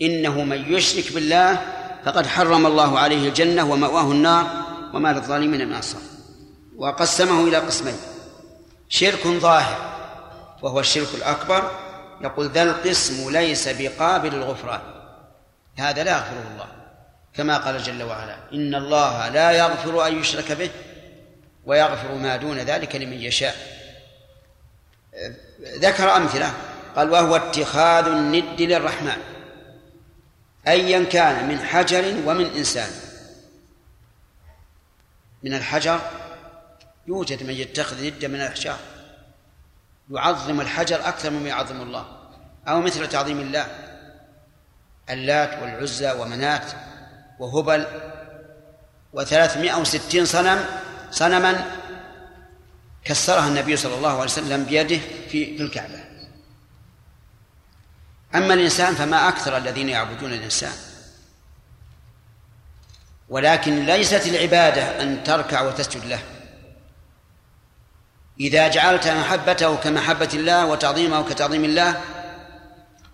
إنه 0.02 0.44
من 0.44 0.74
يشرك 0.74 1.12
بالله 1.12 1.60
فقد 2.04 2.26
حرم 2.26 2.66
الله 2.66 2.98
عليه 2.98 3.28
الجنة 3.28 3.70
ومأواه 3.70 4.12
النار 4.12 4.46
وما 4.94 5.12
للظالمين 5.12 5.68
من 5.68 5.74
أنصار. 5.74 6.02
وقسمه 6.76 7.48
إلى 7.48 7.56
قسمين. 7.56 7.96
شرك 8.88 9.26
ظاهر 9.26 9.92
وهو 10.62 10.80
الشرك 10.80 11.08
الأكبر. 11.14 11.70
يقول 12.20 12.48
ذا 12.48 12.62
القسم 12.62 13.30
ليس 13.30 13.68
بقابل 13.68 14.34
الغفران. 14.34 14.80
هذا 15.76 16.04
لا 16.04 16.10
يغفره 16.10 16.50
الله. 16.52 16.81
كما 17.34 17.58
قال 17.58 17.82
جل 17.82 18.02
وعلا 18.02 18.36
إن 18.52 18.74
الله 18.74 19.28
لا 19.28 19.50
يغفر 19.50 20.06
أن 20.06 20.20
يشرك 20.20 20.52
به 20.52 20.70
ويغفر 21.64 22.14
ما 22.14 22.36
دون 22.36 22.58
ذلك 22.58 22.96
لمن 22.96 23.20
يشاء. 23.22 23.56
ذكر 25.62 26.16
أمثلة 26.16 26.54
قال 26.96 27.10
وهو 27.10 27.36
اتخاذ 27.36 28.06
الند 28.06 28.62
للرحمن 28.62 29.16
أيا 30.68 31.04
كان 31.04 31.48
من 31.48 31.58
حجر 31.58 32.14
ومن 32.26 32.46
إنسان. 32.56 32.90
من 35.42 35.54
الحجر 35.54 36.00
يوجد 37.06 37.42
من 37.42 37.54
يتخذ 37.54 38.04
ندا 38.06 38.28
من 38.28 38.40
الأحجار 38.40 38.78
يعظم 40.10 40.60
الحجر 40.60 41.08
أكثر 41.08 41.30
مما 41.30 41.48
يعظم 41.48 41.80
الله 41.82 42.06
أو 42.68 42.80
مثل 42.80 43.08
تعظيم 43.08 43.40
الله 43.40 43.66
اللات 45.10 45.62
والعزى 45.62 46.12
ومنات. 46.12 46.72
وهبل 47.42 47.86
وثلاثمائة 49.12 49.74
وستين 49.74 50.26
صنم 50.26 50.64
صنما 51.10 51.70
كسرها 53.04 53.48
النبي 53.48 53.76
صلى 53.76 53.94
الله 53.94 54.10
عليه 54.10 54.22
وسلم 54.22 54.64
بيده 54.64 54.98
في 55.30 55.56
في 55.56 55.62
الكعبة. 55.62 56.04
أما 58.34 58.54
الإنسان 58.54 58.94
فما 58.94 59.28
أكثر 59.28 59.56
الذين 59.56 59.88
يعبدون 59.88 60.32
الإنسان. 60.32 60.72
ولكن 63.28 63.86
ليست 63.86 64.26
العبادة 64.26 65.02
أن 65.02 65.24
تركع 65.24 65.60
وتسجد 65.60 66.04
له. 66.04 66.22
إذا 68.40 68.68
جعلت 68.68 69.08
محبته 69.08 69.76
كمحبة 69.76 70.28
الله 70.34 70.66
وتعظيمه 70.66 71.28
كتعظيم 71.28 71.64
الله 71.64 72.00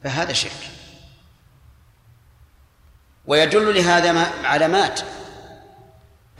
فهذا 0.04 0.32
شرك. 0.32 0.77
ويدل 3.28 3.74
لهذا 3.74 4.30
علامات 4.44 5.00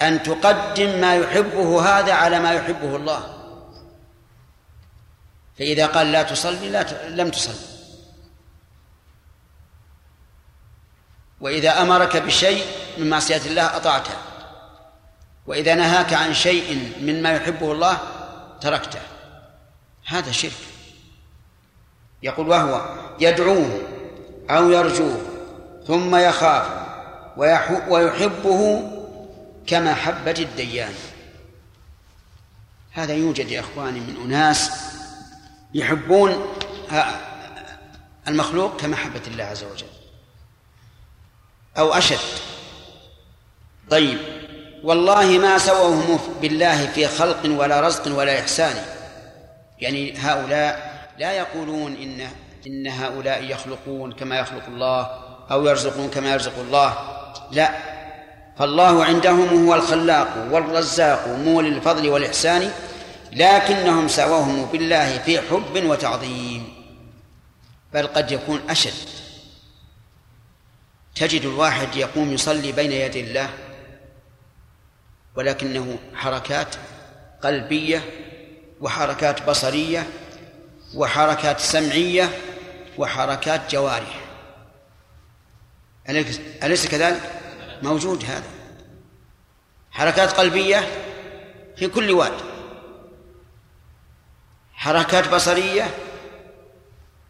أن 0.03 0.23
تقدم 0.23 1.01
ما 1.01 1.17
يحبه 1.17 1.83
هذا 1.83 2.13
على 2.13 2.39
ما 2.41 2.53
يحبه 2.53 2.97
الله. 2.97 3.35
فإذا 5.59 5.87
قال 5.87 6.13
لا 6.13 6.23
تصلي 6.23 6.69
لا 6.69 6.83
ت... 6.83 6.93
لم 7.09 7.29
تصلي. 7.29 7.79
وإذا 11.41 11.83
أمرك 11.83 12.17
بشيء 12.17 12.65
من 12.99 13.11
معصية 13.11 13.43
الله 13.47 13.77
أطعته. 13.77 14.15
وإذا 15.47 15.75
نهاك 15.75 16.13
عن 16.13 16.35
شيء 16.35 16.93
مما 17.01 17.33
يحبه 17.33 17.73
الله 17.73 17.99
تركته. 18.61 19.01
هذا 20.07 20.33
شرك. 20.33 20.53
يقول 22.23 22.49
وهو 22.49 22.97
يدعوه 23.21 23.83
أو 24.51 24.71
يرجوه. 24.71 25.28
ثم 25.89 26.17
يخاف 26.17 26.67
ويحبه 27.89 28.91
كمحبة 29.67 30.35
الديان. 30.39 30.95
هذا 32.93 33.15
يوجد 33.15 33.51
يا 33.51 33.61
إخواني 33.61 34.01
من 34.01 34.17
أناس 34.25 34.71
يحبون 35.75 36.47
المخلوق 38.29 38.81
كمحبة 38.81 39.21
الله 39.27 39.45
عز 39.45 39.65
وجل. 39.65 39.87
أو 41.79 41.93
أشد. 41.93 42.19
طيب. 43.91 44.19
والله 44.85 45.39
ما 45.39 45.59
سووهم 45.59 46.19
بالله 46.41 46.87
في 46.87 47.09
خلق 47.09 47.41
ولا 47.45 47.81
رزق 47.81 48.19
ولا 48.19 48.41
إحسان. 48.41 48.85
يعني 49.79 50.19
هؤلاء 50.19 50.99
لا 51.19 51.33
يقولون 51.33 51.97
إن 51.97 52.29
إن 52.67 52.87
هؤلاء 52.87 53.45
يخلقون 53.45 54.13
كما 54.13 54.39
يخلق 54.39 54.67
الله 54.69 55.28
أو 55.51 55.67
يرزقون 55.67 56.11
كما 56.11 56.31
يرزق 56.31 56.59
الله. 56.59 56.99
لا. 57.51 57.75
فالله 58.59 59.05
عندهم 59.05 59.67
هو 59.67 59.75
الخلاق 59.75 60.49
والرزاق 60.51 61.29
مولي 61.29 61.69
الفضل 61.69 62.09
والإحسان 62.09 62.71
لكنهم 63.33 64.09
سووهم 64.09 64.65
بالله 64.65 65.19
في 65.19 65.41
حب 65.41 65.85
وتعظيم. 65.85 66.75
بل 67.95 68.07
قد 68.07 68.31
يكون 68.31 68.61
أشد. 68.71 69.09
تجد 71.15 71.43
الواحد 71.43 71.97
يقوم 71.97 72.33
يصلي 72.33 72.73
بين 72.73 72.93
يدي 72.93 73.21
الله 73.21 73.51
ولكنه 75.37 75.99
حركات 76.15 76.75
قلبية 77.43 78.03
وحركات 78.81 79.49
بصرية 79.51 80.07
وحركات 80.95 81.61
سمعية 81.61 82.31
وحركات 82.99 83.61
جوارح. 83.71 84.28
أليس 86.09 86.87
كذلك؟ 86.87 87.41
موجود 87.83 88.25
هذا. 88.25 88.51
حركات 89.91 90.33
قلبية 90.33 90.89
في 91.77 91.87
كل 91.89 92.11
واد. 92.11 92.33
حركات 94.73 95.29
بصرية 95.29 95.95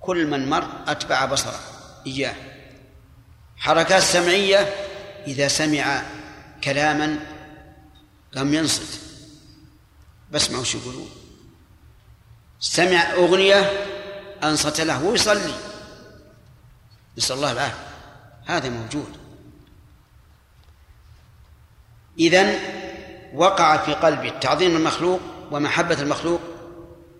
كل 0.01 0.27
من 0.27 0.51
مر 0.51 0.69
أتبع 0.87 1.25
بصره 1.25 1.61
إياه. 2.07 2.35
حركات 3.57 4.03
سمعية 4.03 4.75
إذا 5.27 5.49
سمع 5.49 6.03
كلاما 6.65 7.19
قام 8.37 8.55
ينصت. 8.55 9.01
بسمع 10.31 10.59
وش 10.59 10.75
يقولون؟ 10.75 11.11
سمع 12.61 13.13
أغنية 13.13 13.87
أنصت 14.43 14.81
له 14.81 15.05
ويصلي. 15.05 15.55
نسأل 17.19 17.37
الله 17.37 17.53
العافية. 17.53 17.88
هذا 18.49 18.69
موجود. 18.69 19.17
إذن 22.19 22.59
وقع 23.35 23.77
في 23.77 23.95
قلبه 23.95 24.29
تعظيم 24.29 24.77
المخلوق 24.77 25.21
ومحبة 25.51 26.03
المخلوق 26.03 26.41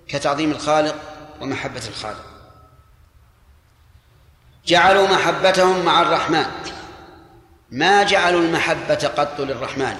كتعظيم 0.09 0.51
الخالق 0.51 0.97
ومحبة 1.41 1.83
الخالق. 1.89 2.25
جعلوا 4.67 5.09
محبتهم 5.09 5.85
مع 5.85 6.03
الرحمن. 6.03 6.47
ما 7.71 8.03
جعلوا 8.03 8.41
المحبة 8.41 9.11
قط 9.17 9.41
للرحمن؟ 9.41 9.97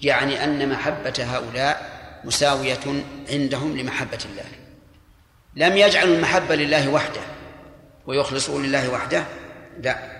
يعني 0.00 0.44
أن 0.44 0.68
محبة 0.68 1.14
هؤلاء 1.18 1.96
مساوية 2.24 3.04
عندهم 3.30 3.76
لمحبة 3.76 4.18
الله. 4.24 4.44
لم 5.54 5.76
يجعلوا 5.76 6.16
المحبة 6.16 6.54
لله 6.54 6.88
وحده 6.88 7.20
ويخلصوا 8.06 8.60
لله 8.60 8.90
وحده؟ 8.90 9.24
لا. 9.82 10.15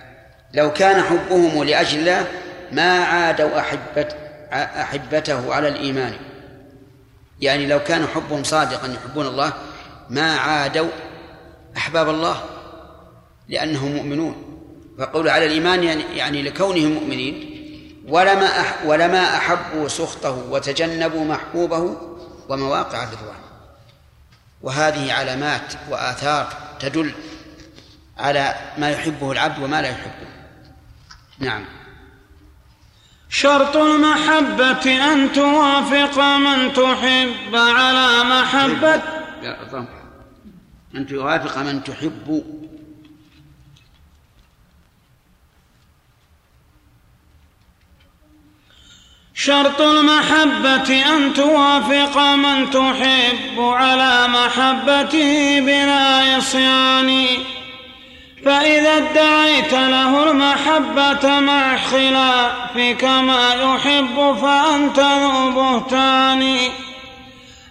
لو 0.53 0.73
كان 0.73 1.03
حبهم 1.03 1.63
لأجل 1.63 1.99
الله 1.99 2.27
ما 2.71 3.05
عادوا 3.05 3.59
أحبة 3.59 4.07
أحبته 4.53 5.53
على 5.53 5.67
الإيمان. 5.67 6.13
يعني 7.41 7.67
لو 7.67 7.79
كان 7.79 8.07
حبهم 8.07 8.43
صادقا 8.43 8.87
يحبون 8.87 9.27
الله 9.27 9.53
ما 10.09 10.35
عادوا 10.35 10.89
أحباب 11.77 12.09
الله 12.09 12.43
لأنهم 13.49 13.91
مؤمنون. 13.91 14.59
فقول 14.99 15.29
على 15.29 15.45
الإيمان 15.45 15.83
يعني, 15.83 16.03
يعني 16.15 16.43
لكونهم 16.43 16.91
مؤمنين 16.91 17.53
ولما 18.07 18.49
ولما 18.85 19.37
أحبوا 19.37 19.87
سخطه 19.87 20.49
وتجنبوا 20.49 21.25
محبوبه 21.25 21.97
ومواقع 22.49 23.03
الرضوان. 23.03 23.37
وهذه 24.61 25.13
علامات 25.13 25.73
وآثار 25.89 26.53
تدل 26.79 27.11
على 28.17 28.55
ما 28.77 28.89
يحبه 28.89 29.31
العبد 29.31 29.63
وما 29.63 29.81
لا 29.81 29.89
يحبه. 29.89 30.36
نعم. 31.39 31.65
شرط 33.29 33.77
المحبة 33.77 35.13
أن 35.13 35.31
توافق 35.33 36.19
من 36.37 36.73
تحب 36.73 37.55
على 37.55 38.23
محبة. 38.23 39.01
أن 40.95 41.07
توافق 41.07 41.57
من 41.57 41.83
تحب. 41.83 42.43
شرط 49.33 49.81
المحبة 49.81 51.15
أن 51.15 51.33
توافق 51.33 52.17
من 52.35 52.69
تحب 52.69 53.59
على 53.59 54.27
محبته 54.27 55.59
بلا 55.59 56.35
عصيان 56.35 57.27
فإذا 58.47 58.97
ادعيت 58.97 59.73
له 59.73 60.31
المحبة 60.31 61.39
مع 61.39 61.77
خلافك 61.77 63.03
ما 63.03 63.53
يحب 63.53 64.37
فأنت 64.41 64.99
ذو 64.99 65.51
بهتان. 65.51 66.57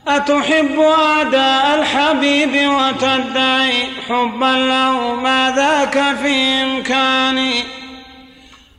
أتحب 0.08 0.80
أعداء 0.80 1.78
الحبيب 1.80 2.70
وتدعي 2.70 3.86
حبا 4.08 4.52
له 4.56 5.14
ما 5.14 5.52
ذاك 5.56 6.16
في 6.16 6.62
إمكاني 6.62 7.64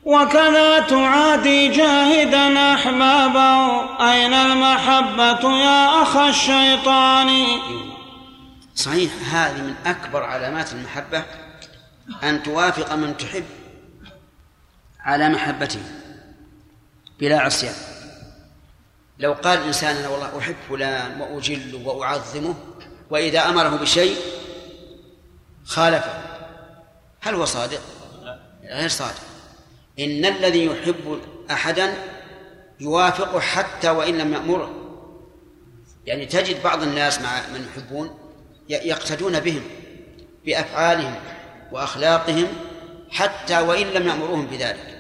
وكذا 0.06 0.80
تعادي 0.80 1.68
جاهدا 1.68 2.74
أحبابه 2.74 3.82
أين 4.12 4.34
المحبة 4.34 5.60
يا 5.60 6.02
أخ 6.02 6.18
الشيطان؟ 6.18 7.46
صحيح 8.76 9.12
هذه 9.32 9.62
من 9.62 9.76
أكبر 9.86 10.24
علامات 10.24 10.74
المحبة. 10.74 11.47
أن 12.24 12.44
توافق 12.44 12.94
من 12.94 13.18
تحب 13.18 13.46
على 15.00 15.30
محبته 15.30 15.82
بلا 17.20 17.40
عصيان. 17.40 17.76
لو 19.20 19.34
قال 19.34 19.60
الإنسان 19.60 19.96
أنا 19.96 20.08
والله 20.08 20.38
أحب 20.38 20.56
فلان 20.70 21.22
وأجله 21.22 21.88
وأعظمه 21.88 22.56
وإذا 23.10 23.50
أمره 23.50 23.70
بشيء 23.70 24.18
خالفه 25.66 26.24
هل 27.22 27.36
هو 27.36 27.46
صادق؟ 27.46 27.82
غير 28.64 28.90
صادق. 28.90 29.22
إن 30.00 30.26
الذي 30.26 30.66
يحب 30.66 31.22
أحدا 31.52 31.94
يوافقه 32.80 33.40
حتى 33.40 33.90
وإن 33.90 34.18
لم 34.18 34.34
يأمره. 34.34 34.72
يعني 36.06 36.26
تجد 36.26 36.64
بعض 36.64 36.84
الناس 36.84 37.22
مع 37.22 37.48
من 37.54 37.68
يحبون 37.68 38.20
يقتدون 38.70 39.40
بهم 39.40 39.62
بأفعالهم. 40.46 41.16
وأخلاقهم 41.72 42.48
حتى 43.12 43.60
وإن 43.60 43.88
لم 43.88 44.08
يأمروهم 44.08 44.48
بذلك 44.48 44.98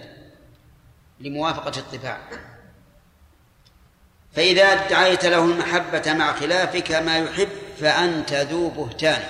لموافقة 1.19 1.79
الطباع. 1.79 2.17
فإذا 4.35 4.63
ادعيت 4.63 5.25
له 5.25 5.45
المحبة 5.45 6.13
مع 6.13 6.33
خلافك 6.33 6.91
ما 6.91 7.17
يحب 7.17 7.49
فأنت 7.79 8.33
ذو 8.33 8.69
بهتان. 8.69 9.23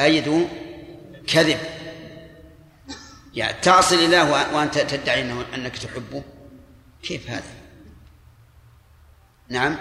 أي 0.00 0.20
ذو 0.20 0.48
كذب. 1.26 1.58
يعني 3.34 3.60
تعصي 3.62 3.94
الله 4.04 4.54
وأنت 4.54 4.78
تدعي 4.78 5.22
أنه 5.22 5.44
أنك 5.54 5.78
تحبه. 5.78 6.22
كيف 7.02 7.30
هذا؟ 7.30 7.42
نعم. 9.48 9.78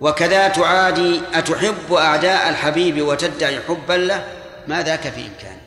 وكذا 0.00 0.48
تعادي 0.48 1.20
أتحب 1.34 1.92
أعداء 1.92 2.48
الحبيب 2.48 3.02
وتدعي 3.02 3.60
حبا 3.60 3.92
له؟ 3.92 4.39
ما 4.68 4.82
ذاك 4.82 5.08
في 5.08 5.26
إمكانه 5.26 5.60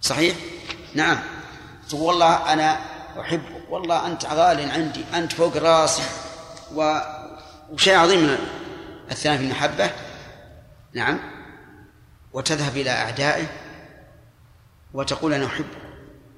صحيح؟ 0.00 0.36
نعم. 0.94 1.18
تقول 1.88 2.02
والله 2.02 2.52
أنا 2.52 2.78
أحبك 3.20 3.70
والله 3.70 4.06
أنت 4.06 4.24
غال 4.24 4.70
عندي 4.70 5.04
أنت 5.14 5.32
فوق 5.32 5.56
راسي. 5.56 6.02
و... 6.74 6.98
وشيء 7.70 7.94
عظيم 7.94 8.20
من 8.20 8.38
الثاني 9.10 9.38
في 9.38 9.44
المحبة. 9.44 9.90
نعم. 10.92 11.18
وتذهب 12.32 12.76
إلى 12.76 12.90
أعدائه 12.90 13.46
وتقول 14.94 15.34
أنا 15.34 15.46
أحبه 15.46 15.90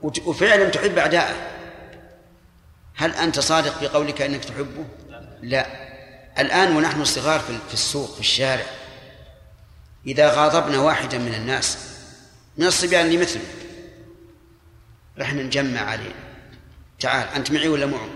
وفعلا 0.03 0.69
تحب 0.69 0.99
أعدائه. 0.99 1.35
هل 2.97 3.15
أنت 3.15 3.41
صادق 3.41 3.79
في 3.79 3.89
قولك 3.89 4.23
أنك 4.23 4.45
تحبه؟ 4.45 4.85
لا. 5.43 5.67
الآن 6.39 6.77
ونحن 6.77 7.05
صغار 7.05 7.41
في 7.41 7.75
السوق 7.75 8.15
في 8.15 8.21
الشارع. 8.21 8.65
إذا 10.07 10.31
غاضبنا 10.35 10.79
واحدا 10.79 11.19
من 11.19 11.35
الناس 11.35 11.79
من 12.59 12.67
الصبيان 12.67 13.07
اللي 13.07 13.19
مثله 13.19 13.43
رحنا 15.19 15.43
نجمع 15.43 15.81
عليه. 15.81 16.15
تعال 17.01 17.29
أنت 17.37 17.53
معي 17.53 17.69
ولا 17.69 17.87
معه 17.87 18.09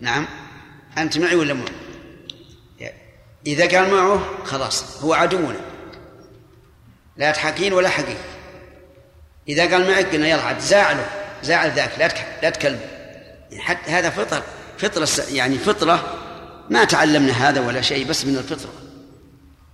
نعم. 0.00 0.26
أنت 0.98 1.18
معي 1.18 1.34
ولا 1.34 1.54
معه 1.54 1.68
إذا 3.46 3.78
قال 3.78 3.90
معه 3.90 4.44
خلاص 4.44 5.02
هو 5.02 5.14
عدونا. 5.14 5.60
لا 7.16 7.30
تحكين 7.30 7.72
ولا 7.72 7.88
حقيق 7.88 8.16
إذا 9.48 9.70
قال 9.70 9.90
معك 9.90 10.06
قلنا 10.06 10.28
يلا 10.28 10.42
عاد 10.42 10.58
زاعله 10.58 11.06
زاعل 11.42 11.70
ذاك 11.70 11.98
لا 11.98 12.08
لا 12.42 12.50
تكلم. 12.50 12.80
حتى 13.58 13.90
هذا 13.90 14.10
فطر. 14.10 14.42
فطرة 14.78 15.08
يعني 15.32 15.58
فطرة 15.58 16.18
ما 16.70 16.84
تعلمنا 16.84 17.48
هذا 17.48 17.60
ولا 17.60 17.80
شيء 17.80 18.06
بس 18.06 18.24
من 18.24 18.36
الفطرة. 18.36 18.72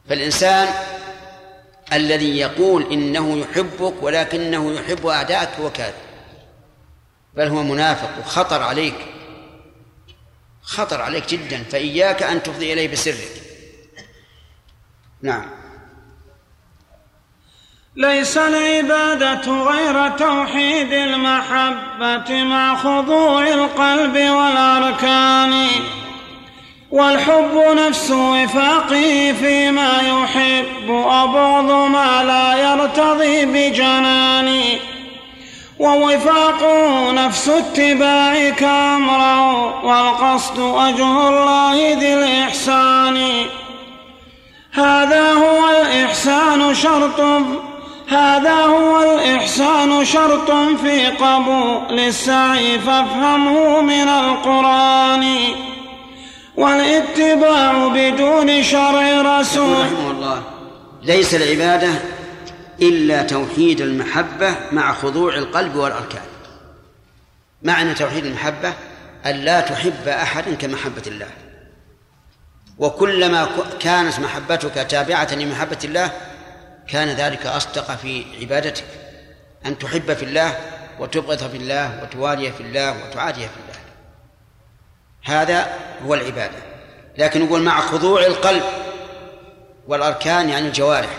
فالإنسان 0.08 0.68
الذي 1.92 2.38
يقول 2.38 2.92
إنه 2.92 3.38
يحبك 3.38 4.02
ولكنه 4.02 4.72
يحب 4.72 5.06
أعداءك 5.06 5.48
هو 5.60 5.70
كاذب 5.70 5.94
بل 7.34 7.48
هو 7.48 7.62
منافق 7.62 8.18
وخطر 8.18 8.62
عليك. 8.62 8.94
خطر 10.62 11.02
عليك 11.02 11.28
جدا 11.28 11.62
فإياك 11.62 12.22
أن 12.22 12.42
تفضي 12.42 12.72
إليه 12.72 12.92
بسرك. 12.92 13.42
نعم. 15.22 15.50
ليس 17.96 18.36
العبادة 18.36 19.64
غير 19.64 20.08
توحيد 20.08 20.92
المحبة 20.92 22.44
مع 22.44 22.76
خضوع 22.76 23.48
القلب 23.48 24.16
والأركان. 24.16 25.68
والحب 26.92 27.64
نفس 27.76 28.10
وفاقه 28.10 29.34
فيما 29.40 30.00
يحب. 30.00 30.90
وبغض 30.90 31.88
ما 31.88 32.24
لا 32.24 32.72
يرتضي 32.72 33.44
بجناني. 33.44 34.78
ووفاقه 35.78 37.10
نفس 37.12 37.48
اتباعك 37.48 38.62
أمره 38.62 39.84
والقصد 39.84 40.58
وجه 40.58 41.28
الله 41.28 41.94
ذي 41.98 42.14
الإحسان. 42.14 43.46
هذا 44.72 45.32
هو 45.32 45.70
الإحسان 45.70 46.74
شرط. 46.74 47.20
هذا 48.08 48.54
هو 48.54 49.02
الإحسان 49.02 50.04
شرط 50.04 50.50
في 50.82 51.06
قبول 51.06 52.00
السعي. 52.00 52.78
فافهمه 52.78 53.80
من 53.80 54.08
القرآن. 54.08 55.36
والاتباع 56.56 57.88
بدون 57.88 58.62
شرع 58.62 59.40
رسول. 59.40 59.80
رحمه 59.80 60.10
الله. 60.10 60.42
ليس 61.02 61.34
العبادة 61.34 61.88
إلا 62.82 63.22
توحيد 63.22 63.80
المحبة 63.80 64.54
مع 64.72 64.94
خضوع 64.94 65.34
القلب 65.34 65.76
والأركان. 65.76 66.22
معنى 67.62 67.94
توحيد 67.94 68.26
المحبة 68.26 68.74
أن 69.26 69.36
لا 69.36 69.60
تحب 69.60 70.08
أحدا 70.08 70.54
كمحبة 70.54 71.02
الله. 71.06 71.28
وكلما 72.78 73.48
كانت 73.80 74.20
محبتك 74.20 74.86
تابعة 74.90 75.34
لمحبة 75.34 75.78
الله 75.84 76.10
كان 76.88 77.08
ذلك 77.08 77.46
أصدق 77.46 77.96
في 77.96 78.24
عبادتك. 78.40 78.84
أن 79.66 79.78
تحب 79.78 80.14
في 80.14 80.24
الله 80.24 80.58
وتبغض 81.00 81.50
في 81.50 81.56
الله 81.56 82.02
وتوالي 82.02 82.52
في 82.52 82.60
الله 82.60 82.90
وتعادي 82.90 83.40
في 83.40 83.46
الله. 83.46 83.81
هذا 85.24 85.78
هو 86.06 86.14
العبادة. 86.14 86.58
لكن 87.18 87.44
يقول 87.44 87.62
مع 87.62 87.80
خضوع 87.80 88.26
القلب 88.26 88.62
والأركان 89.88 90.48
يعني 90.48 90.68
الجوارح. 90.68 91.18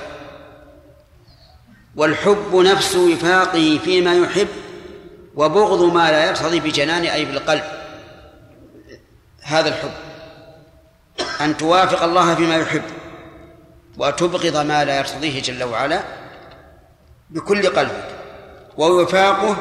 والحب 1.95 2.55
نفس 2.55 2.95
وفاقه 2.95 3.79
فيما 3.83 4.15
يحب 4.17 4.47
وبغض 5.35 5.93
ما 5.93 6.11
لا 6.11 6.25
يرتضي 6.25 6.59
بجنان 6.59 7.03
أي 7.03 7.25
بالقلب. 7.25 7.63
هذا 9.43 9.69
الحب. 9.69 9.91
أن 11.41 11.57
توافق 11.57 12.03
الله 12.03 12.35
فيما 12.35 12.55
يحب 12.55 12.83
وتبغض 13.97 14.57
ما 14.57 14.85
لا 14.85 14.97
يرتضيه 14.97 15.41
جل 15.41 15.63
وعلا 15.63 16.03
بكل 17.29 17.67
قلبك 17.67 18.07
ووفاقه 18.77 19.57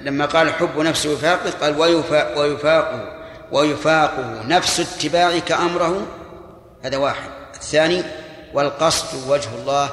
لما 0.00 0.26
قال 0.26 0.52
حب 0.52 0.78
نفس 0.78 1.06
وفاقه 1.06 1.50
قال 1.50 1.78
ويفاق 1.78 2.38
ويفاقه 2.38 3.22
ويفاقه 3.52 4.42
نفس 4.42 4.80
اتباعك 4.80 5.52
أمره 5.52 6.06
هذا 6.84 6.96
واحد. 6.96 7.30
الثاني 7.54 8.04
والقصد 8.54 9.28
وجه 9.28 9.54
الله 9.54 9.90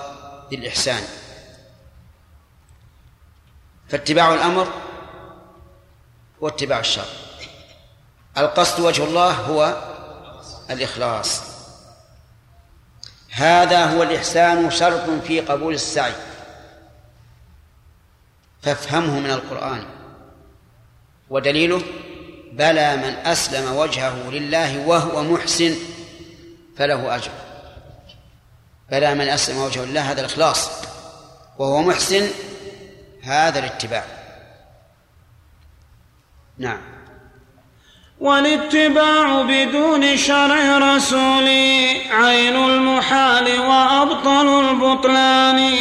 بالإحسان 0.51 1.03
فاتباع 3.89 4.33
الأمر 4.33 4.67
هو 6.43 6.47
اتباع 6.47 6.79
الشر. 6.79 7.07
القصد 8.37 8.79
وجه 8.79 9.03
الله 9.03 9.31
هو 9.31 9.77
الإخلاص. 10.69 11.41
هذا 13.31 13.85
هو 13.85 14.03
الإحسان 14.03 14.71
شرط 14.71 15.09
في 15.23 15.39
قبول 15.39 15.73
السعي. 15.73 16.13
فافهمه 18.61 19.19
من 19.19 19.31
القرآن. 19.31 19.85
ودليله 21.29 21.81
بلى 22.51 22.95
من 22.95 23.27
أسلم 23.27 23.75
وجهه 23.75 24.29
لله 24.31 24.87
وهو 24.87 25.23
محسن 25.23 25.75
فله 26.77 27.15
أجر. 27.15 27.31
بلى 28.91 29.15
من 29.15 29.29
أسلم 29.29 29.57
وجهه 29.57 29.85
لله 29.85 30.11
هذا 30.11 30.21
الإخلاص. 30.21 30.69
وهو 31.59 31.81
محسن 31.81 32.27
هذا 33.23 33.59
الاتباع. 33.59 34.05
نعم. 36.57 36.81
والاتباع 38.19 39.41
بدون 39.41 40.17
شرع 40.17 40.95
رسولي 40.95 42.01
عين 42.11 42.55
المحال 42.55 43.59
وأبطل 43.59 44.69
البطلان. 44.69 45.71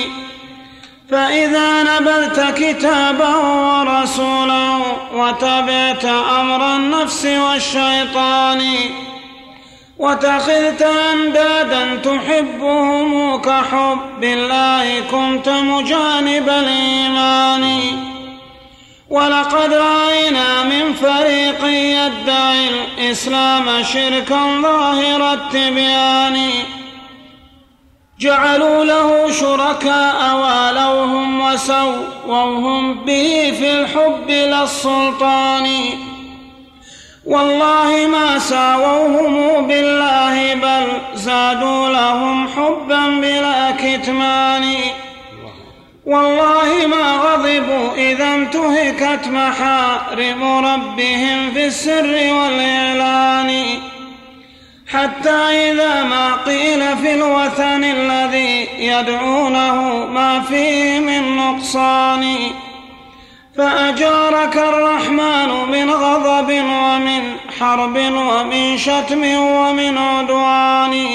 فإذا 1.10 1.82
نبذت 1.82 2.54
كتابه 2.56 3.36
ورسوله 3.38 4.80
وتبعت 5.14 6.04
أمر 6.04 6.76
النفس 6.76 7.24
والشيطان 7.26 8.62
وتخذت 9.98 10.82
أندادا 10.82 11.96
تحبهم 11.96 13.40
كحب 13.42 14.24
الله 14.24 15.00
كنت 15.00 15.48
مجانب 15.48 16.48
الإيمان 16.48 17.80
ولقد 19.10 19.72
رأينا 19.72 20.62
من 20.62 20.94
فريق 20.94 21.64
يدعي 21.64 22.68
الإسلام 22.68 23.82
شركا 23.82 24.60
ظاهر 24.62 25.32
التبيان 25.32 26.50
جعلوا 28.20 28.84
له 28.84 29.32
شركاء 29.32 30.34
والوهم 30.34 31.40
وسووهم 31.40 32.94
به 33.04 33.54
في 33.58 33.70
الحب 33.70 34.30
للسلطان 34.30 35.68
والله 37.26 38.06
ما 38.06 38.38
ساووهم 38.38 39.66
بالله 39.66 40.54
بل 40.54 40.86
زادوا 41.14 41.88
لهم 41.88 42.48
حبا 42.48 43.06
بلا 43.06 43.70
كتمان. 43.70 44.74
والله 46.06 46.86
ما 46.86 47.12
غضبوا 47.12 47.94
إذا 47.96 48.34
انتهكت 48.34 49.28
محارم 49.28 50.42
ربهم 50.42 51.50
في 51.50 51.66
السر 51.66 52.32
والإعلان. 52.32 53.64
حتى 54.92 55.70
إذا 55.70 56.02
ما 56.02 56.36
قيل 56.36 56.67
في 57.02 57.14
الوثن 57.14 57.84
الذي 57.84 58.68
يدعونه 58.78 60.06
ما 60.06 60.40
فيه 60.40 61.00
من 61.00 61.36
نقصان. 61.36 62.36
فأجارك 63.58 64.56
الرحمن 64.56 65.70
من 65.70 65.90
غضب 65.90 66.50
ومن 66.50 67.36
حرب 67.60 67.96
ومن 67.96 68.78
شتم 68.78 69.24
ومن 69.38 69.98
عدوان. 69.98 71.08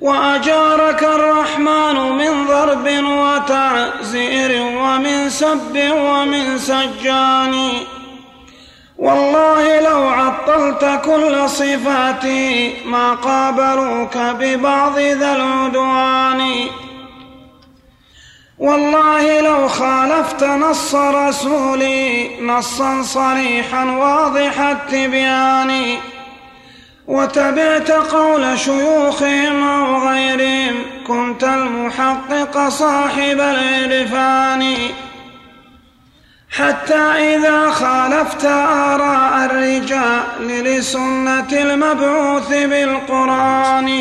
وأجارك 0.00 1.02
الرحمن 1.02 1.96
من 2.18 2.46
ضرب 2.46 2.86
وتعزير 3.04 4.62
ومن 4.62 5.30
سب 5.30 5.90
ومن 5.92 6.58
سجان. 6.58 7.72
والله 8.98 9.80
لو 9.80 10.08
عطلت 10.08 11.00
كل 11.04 11.48
صفاتي 11.48 12.74
ما 12.86 13.14
قابلوك 13.14 14.16
ببعض 14.18 14.98
ذا 14.98 15.32
العدوان. 15.36 16.42
والله 18.58 19.40
لو 19.40 19.68
خالفت 19.68 20.44
نص 20.44 20.94
رسولي 20.94 22.30
نصا 22.40 23.02
صريحا 23.02 23.84
واضح 23.84 24.60
التبيان. 24.60 25.96
وتبعت 27.06 27.90
قول 27.90 28.58
شيوخهم 28.58 29.68
أو 29.68 30.08
غيرهم 30.08 30.74
كنت 31.06 31.44
المحقق 31.44 32.68
صاحب 32.68 33.40
العرفان. 33.40 34.76
حتى 36.58 37.34
إذا 37.34 37.70
خالفت 37.70 38.44
آراء 38.44 39.44
الرجال 39.44 40.64
لسنة 40.64 41.52
المبعوث 41.52 42.48
بالقرآن 42.48 44.00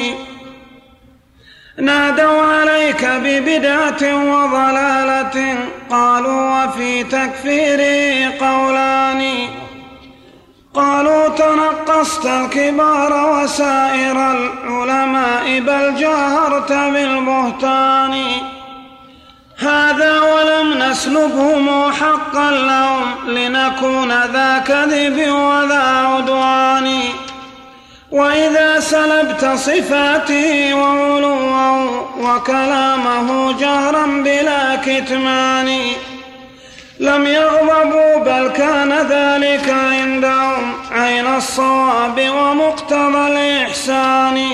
نادوا 1.77 2.41
عليك 2.41 3.05
ببدعة 3.05 4.01
وضلالة 4.01 5.57
قالوا 5.89 6.65
وفي 6.65 7.03
تكفيره 7.03 8.33
قولان. 8.39 9.23
قالوا 10.73 11.27
تنقصت 11.27 12.25
الكبار 12.25 13.41
وسائر 13.43 14.31
العلماء 14.31 15.59
بل 15.59 15.95
جاهرت 15.95 16.71
بالبهتان. 16.71 18.54
هذا 19.57 20.21
ولم 20.21 20.83
نسلبهم 20.83 21.91
حقا 21.91 22.51
لهم 22.51 23.29
لنكون 23.29 24.11
ذا 24.11 24.63
كذب 24.67 25.31
وذا 25.31 25.83
عدوان. 26.07 26.99
وإذا 28.11 28.79
سلبت 28.79 29.45
صفاته 29.55 30.73
وعلوا 30.73 32.01
وكلامه 32.17 33.51
جهرا 33.59 34.05
بلا 34.05 34.75
كتمان. 34.75 35.79
لم 36.99 37.27
يغضبوا 37.27 38.19
بل 38.19 38.47
كان 38.47 38.93
ذلك 38.93 39.69
عندهم 39.69 40.73
عين 40.91 41.35
الصواب 41.35 42.29
ومقتضى 42.29 43.27
الإحسان. 43.27 44.49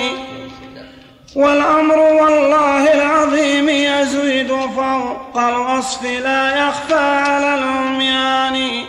والأمر 1.36 1.98
والله 1.98 2.94
العظيم 2.94 3.68
يزيد 3.68 4.48
فوق 4.48 5.38
الوصف 5.44 6.02
لا 6.02 6.68
يخفى 6.68 6.94
على 6.94 7.54
العميان. 7.54 8.84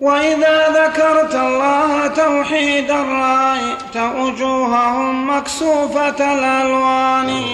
وإذا 0.00 0.68
ذكرت 0.68 1.34
الله 1.34 2.06
توحيدا 2.06 3.02
رأيت 3.02 3.96
وجوههم 3.96 5.36
مكسوفة 5.36 6.32
الألوان. 6.34 7.44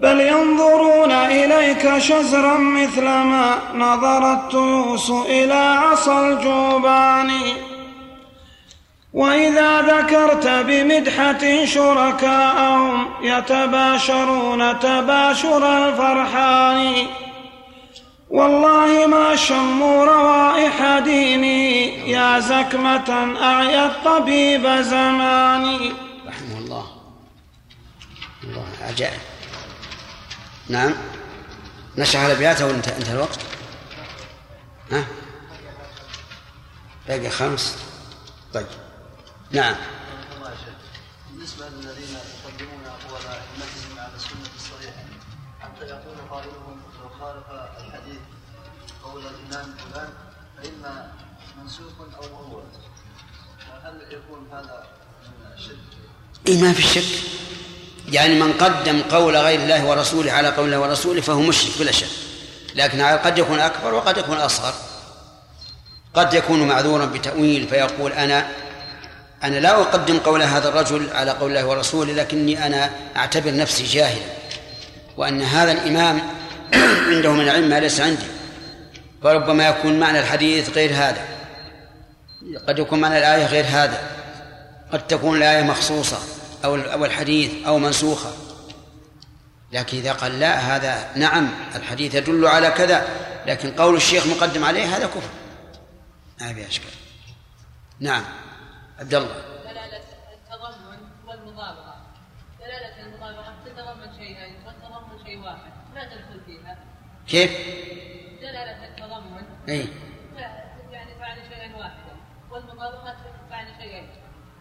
بل 0.00 0.20
ينظرون 0.20 1.12
إليك 1.12 1.98
شزرا 1.98 2.58
مثل 2.58 3.04
ما 3.04 3.58
نظر 3.74 4.32
التيوس 4.32 5.10
إلى 5.10 5.78
عصا 5.82 6.28
الجوبان. 6.28 7.30
وإذا 9.12 9.82
ذكرت 9.82 10.46
بمدحة 10.46 11.64
شركاءهم 11.64 13.08
يتباشرون 13.22 14.78
تباشر 14.78 15.88
الفرحان. 15.88 17.06
والله 18.30 19.06
ما 19.06 19.36
شموا 19.36 20.04
روائح 20.04 20.98
ديني 20.98 22.10
يا 22.10 22.40
زكمة 22.40 23.36
أعيت 23.42 23.92
طبيب 24.04 24.66
زماني. 24.80 25.92
رحمه 26.28 26.58
الله. 26.58 26.86
الله 28.44 28.66
عجائب. 28.80 29.20
نعم. 30.68 30.94
نشرح 31.98 32.22
الأبيات 32.22 32.60
أو 32.60 32.70
انتهى 32.70 32.96
انتهى 32.96 33.14
الوقت. 33.14 33.38
ها؟ 34.92 35.04
باقي 37.08 37.30
خمس. 37.30 37.78
طيب. 38.54 38.66
نعم. 39.52 39.74
بالنسبة 41.30 41.68
للذين 41.68 42.16
يقدمون 42.44 42.84
أقوال 42.86 43.22
أئمتهم 43.26 43.98
على 43.98 44.16
السنة 44.16 44.50
الصحيحة 44.56 45.04
حتى 45.60 45.84
يقول 45.84 46.16
قائلهم 46.30 46.80
لو 47.02 47.08
خالف 47.20 47.44
الحديث 47.50 48.20
قول 49.04 49.22
الإمام 49.22 49.74
فلان 49.76 50.08
فإما 50.56 51.12
منسوخ 51.62 51.92
أو 52.00 52.46
مؤول 52.46 52.62
هل 53.84 54.02
يكون 54.10 54.48
هذا 54.52 54.86
من 55.22 55.52
الشرك؟ 55.54 55.76
إيه 56.46 56.62
ما 56.62 56.72
في 56.72 56.82
شك. 56.82 57.22
يعني 58.08 58.40
من 58.40 58.52
قدم 58.52 59.02
قول 59.02 59.36
غير 59.36 59.60
الله 59.62 59.86
ورسوله 59.86 60.32
على 60.32 60.48
قول 60.48 60.66
الله 60.66 60.80
ورسوله 60.80 61.20
فهو 61.20 61.40
مشرك 61.40 61.78
بلا 61.78 61.92
شك. 61.92 62.10
لكن 62.74 63.02
قد 63.02 63.38
يكون 63.38 63.60
أكبر 63.60 63.94
وقد 63.94 64.18
يكون 64.18 64.36
أصغر. 64.36 64.74
قد 66.14 66.34
يكون 66.34 66.68
معذورا 66.68 67.06
بتأويل 67.06 67.68
فيقول 67.68 68.12
أنا 68.12 68.69
أنا 69.44 69.56
لا 69.56 69.80
أقدم 69.80 70.18
قول 70.18 70.42
هذا 70.42 70.68
الرجل 70.68 71.10
على 71.12 71.30
قول 71.30 71.50
الله 71.50 71.66
ورسوله 71.66 72.12
لكني 72.12 72.66
أنا 72.66 72.90
أعتبر 73.16 73.56
نفسي 73.56 73.84
جاهلا 73.84 74.26
وأن 75.16 75.42
هذا 75.42 75.72
الإمام 75.72 76.20
عنده 77.10 77.32
من 77.32 77.40
العلم 77.40 77.68
ما 77.68 77.80
ليس 77.80 78.00
عندي 78.00 78.26
فربما 79.22 79.68
يكون 79.68 80.00
معنى 80.00 80.20
الحديث 80.20 80.70
غير 80.70 80.90
هذا 80.94 81.24
قد 82.68 82.78
يكون 82.78 83.00
معنى 83.00 83.18
الآية 83.18 83.46
غير 83.46 83.64
هذا 83.64 84.00
قد 84.92 85.06
تكون 85.06 85.36
الآية 85.36 85.62
مخصوصة 85.62 86.18
أو 86.64 86.76
أو 86.76 87.04
الحديث 87.04 87.50
أو 87.66 87.78
منسوخة. 87.78 88.32
لكن 89.72 89.98
إذا 89.98 90.12
قال 90.12 90.40
لا 90.40 90.58
هذا 90.58 91.08
نعم 91.16 91.48
الحديث 91.74 92.14
يدل 92.14 92.46
على 92.46 92.70
كذا 92.70 93.08
لكن 93.46 93.70
قول 93.70 93.96
الشيخ 93.96 94.26
مقدم 94.26 94.64
عليه 94.64 94.96
هذا 94.96 95.06
كفر. 95.06 95.30
ما 96.40 96.54
في 96.54 96.68
أشكال. 96.68 96.90
نعم. 98.00 98.24
عبد 99.00 99.14
الله. 99.14 99.34
دلالة 99.64 100.00
التضمن 100.32 100.98
والمطابقة 101.26 101.94
دلالة 102.60 103.06
المطابقة 103.06 103.54
تتضمن 103.64 104.12
شيئين 104.18 104.54
وتتضمن 104.66 105.24
شيء 105.26 105.38
واحد. 105.38 105.72
لا 105.94 106.04
تدخل 106.04 106.40
فيها؟ 106.46 106.78
كيف؟ 107.28 107.50
دلالة 108.40 108.88
التضمن 108.88 109.42
أي. 109.68 109.86
يعني 110.90 111.14
تعني 111.18 111.40
شيئا 111.48 111.76
واحدا 111.76 112.16
والمطابقة 112.50 113.16
تعني 113.50 113.70
شيئين. 113.80 114.08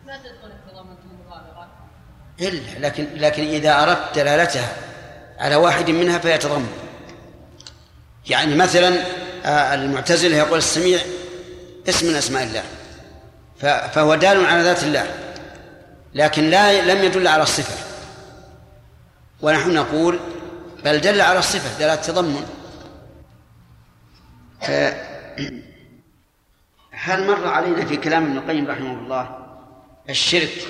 لا 0.05 0.17
تدخل 0.17 0.51
التضمن 0.51 0.95
في 0.95 1.03
المطابقة 1.11 1.67
إلا 2.41 2.87
لكن 2.87 3.07
لكن 3.15 3.43
إذا 3.43 3.83
أردت 3.83 4.15
دلالتها 4.15 4.69
على 5.37 5.55
واحد 5.55 5.89
منها 5.89 6.17
فيتضمن. 6.19 6.73
يعني 8.29 8.55
مثلا 8.55 9.03
آه، 9.45 9.73
المعتزلة 9.73 10.35
يقول 10.35 10.57
السميع 10.57 10.99
اسم 11.89 12.07
من 12.07 12.15
أسماء 12.15 12.43
الله. 12.43 12.63
فهو 13.59 14.15
دال 14.15 14.45
على 14.45 14.63
ذات 14.63 14.83
الله 14.83 15.35
لكن 16.13 16.49
لا 16.49 16.93
لم 16.93 17.03
يدل 17.03 17.27
على 17.27 17.43
الصفة. 17.43 17.85
ونحن 19.41 19.73
نقول 19.73 20.19
بل 20.83 21.01
دل 21.01 21.21
على 21.21 21.39
الصفة 21.39 21.79
دلالة 21.79 21.95
تضمن 21.95 22.45
هل 26.91 27.27
مر 27.27 27.47
علينا 27.47 27.85
في 27.85 27.97
كلام 27.97 28.23
ابن 28.25 28.37
القيم 28.37 28.67
رحمه 28.67 28.93
الله 28.93 29.37
الشرك 30.09 30.67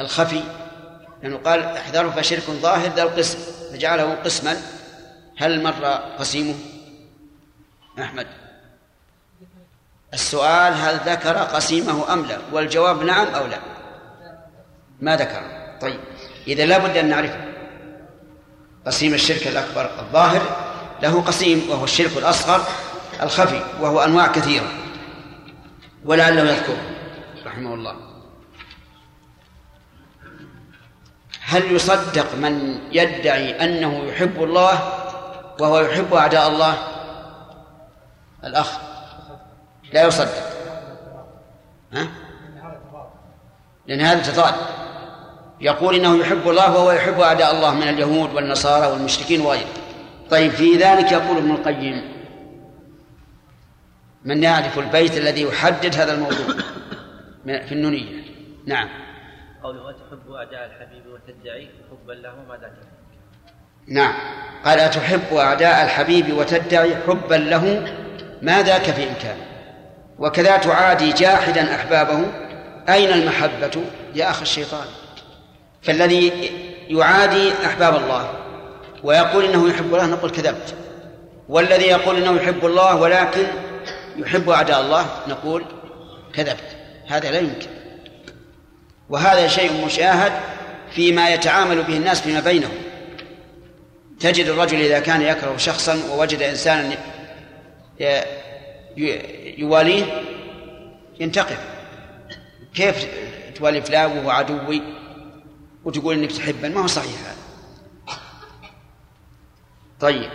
الخفي؟ 0.00 0.42
لأنه 1.22 1.36
قال 1.36 1.62
احذروا 1.62 2.10
فشرك 2.10 2.42
ظاهر 2.50 2.90
ذا 2.90 3.02
القسم 3.02 3.38
فجعله 3.72 4.14
قسما. 4.14 4.56
هل 5.38 5.62
مر 5.62 5.84
قسيمه؟ 6.18 6.54
أحمد. 7.98 8.26
السؤال 10.14 10.74
هل 10.74 11.00
ذكر 11.06 11.36
قسيمه 11.36 12.12
أم 12.12 12.24
لا؟ 12.24 12.38
والجواب 12.52 13.02
نعم 13.02 13.26
أو 13.26 13.46
لا. 13.46 13.58
ما 15.00 15.16
ذكر. 15.16 15.42
طيب. 15.80 16.00
إذا 16.48 16.66
لابد 16.66 16.96
أن 16.96 17.08
نعرفه. 17.08 17.44
قسيم 18.86 19.14
الشرك 19.14 19.46
الأكبر 19.46 19.90
الظاهر 19.98 20.42
له 21.02 21.22
قسيم 21.22 21.70
وهو 21.70 21.84
الشرك 21.84 22.16
الأصغر 22.16 22.60
الخفي 23.22 23.62
وهو 23.80 24.00
أنواع 24.00 24.26
كثيرة 24.26 24.68
ولعله 26.04 26.42
يذكر 26.42 26.76
رحمه 27.46 27.74
الله. 27.74 27.96
هل 31.40 31.72
يصدق 31.72 32.34
من 32.34 32.80
يدعي 32.92 33.64
أنه 33.64 34.04
يحب 34.04 34.42
الله 34.42 34.92
وهو 35.60 35.80
يحب 35.80 36.14
أعداء 36.14 36.48
الله؟ 36.48 36.74
الأخ. 38.44 38.85
لا 39.92 40.06
يصدق. 40.06 40.56
ها؟ 41.92 42.08
لأن 43.86 44.00
هذا 44.00 44.32
تضاد 44.32 44.54
يقول 45.60 45.94
إنه 45.94 46.18
يحب 46.18 46.48
الله 46.48 46.76
وهو 46.76 46.92
يحب 46.92 47.20
أعداء 47.20 47.54
الله 47.54 47.74
من 47.74 47.88
اليهود 47.88 48.34
والنصارى 48.34 48.92
والمشركين 48.92 49.40
وغيره 49.40 49.68
طيب 50.30 50.50
في 50.50 50.76
ذلك 50.76 51.12
يقول 51.12 51.36
ابن 51.36 51.50
القيم 51.50 52.16
من 54.24 54.42
يعرف 54.42 54.78
البيت 54.78 55.16
الذي 55.16 55.42
يحدد 55.42 55.94
هذا 55.94 56.14
الموضوع؟ 56.14 56.46
في 57.44 57.72
النونية. 57.72 58.24
نعم. 58.66 58.88
قوله 59.62 59.82
وتحب 59.82 60.30
أعداء 60.30 60.66
الحبيب 60.66 61.02
وتدعي 61.06 61.68
حبا 61.90 62.12
له 62.12 62.34
ماذا 62.48 62.72
نعم. 63.88 64.14
قال 64.64 64.80
أتحب 64.80 65.34
أعداء 65.34 65.84
الحبيب 65.84 66.32
وتدعي 66.32 66.96
حبا 66.96 67.34
له 67.34 67.94
ما 68.42 68.62
ذاك 68.62 68.82
في 68.82 69.08
إمكانه. 69.08 69.55
وكذا 70.18 70.56
تعادي 70.56 71.12
جاحدا 71.12 71.74
أحبابه. 71.74 72.24
أين 72.88 73.12
المحبة 73.12 73.84
يا 74.14 74.30
أخ 74.30 74.40
الشيطان؟ 74.40 74.86
فالذي 75.82 76.50
يعادي 76.88 77.52
أحباب 77.66 77.96
الله 77.96 78.30
ويقول 79.04 79.44
إنه 79.44 79.68
يحب 79.68 79.94
الله 79.94 80.06
نقول 80.06 80.30
كذبت. 80.30 80.74
والذي 81.48 81.84
يقول 81.84 82.16
إنه 82.16 82.36
يحب 82.42 82.66
الله 82.66 82.96
ولكن 82.96 83.46
يحب 84.16 84.50
أعداء 84.50 84.80
الله 84.80 85.06
نقول 85.28 85.64
كذبت. 86.34 86.76
هذا 87.08 87.30
لا 87.30 87.38
يمكن. 87.38 87.68
وهذا 89.10 89.48
شيء 89.48 89.86
مشاهد 89.86 90.32
فيما 90.90 91.28
يتعامل 91.28 91.82
به 91.82 91.96
الناس 91.96 92.20
فيما 92.20 92.40
بينهم. 92.40 92.74
تجد 94.20 94.46
الرجل 94.46 94.80
إذا 94.80 95.00
كان 95.00 95.22
يكره 95.22 95.56
شخصا 95.56 95.98
ووجد 96.10 96.42
إنسانا 96.42 96.96
يواليه 99.58 100.22
ينتقم. 101.20 101.56
كيف 102.74 103.06
توالي 103.54 103.82
فلان 103.82 104.18
وهو 104.18 104.30
عدوي؟ 104.30 104.82
وتقول 105.84 106.18
إنك 106.18 106.32
تحبه. 106.32 106.68
ما 106.68 106.80
هو 106.80 106.86
صحيح 106.86 107.20
هذا. 107.20 107.36
طيب 110.00 110.30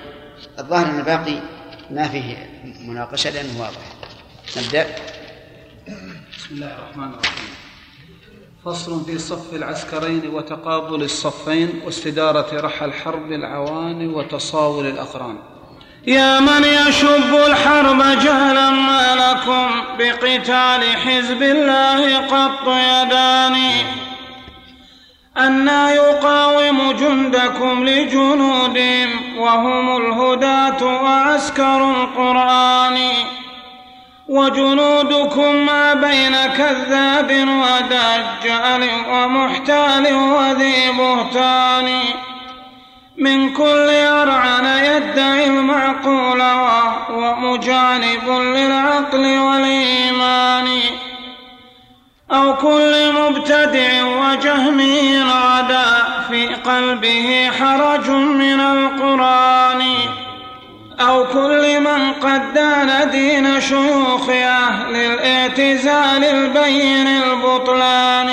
الظاهر 0.60 0.86
أن 0.86 1.00
الباقي 1.00 1.42
ما 1.90 2.08
فيه 2.08 2.62
مناقشة 2.80 3.30
لأنه 3.30 3.62
واضح. 3.62 3.94
نبدأ. 4.58 4.96
بسم 6.38 6.56
الله 6.56 6.76
الرحمن 6.76 7.14
الرحيم. 7.14 7.50
فصل 8.66 9.06
في 9.06 9.18
صف 9.18 9.54
العسكرين 9.54 10.28
وتقابل 10.28 11.04
الصفين 11.04 11.82
واستدارة 11.86 12.62
رحى 12.62 12.86
الحرب 12.86 13.32
العوان 13.32 14.14
وتصاول 14.14 14.86
الأقران. 14.86 15.38
يا 16.08 16.40
من 16.40 16.64
يشب 16.64 17.36
الحرب 17.36 18.02
جهلا 18.24 18.70
ما 18.70 19.16
لكم 19.16 19.72
بقتال 20.00 20.84
حزب 21.06 21.44
الله 21.44 22.18
قط 22.18 22.68
يداني. 22.68 23.72
أنا 25.38 25.92
يقاوم 25.92 26.92
جندكم 26.92 27.86
لجنودهم 27.86 29.10
وهم 29.38 29.98
الهداة 29.98 30.84
وعسكر 30.84 31.92
القرآن. 31.92 33.00
وجنودكم 34.30 35.56
ما 35.56 35.94
بين 35.94 36.36
كذاب 36.58 37.32
ودجال 37.32 38.90
ومحتال 39.10 40.14
وذي 40.14 40.92
بهتان. 40.92 42.00
من 43.22 43.54
كل 43.54 43.90
أرعن 43.90 44.66
يدعي 44.66 45.46
المعقول 45.46 46.42
وهو 46.42 47.36
مجانب 47.36 48.30
للعقل 48.30 49.38
والإيمان. 49.40 50.68
أو 52.32 52.56
كل 52.56 53.14
مبتدع 53.14 54.04
وجهمي 54.04 55.22
غدا 55.22 56.06
في 56.30 56.48
قلبه 56.48 57.52
حرج 57.60 58.10
من 58.10 58.60
القرآن. 58.60 59.82
أو 61.00 61.26
كل 61.28 61.80
من 61.80 62.14
قد 62.14 62.54
دان 62.54 63.10
دين 63.12 63.62
شيوخ 63.62 64.30
أهل 64.30 64.96
الإعتزال 64.96 66.24
البين 66.24 67.08
البطلان. 67.08 68.32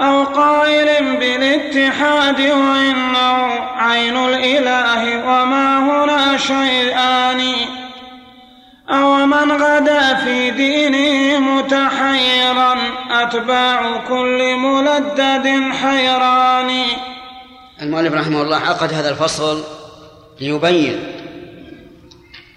أو 0.00 0.24
قائل 0.24 1.16
بالاتحاد 1.16 2.40
وإنه 2.40 3.60
عين 3.76 4.16
الإله 4.16 5.28
وما 5.28 5.78
هنا 5.78 6.36
شيئان. 6.36 7.54
أو 8.90 9.26
من 9.26 9.52
غدا 9.52 10.14
في 10.14 10.50
دينه 10.50 11.38
متحيرا 11.38 12.74
أتباع 13.10 13.96
كل 14.08 14.56
ملدد 14.56 15.72
حيران. 15.72 16.84
المؤلف 17.82 18.14
رحمه 18.14 18.42
الله 18.42 18.56
عقد 18.56 18.92
هذا 18.94 19.10
الفصل 19.10 19.64
ليبين 20.40 21.12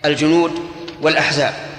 الجنود 0.05 0.69
والأحزاب. 1.01 1.70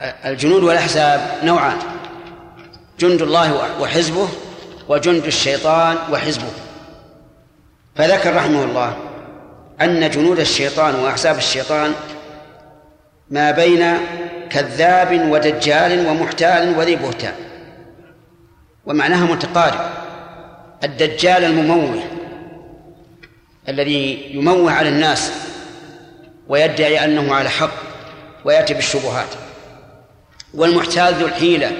الجنود 0.00 0.62
والأحزاب 0.62 1.20
نوعان 1.42 1.78
جند 2.98 3.22
الله 3.22 3.80
وحزبه 3.80 4.28
وجند 4.88 5.24
الشيطان 5.24 5.96
وحزبه. 6.12 6.50
فذكر 7.96 8.36
رحمه 8.36 8.64
الله 8.64 8.96
أن 9.80 10.10
جنود 10.10 10.40
الشيطان 10.40 10.94
وأحزاب 10.94 11.38
الشيطان 11.38 11.92
ما 13.30 13.50
بين 13.50 13.96
كذاب 14.50 15.30
ودجال 15.30 16.06
ومحتال 16.06 16.78
وذي 16.78 16.96
بهتان 16.96 17.34
ومعناها 18.86 19.24
متقارب. 19.24 19.80
الدجال 20.84 21.44
المموه 21.44 22.02
الذي 23.68 24.30
يموه 24.34 24.72
على 24.72 24.88
الناس 24.88 25.32
ويدعي 26.48 27.04
أنه 27.04 27.34
على 27.34 27.50
حق 27.50 27.74
ويأتي 28.44 28.74
بالشبهات. 28.74 29.45
والمحتال 30.54 31.14
ذو 31.14 31.26
الحيلة 31.26 31.72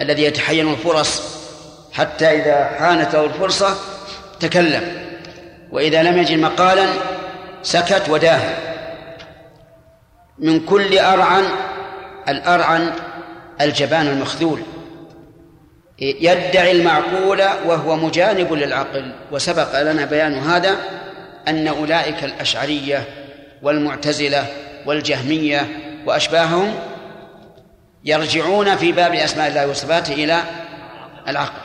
الذي 0.00 0.22
يتحين 0.22 0.70
الفرص 0.72 1.22
حتى 1.92 2.26
إذا 2.26 2.64
حانت 2.78 3.14
له 3.14 3.24
الفرصة 3.24 3.76
تكلم 4.40 5.04
وإذا 5.70 6.02
لم 6.02 6.18
يجد 6.18 6.38
مقالا 6.38 6.86
سكت 7.62 8.08
وداه. 8.08 8.40
من 10.38 10.60
كل 10.60 10.98
أرعن 10.98 11.44
الأرعن 12.28 12.92
الجبان 13.60 14.06
المخذول. 14.06 14.62
يدعي 15.98 16.72
المعقول 16.72 17.42
وهو 17.66 17.96
مجانب 17.96 18.52
للعقل 18.52 19.12
وسبق 19.32 19.82
لنا 19.82 20.04
بيان 20.04 20.38
هذا 20.38 20.76
أن 21.48 21.68
أولئك 21.68 22.24
الأشعرية 22.24 23.04
والمعتزلة 23.62 24.46
والجهمية 24.86 25.68
وأشباههم 26.06 26.74
يرجعون 28.04 28.76
في 28.76 28.92
باب 28.92 29.14
أسماء 29.14 29.48
الله 29.48 29.66
وصفاته 29.66 30.14
إلى 30.14 30.42
العقل. 31.28 31.60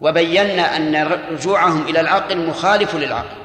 وبينا 0.00 0.76
أن 0.76 0.96
رجوعهم 1.30 1.88
إلى 1.88 2.00
العقل 2.00 2.46
مخالف 2.46 2.94
للعقل. 2.94 3.36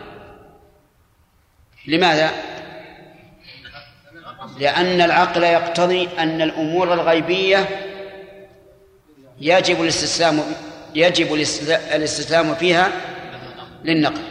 لماذا؟ 1.87 2.31
لأن 4.59 5.01
العقل 5.01 5.43
يقتضي 5.43 6.09
أن 6.19 6.41
الأمور 6.41 6.93
الغيبية 6.93 7.69
يجب 9.41 9.81
الاستسلام 9.81 10.41
يجب 10.95 11.33
الاستسلام 11.93 12.55
فيها 12.55 12.91
للنقل 13.83 14.21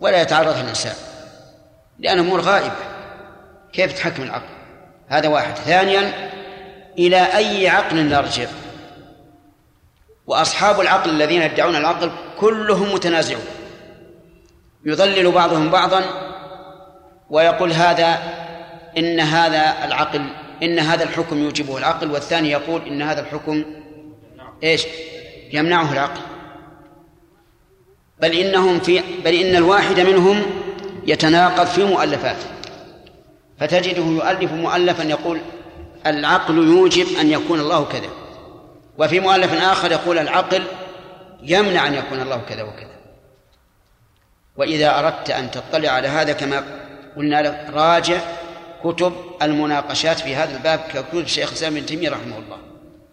ولا 0.00 0.22
يتعرض 0.22 0.58
الإنسان 0.58 0.94
لأن 1.98 2.18
أمور 2.18 2.40
غائبة. 2.40 2.76
كيف 3.72 3.92
تحكم 3.92 4.22
العقل؟ 4.22 4.54
هذا 5.08 5.28
واحد. 5.28 5.54
ثانيا 5.56 6.30
إلى 6.98 7.36
أي 7.36 7.68
عقل 7.68 7.96
نرجع. 7.96 8.46
وأصحاب 10.26 10.80
العقل 10.80 11.10
الذين 11.10 11.42
يدعون 11.42 11.76
العقل 11.76 12.10
كلهم 12.38 12.94
متنازعون. 12.94 13.44
يضلل 14.84 15.32
بعضهم 15.32 15.70
بعضا 15.70 16.04
ويقول 17.30 17.72
هذا 17.72 18.18
إن 18.98 19.20
هذا 19.20 19.84
العقل 19.84 20.24
إن 20.62 20.78
هذا 20.78 21.04
الحكم 21.04 21.38
يوجبه 21.38 21.78
العقل 21.78 22.10
والثاني 22.10 22.50
يقول 22.50 22.82
إن 22.82 23.02
هذا 23.02 23.20
الحكم 23.20 23.64
إيش؟ 24.62 24.86
يمنعه 25.52 25.92
العقل. 25.92 26.20
بل 28.20 28.32
إنهم 28.32 28.80
في 28.80 29.02
بل 29.24 29.34
إن 29.34 29.56
الواحد 29.56 30.00
منهم 30.00 30.42
يتناقض 31.06 31.66
في 31.66 31.84
مؤلفاته 31.84 32.46
فتجده 33.58 34.02
يؤلف 34.02 34.52
مؤلفا 34.52 35.02
يقول 35.02 35.40
العقل 36.06 36.54
يوجب 36.54 37.06
أن 37.20 37.30
يكون 37.30 37.60
الله 37.60 37.84
كذا. 37.84 38.08
وفي 38.98 39.20
مؤلف 39.20 39.62
آخر 39.62 39.92
يقول 39.92 40.18
العقل 40.18 40.62
يمنع 41.42 41.86
أن 41.86 41.94
يكون 41.94 42.20
الله 42.20 42.42
كذا 42.48 42.62
وكذا. 42.62 42.94
وإذا 44.56 44.98
أردت 44.98 45.30
أن 45.30 45.50
تطلع 45.50 45.90
على 45.90 46.08
هذا 46.08 46.32
كما 46.32 46.64
قلنا 47.16 47.42
لك 47.42 47.74
راجع 47.74 48.20
كتب 48.84 49.12
المناقشات 49.42 50.20
في 50.20 50.36
هذا 50.36 50.56
الباب 50.56 50.78
ككتب 50.78 51.18
الشيخ 51.18 51.48
الإسلام 51.48 51.76
ابن 51.76 51.86
تيمية 51.86 52.10
رحمه 52.10 52.38
الله. 52.38 52.58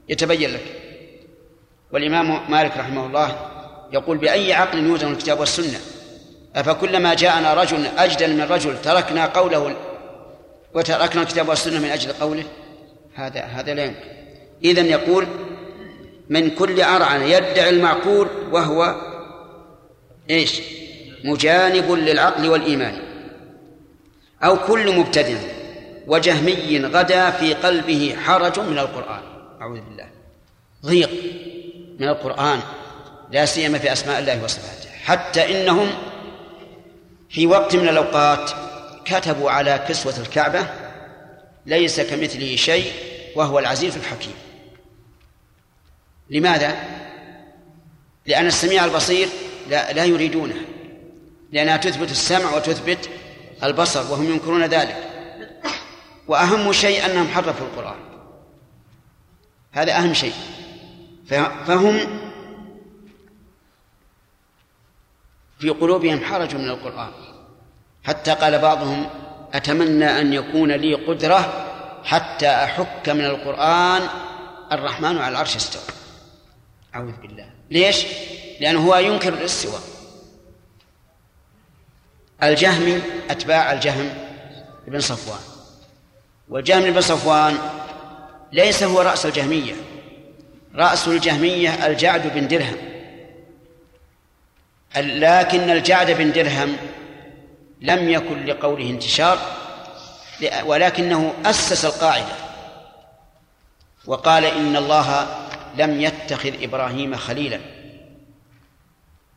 يتبين 0.10 0.54
لك. 0.54 0.82
والإمام 1.92 2.52
مالك 2.52 2.78
رحمه 2.78 3.06
الله 3.06 3.36
يقول 3.92 4.18
بأي 4.18 4.54
عقل 4.54 4.78
يوزن 4.78 5.12
الكتاب 5.12 5.40
والسنة؟ 5.40 5.80
أفكلما 6.56 7.14
جاءنا 7.14 7.54
رجل 7.54 7.86
أجدل 7.98 8.36
من 8.36 8.42
رجل 8.42 8.82
تركنا 8.82 9.26
قوله 9.26 9.76
وتركنا 10.74 11.22
الكتاب 11.22 11.50
والسنة 11.50 11.80
من 11.80 11.90
أجل 11.90 12.14
قوله؟ 12.14 12.44
هذا 13.16 13.42
هذا 13.42 13.74
لا 13.74 13.86
يمكن. 13.86 14.12
إذن 14.64 14.86
يقول 14.86 15.28
من 16.30 16.50
كل 16.50 16.82
أرعن 16.82 17.22
يدعي 17.22 17.70
المعقول 17.70 18.28
وهو 18.52 18.96
إيش؟ 20.30 20.62
مجانب 21.24 21.92
للعقل 21.92 22.50
والإيمان. 22.50 23.02
أو 24.44 24.58
كل 24.58 24.96
مبتدع 24.98 25.38
وجهمي 26.08 26.86
غدا 26.86 27.30
في 27.30 27.54
قلبه 27.54 28.16
حرج 28.26 28.60
من 28.60 28.80
القرآن. 28.80 29.22
أعوذ 29.62 29.80
بالله. 29.82 30.08
ضيق 30.86 31.10
من 32.00 32.08
القرآن. 32.08 32.60
لا 33.32 33.46
سيما 33.46 33.78
في 33.78 33.92
أسماء 33.92 34.20
الله 34.20 34.44
وصفاته. 34.44 34.90
حتى 35.04 35.62
إنهم 35.62 35.90
في 37.30 37.48
وقت 37.48 37.76
من 37.76 37.90
الأوقات 37.90 38.52
كتبوا 39.06 39.52
على 39.52 39.86
كسوة 39.88 40.14
الكعبة 40.20 40.68
ليس 41.66 42.02
كمثله 42.02 42.56
شيء 42.56 42.94
وهو 43.36 43.60
العزيز 43.60 43.98
الحكيم. 43.98 44.34
لماذا؟ 46.30 47.02
لأن 48.26 48.48
السميع 48.48 48.86
البصير 48.86 49.28
لا, 49.70 49.94
لا 49.94 50.06
يريدونه 50.06 50.56
لأنها 51.52 51.78
تثبت 51.78 52.12
السمع 52.12 52.56
وتثبت 52.56 53.10
البصر 53.64 54.12
وهم 54.12 54.32
ينكرون 54.32 54.64
ذلك. 54.64 55.08
وأهم 56.28 56.74
شيء 56.74 57.06
أنهم 57.06 57.28
حرفوا 57.28 57.68
القرآن. 57.68 58.00
هذا 59.72 59.98
أهم 59.98 60.14
شيء. 60.14 60.34
فهم 61.68 62.22
في 65.60 65.70
قلوبهم 65.70 66.24
حرج 66.24 66.56
من 66.56 66.70
القرآن. 66.70 67.12
حتى 68.04 68.34
قال 68.34 68.60
بعضهم 68.60 69.10
أتمنى 69.54 70.22
أن 70.22 70.34
يكون 70.34 70.72
لي 70.72 70.94
قدرة 70.94 71.68
حتى 72.04 72.48
أحك 72.48 73.10
من 73.10 73.26
القرآن 73.26 74.02
الرحمن 74.72 75.18
على 75.18 75.28
العرش 75.28 75.56
استوى. 75.56 75.82
أعوذ 76.96 77.12
بالله. 77.22 77.50
ليش؟ 77.72 78.06
لأنه 78.60 78.88
هو 78.88 78.96
ينكر 78.96 79.34
الاستواء. 79.34 79.82
الجهمي 82.44 83.02
أتباع 83.30 83.74
الجهم 83.74 84.10
بن 84.88 85.00
صفوان. 85.00 85.40
والجهم 86.50 86.92
بن 86.92 87.02
صفوان 87.02 87.58
ليس 88.52 88.84
هو 88.84 89.02
رأس 89.02 89.26
الجهمية. 89.26 89.74
رأس 90.76 91.08
الجهمية 91.08 91.88
الجعد 91.88 92.34
بن 92.34 92.48
درهم. 92.48 92.78
لكن 94.98 95.70
الجعد 95.70 96.12
بن 96.12 96.32
درهم 96.32 96.78
لم 97.82 98.10
يكن 98.10 98.46
لقوله 98.46 98.90
انتشار 98.90 99.40
ولكنه 100.66 101.34
أسس 101.46 101.86
القاعدة. 101.86 102.36
وقال 104.06 104.46
إن 104.46 104.76
الله 104.76 105.38
لم 105.78 106.02
يتخذ 106.02 106.64
إبراهيم 106.64 107.16
خليلا 107.16 107.60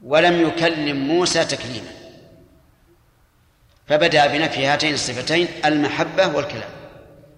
ولم 0.05 0.49
يكلم 0.49 0.97
موسى 0.97 1.45
تكليما. 1.45 1.91
فبدأ 3.87 4.27
بنفي 4.27 4.67
هاتين 4.67 4.95
الصفتين 4.95 5.49
المحبة 5.65 6.37
والكلام. 6.37 6.71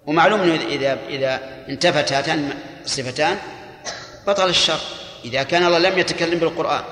ومعلوم 0.06 0.40
إذا 0.40 0.98
إذا 1.08 1.40
انتفت 1.68 2.12
هاتان 2.12 2.52
الصفتان 2.84 3.38
بطل 4.26 4.48
الشر. 4.48 4.80
إذا 5.24 5.42
كان 5.42 5.66
الله 5.66 5.78
لم 5.78 5.98
يتكلم 5.98 6.38
بالقرآن 6.38 6.84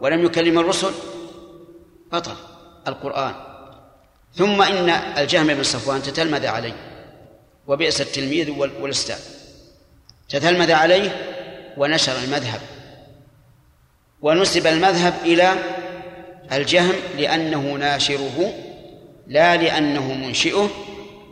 ولم 0.00 0.24
يكلم 0.24 0.58
الرسل 0.58 0.92
بطل. 2.12 2.34
القرآن. 2.88 3.34
ثم 4.34 4.62
إن 4.62 4.90
الجهم 4.90 5.46
بن 5.46 5.62
صفوان 5.62 6.02
تتلمذ 6.02 6.46
عليه 6.46 6.74
وبئس 7.66 8.00
التلميذ 8.00 8.50
والأستاذ. 8.50 9.18
تتلمذ 10.28 10.72
عليه 10.72 11.10
ونشر 11.76 12.18
المذهب. 12.24 12.60
ونسب 14.22 14.66
المذهب 14.66 15.14
إلى 15.22 15.54
الجهم 16.52 16.94
لأنه 17.18 17.72
ناشره 17.72 18.52
لا 19.26 19.56
لأنه 19.56 20.14
منشئه 20.14 20.70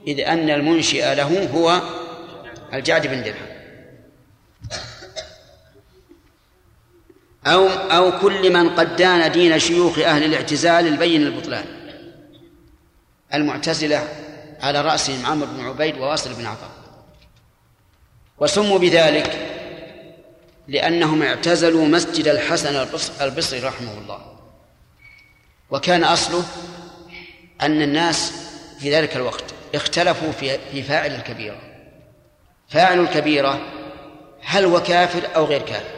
إذ 0.06 0.20
أن 0.20 0.50
المنشئ 0.50 1.14
له 1.14 1.48
هو 1.54 1.80
الجعد 2.72 3.06
بن 3.06 3.22
درهم. 3.22 3.55
أو 7.46 7.68
أو 7.68 8.18
كل 8.18 8.52
من 8.52 8.70
قد 8.70 8.96
دان 8.96 9.32
دين 9.32 9.58
شيوخ 9.58 9.98
أهل 9.98 10.24
الاعتزال 10.24 10.86
البين 10.86 11.22
البطلان. 11.22 11.64
المعتزلة 13.34 14.08
على 14.60 14.80
رأسهم 14.80 15.26
عمرو 15.26 15.46
بن 15.46 15.60
عبيد 15.60 15.98
وواصل 15.98 16.34
بن 16.34 16.46
عطاء. 16.46 16.70
وسموا 18.38 18.78
بذلك 18.78 19.52
لأنهم 20.68 21.22
اعتزلوا 21.22 21.86
مسجد 21.86 22.28
الحسن 22.28 22.86
البصري 23.20 23.60
رحمه 23.60 23.98
الله. 23.98 24.38
وكان 25.70 26.04
أصله 26.04 26.44
أن 27.62 27.82
الناس 27.82 28.32
في 28.80 28.94
ذلك 28.94 29.16
الوقت 29.16 29.44
اختلفوا 29.74 30.32
في 30.72 30.82
فاعل 30.82 31.14
الكبيرة. 31.14 31.58
فاعل 32.68 33.00
الكبيرة 33.00 33.60
هل 34.42 34.64
هو 34.64 34.82
كافر 34.82 35.22
أو 35.36 35.44
غير 35.44 35.62
كافر؟ 35.62 35.95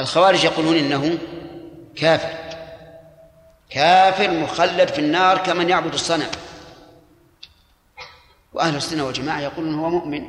الخوارج 0.00 0.44
يقولون 0.44 0.76
إنه 0.76 1.18
كافر. 1.96 2.46
كافر 3.70 4.30
مخلد 4.30 4.88
في 4.88 4.98
النار 4.98 5.38
كمن 5.38 5.68
يعبد 5.68 5.94
الصنم. 5.94 6.30
وأهل 8.52 8.76
السنة 8.76 9.04
والجماعة 9.04 9.40
يقولون 9.40 9.74
هو 9.74 9.90
مؤمن 9.90 10.24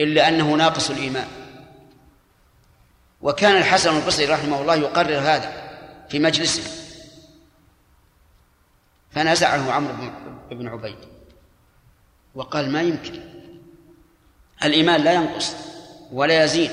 إلا 0.00 0.28
أنه 0.28 0.54
ناقص 0.54 0.90
الإيمان. 0.90 1.28
وكان 3.22 3.56
الحسن 3.56 3.96
البصري 3.96 4.26
رحمه 4.26 4.60
الله 4.60 4.74
يقرر 4.74 5.18
هذا 5.18 5.52
في 6.08 6.18
مجلسه. 6.18 6.62
فنزعه 9.10 9.72
عمرو 9.72 9.94
بن 10.50 10.68
عبيد. 10.68 10.98
وقال 12.34 12.72
ما 12.72 12.82
يمكن. 12.82 13.20
الإيمان 14.64 15.00
لا 15.00 15.12
ينقص 15.12 15.56
ولا 16.12 16.44
يزيد. 16.44 16.70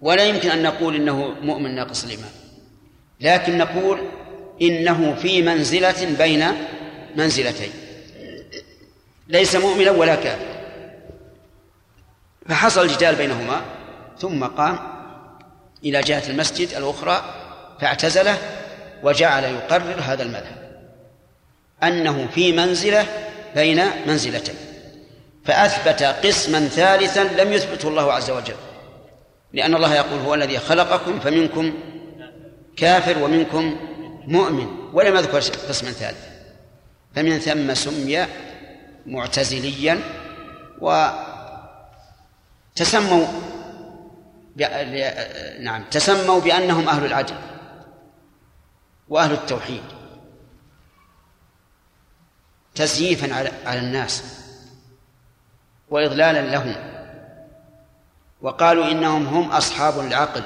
ولا 0.00 0.24
يمكن 0.24 0.50
أن 0.50 0.62
نقول 0.62 0.94
إنه 0.94 1.34
مؤمن 1.40 1.74
ناقص 1.74 2.04
الإيمان. 2.04 2.30
لكن 3.20 3.58
نقول 3.58 3.98
إنه 4.62 5.14
في 5.14 5.42
منزلة 5.42 6.16
بين 6.18 6.44
منزلتين. 7.16 7.70
ليس 9.28 9.56
مؤمنا 9.56 9.90
ولا 9.90 10.14
كافرا. 10.14 10.56
فحصل 12.48 12.88
جدال 12.88 13.14
بينهما 13.14 13.60
ثم 14.18 14.44
قام 14.44 14.78
إلى 15.84 16.00
جهة 16.00 16.22
المسجد 16.28 16.68
الأخرى 16.68 17.24
فاعتزله 17.80 18.38
وجعل 19.02 19.44
يقرر 19.44 20.00
هذا 20.00 20.22
المذهب. 20.22 20.86
أنه 21.82 22.28
في 22.34 22.52
منزلة 22.52 23.06
بين 23.54 23.82
منزلتين. 24.06 24.54
فأثبت 25.44 26.02
قسما 26.02 26.68
ثالثا 26.68 27.24
لم 27.24 27.52
يثبته 27.52 27.88
الله 27.88 28.12
عز 28.12 28.30
وجل. 28.30 28.54
لأن 29.52 29.74
الله 29.74 29.94
يقول 29.94 30.20
هو 30.20 30.34
الذي 30.34 30.58
خلقكم 30.58 31.20
فمنكم 31.20 31.74
كافر 32.76 33.22
ومنكم 33.22 33.76
مؤمن 34.26 34.66
ولم 34.92 35.16
يذكر 35.16 35.36
قسما 35.68 35.90
ثالثا. 35.90 36.36
فمن 37.14 37.38
ثم 37.38 37.74
سمي 37.74 38.26
معتزليا 39.06 40.00
وتسموا 42.70 43.26
نعم 45.60 45.84
تسموا 45.90 46.40
بأنهم 46.40 46.88
أهل 46.88 47.04
العدل 47.04 47.34
وأهل 49.08 49.32
التوحيد 49.32 49.82
تزييفا 52.74 53.34
على 53.66 53.78
الناس 53.78 54.22
وإضلالا 55.90 56.40
لهم. 56.40 56.95
وقالوا 58.42 58.90
إنهم 58.90 59.26
هم 59.26 59.50
أصحاب 59.50 60.00
العقل 60.00 60.42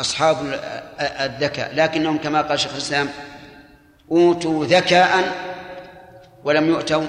أصحاب 0.00 0.36
الذكاء 1.00 1.74
لكنهم 1.74 2.18
كما 2.18 2.42
قال 2.42 2.60
شيخ 2.60 2.72
الإسلام 2.72 3.08
أوتوا 4.10 4.64
ذكاء 4.64 5.32
ولم 6.44 6.68
يؤتوا 6.68 7.06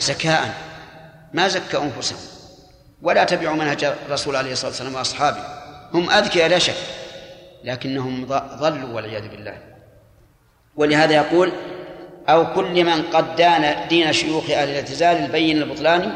زكاء. 0.00 0.54
ما 1.32 1.48
زكوا 1.48 1.82
أنفسهم 1.82 2.18
ولا 3.02 3.24
تبعوا 3.24 3.56
منهج 3.56 3.84
الرسول 3.84 4.36
عليه 4.36 4.52
الصلاة 4.52 4.70
والسلام 4.70 4.94
وأصحابه. 4.94 5.44
هم 5.94 6.10
أذكياء 6.10 6.48
لا 6.48 6.58
شك 6.58 6.74
لكنهم 7.64 8.26
ضلوا 8.58 8.94
والعياذ 8.94 9.28
بالله. 9.28 9.58
ولهذا 10.76 11.14
يقول 11.14 11.52
أو 12.28 12.54
كل 12.54 12.84
من 12.84 13.02
قد 13.02 13.36
دان 13.36 13.88
دين 13.88 14.12
شيوخ 14.12 14.50
أهل 14.50 14.68
الاعتزال 14.68 15.16
البين 15.16 15.62
البطلاني 15.62 16.12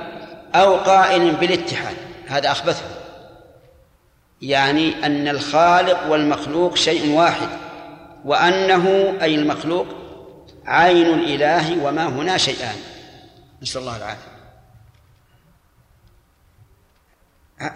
أو 0.55 0.77
قائل 0.77 1.37
بالاتحاد. 1.37 1.97
هذا 2.27 2.51
أخبثه. 2.51 2.85
يعني 4.43 5.07
أن 5.07 5.29
الخالق 5.29 6.07
والمخلوق 6.07 6.77
شيء 6.77 7.13
واحد 7.13 7.49
وأنه 8.25 9.17
أي 9.23 9.35
المخلوق 9.35 9.87
عين 10.67 11.07
الإله 11.07 11.85
وما 11.85 12.07
هنا 12.07 12.39
شيئان. 12.39 12.77
نسأل 13.63 13.81
الله 13.81 13.97
العافية. 13.97 14.37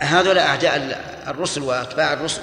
هذولا 0.00 0.46
أعداء 0.46 0.76
الرسل 1.26 1.62
وأتباع 1.62 2.12
الرسل. 2.12 2.42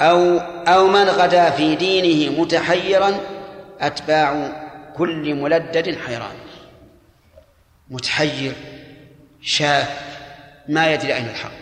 أو 0.00 0.38
أو 0.68 0.86
من 0.86 1.04
غدا 1.08 1.50
في 1.50 1.76
دينه 1.76 2.40
متحيرا 2.40 3.20
أتباع 3.80 4.52
كل 4.96 5.34
ملدد 5.34 5.98
حيران. 6.06 6.36
متحير 7.90 8.52
شاك 9.42 10.09
ما 10.70 10.92
يدري 10.92 11.14
أين 11.14 11.28
الحق. 11.28 11.52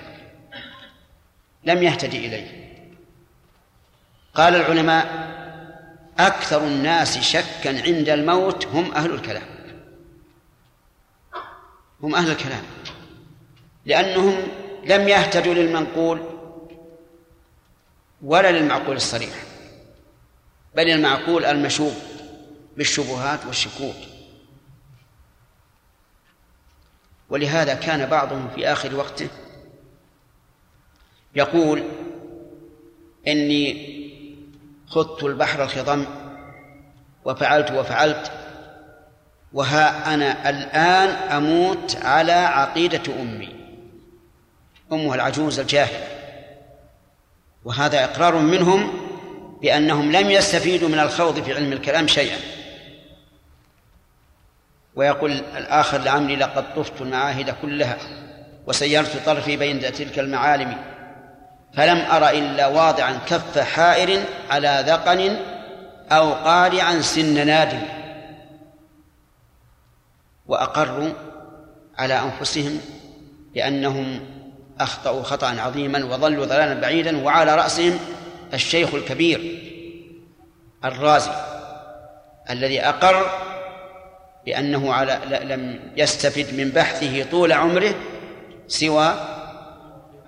لم 1.64 1.82
يهتدي 1.82 2.26
إليه. 2.26 2.68
قال 4.34 4.54
العلماء 4.54 5.28
أكثر 6.18 6.66
الناس 6.66 7.18
شكا 7.18 7.82
عند 7.82 8.08
الموت 8.08 8.66
هم 8.66 8.92
أهل 8.92 9.14
الكلام. 9.14 9.48
هم 12.02 12.14
أهل 12.14 12.30
الكلام. 12.30 12.62
لأنهم 13.86 14.36
لم 14.84 15.08
يهتدوا 15.08 15.54
للمنقول 15.54 16.22
ولا 18.22 18.52
للمعقول 18.52 18.96
الصريح 18.96 19.34
بل 20.74 20.90
المعقول 20.90 21.44
المشوب 21.44 21.94
بالشبهات 22.76 23.46
والشكوك. 23.46 24.07
ولهذا 27.30 27.74
كان 27.74 28.06
بعضهم 28.06 28.48
في 28.54 28.72
آخر 28.72 28.96
وقته 28.96 29.28
يقول 31.34 31.82
إني 33.28 33.98
خضت 34.86 35.24
البحر 35.24 35.62
الخضم 35.62 36.04
وفعلت 37.24 37.70
وفعلت 37.70 38.32
وها 39.52 40.14
أنا 40.14 40.50
الآن 40.50 41.08
أموت 41.08 41.96
على 42.02 42.32
عقيدة 42.32 43.02
أمي 43.20 43.54
أمها 44.92 45.14
العجوز 45.14 45.60
الجاهلة. 45.60 46.08
وهذا 47.64 48.04
إقرار 48.04 48.38
منهم 48.38 48.92
بأنهم 49.62 50.12
لم 50.12 50.30
يستفيدوا 50.30 50.88
من 50.88 50.98
الخوض 50.98 51.42
في 51.42 51.54
علم 51.54 51.72
الكلام 51.72 52.06
شيئا. 52.06 52.38
ويقول 54.98 55.32
الآخر 55.32 55.98
لعمري 55.98 56.36
لقد 56.36 56.74
طفت 56.74 57.00
المعاهد 57.00 57.54
كلها 57.62 57.96
وسيرت 58.66 59.26
طرفي 59.26 59.56
بين 59.56 59.80
تلك 59.80 60.18
المعالم 60.18 60.76
فلم 61.74 61.98
أر 61.98 62.28
إلا 62.28 62.66
واضعا 62.66 63.18
كف 63.26 63.58
حائر 63.58 64.22
على 64.50 64.84
ذقن 64.86 65.36
أو 66.12 66.32
قارعا 66.32 67.00
سن 67.00 67.46
نادم 67.46 67.82
وأقروا 70.46 71.10
على 71.98 72.14
أنفسهم 72.22 72.80
بأنهم 73.54 74.20
أخطأوا 74.80 75.22
خطأ 75.22 75.60
عظيما 75.60 76.04
وضلوا 76.04 76.46
ضلالا 76.46 76.80
بعيدا 76.80 77.24
وعلى 77.24 77.54
رأسهم 77.54 77.98
الشيخ 78.54 78.94
الكبير 78.94 79.62
الرازي 80.84 81.32
الذي 82.50 82.80
أقر 82.80 83.47
بأنه 84.48 84.94
على 84.94 85.20
لم 85.44 85.80
يستفد 85.96 86.54
من 86.54 86.68
بحثه 86.68 87.30
طول 87.30 87.52
عمره 87.52 87.94
سوى 88.68 89.14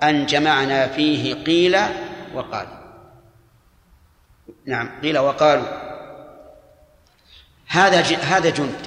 أن 0.02 0.26
جمعنا 0.26 0.86
فيه 0.86 1.34
قيل 1.34 1.78
وقال. 2.34 2.66
نعم 4.66 4.90
قيل 5.02 5.18
وقالوا. 5.18 5.66
هذا 7.66 8.01
هذا 8.16 8.51
جند 8.51 8.86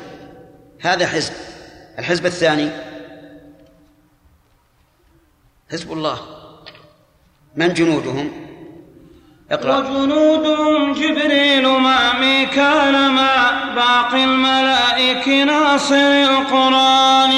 هذا 0.82 1.08
حزب. 1.08 1.34
الحزب 2.00 2.26
الثاني 2.26 2.70
حزب 5.72 5.92
الله. 5.92 6.20
من 7.56 7.74
جنودهم؟ 7.74 8.32
اقرأ. 9.52 9.78
وجنودهم 9.78 10.94
جبريل 10.94 11.68
مع 11.68 12.20
ميكال 12.20 13.12
مع 13.12 13.63
باقي 13.76 14.24
الملائك 14.24 15.28
ناصر 15.28 15.96
القرآن. 15.96 17.34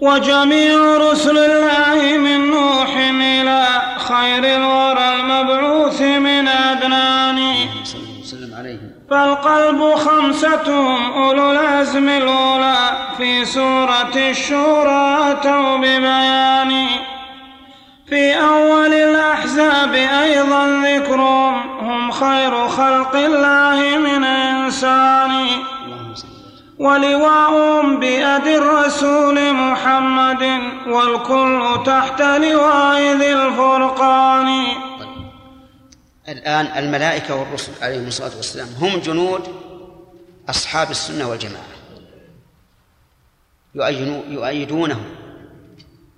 وجميع 0.00 0.96
رسل 0.96 1.38
الله 1.38 2.18
من 2.18 2.50
نوح 2.50 2.96
إلى 3.20 3.66
خير 3.98 4.44
الورى 4.56 5.14
المبعوث 5.14 6.00
من 6.02 6.48
أدنان. 6.48 7.38
فالقلب 9.10 9.94
خمسة 9.94 10.68
أولو 11.16 11.50
العزم 11.50 12.08
الأولى 12.08 12.76
في 13.16 13.44
سورة 13.44 14.14
الشورى 14.16 15.30
أتوا 15.30 15.76
ببيان. 15.76 16.86
في 18.08 18.40
أول 18.40 18.94
الأحزاب 18.94 19.94
أيضا 19.94 20.66
ذكرهم. 20.66 21.77
خير 22.10 22.68
خلق 22.68 23.16
الله 23.16 23.98
من 23.98 24.24
إنسان. 24.24 25.48
ولواء 26.78 27.54
بيد 27.96 28.46
الرسول 28.46 29.54
محمد 29.54 30.42
والكل 30.86 31.82
تحت 31.86 32.22
لواء 32.22 33.16
ذي 33.16 33.32
الفرقان. 33.32 34.66
الآن 36.28 36.66
الملائكة 36.84 37.34
والرسل 37.34 37.72
عليهم 37.82 38.06
الصلاة 38.06 38.36
والسلام 38.36 38.68
هم 38.80 38.98
جنود 38.98 39.42
أصحاب 40.48 40.90
السنة 40.90 41.28
والجماعة. 41.28 41.78
يؤيدونه 44.28 45.00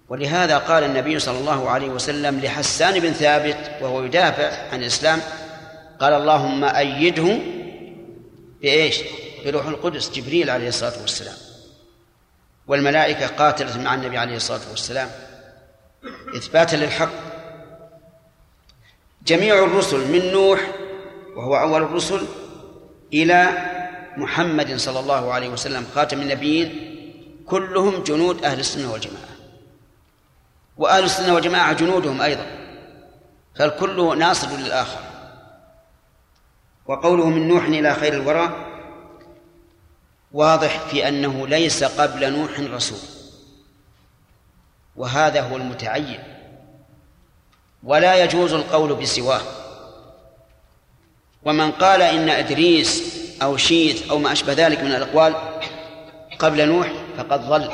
ولهذا 0.09 0.59
قال 0.59 0.85
النبي 0.85 1.19
صلى 1.19 1.39
الله 1.39 1.71
عليه 1.71 1.89
وسلم 1.89 2.41
لحسان 2.41 2.99
بن 3.01 3.13
ثابت 3.13 3.71
وهو 3.81 4.05
يدافع 4.05 4.51
عن 4.73 4.81
الإسلام 4.81 5.21
قال 6.01 6.13
اللهم 6.13 6.65
أيده 6.65 7.39
بإيش؟ 8.63 9.01
بروح 9.45 9.67
القدس 9.67 10.11
جبريل 10.11 10.51
عليه 10.51 10.69
الصلاة 10.69 11.01
والسلام. 11.01 11.37
والملائكة 12.67 13.27
قاتلت 13.27 13.77
مع 13.77 13.95
النبي 13.95 14.19
عليه 14.19 14.37
الصلاة 14.37 14.71
والسلام. 14.71 15.11
إثباتا 16.37 16.77
للحق. 16.77 17.11
جميع 19.27 19.65
الرسل 19.65 20.13
من 20.13 20.33
نوح 20.33 20.61
وهو 21.37 21.57
أول 21.57 21.83
الرسل 21.83 22.27
إلى 23.13 23.49
محمد 24.17 24.77
صلى 24.77 25.01
الله 25.01 25.33
عليه 25.33 25.49
وسلم 25.49 25.87
خاتم 25.95 26.21
النبيين 26.21 26.97
كلهم 27.47 28.03
جنود 28.03 28.45
أهل 28.45 28.61
السنة 28.61 28.93
والجماعة. 28.93 29.31
وأهل 30.77 31.05
السنة 31.05 31.35
والجماعة 31.35 31.73
جنودهم 31.73 32.23
أيضا. 32.23 32.47
فالكل 33.57 34.19
ناصر 34.19 34.57
للآخر. 34.57 35.10
وقوله 36.87 37.29
من 37.29 37.49
نوح 37.49 37.65
إلى 37.65 37.95
خير 37.95 38.13
الورى 38.13 38.67
واضح 40.33 40.79
في 40.79 41.09
أنه 41.09 41.47
ليس 41.47 41.85
قبل 41.85 42.33
نوح 42.33 42.61
رسول. 42.61 42.99
وهذا 44.97 45.41
هو 45.41 45.57
المتعين. 45.57 46.23
ولا 47.83 48.25
يجوز 48.25 48.53
القول 48.53 48.95
بسواه. 48.95 49.41
ومن 51.45 51.71
قال 51.71 52.03
إن 52.03 52.29
إدريس 52.29 53.21
أو 53.43 53.57
شيث 53.57 54.11
أو 54.11 54.19
ما 54.19 54.33
أشبه 54.33 54.53
ذلك 54.53 54.81
من 54.81 54.93
الأقوال 54.93 55.35
قبل 56.39 56.69
نوح 56.69 56.93
فقد 57.17 57.49
ضل. 57.49 57.71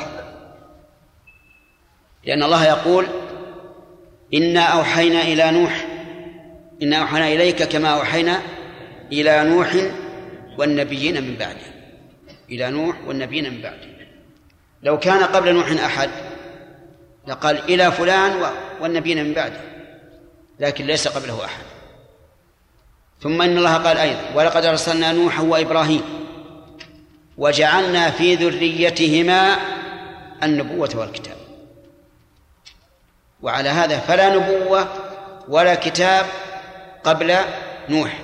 لأن 2.23 2.43
الله 2.43 2.65
يقول 2.65 3.07
إنا 4.33 4.61
أوحينا 4.61 5.21
إلى 5.21 5.51
نوح 5.51 5.87
إنا 6.81 6.97
أوحينا 6.97 7.27
إليك 7.27 7.63
كما 7.63 7.89
أوحينا 7.89 8.41
إلى 9.11 9.43
نوح 9.43 9.75
والنبيين 10.57 11.23
من 11.23 11.35
بعده. 11.35 11.67
إلى 12.49 12.69
نوح 12.69 12.95
والنبيين 13.07 13.53
من 13.53 13.61
بعده. 13.61 13.87
لو 14.83 14.99
كان 14.99 15.23
قبل 15.23 15.53
نوح 15.53 15.71
أحد 15.85 16.09
لقال 17.27 17.59
إلى 17.59 17.91
فلان 17.91 18.51
والنبيين 18.81 19.23
من 19.23 19.33
بعده. 19.33 19.61
لكن 20.59 20.85
ليس 20.85 21.07
قبله 21.07 21.45
أحد. 21.45 21.63
ثم 23.21 23.41
إن 23.41 23.57
الله 23.57 23.77
قال 23.77 23.97
أيضا 23.97 24.21
ولقد 24.35 24.65
أرسلنا 24.65 25.11
نوحا 25.11 25.43
وإبراهيم 25.43 26.01
وجعلنا 27.37 28.11
في 28.11 28.35
ذريتهما 28.35 29.57
النبوة 30.43 30.89
والكتاب. 30.95 31.37
وعلى 33.41 33.69
هذا 33.69 33.99
فلا 33.99 34.35
نبوة 34.35 34.87
ولا 35.47 35.75
كتاب 35.75 36.25
قبل 37.03 37.35
نوح. 37.89 38.19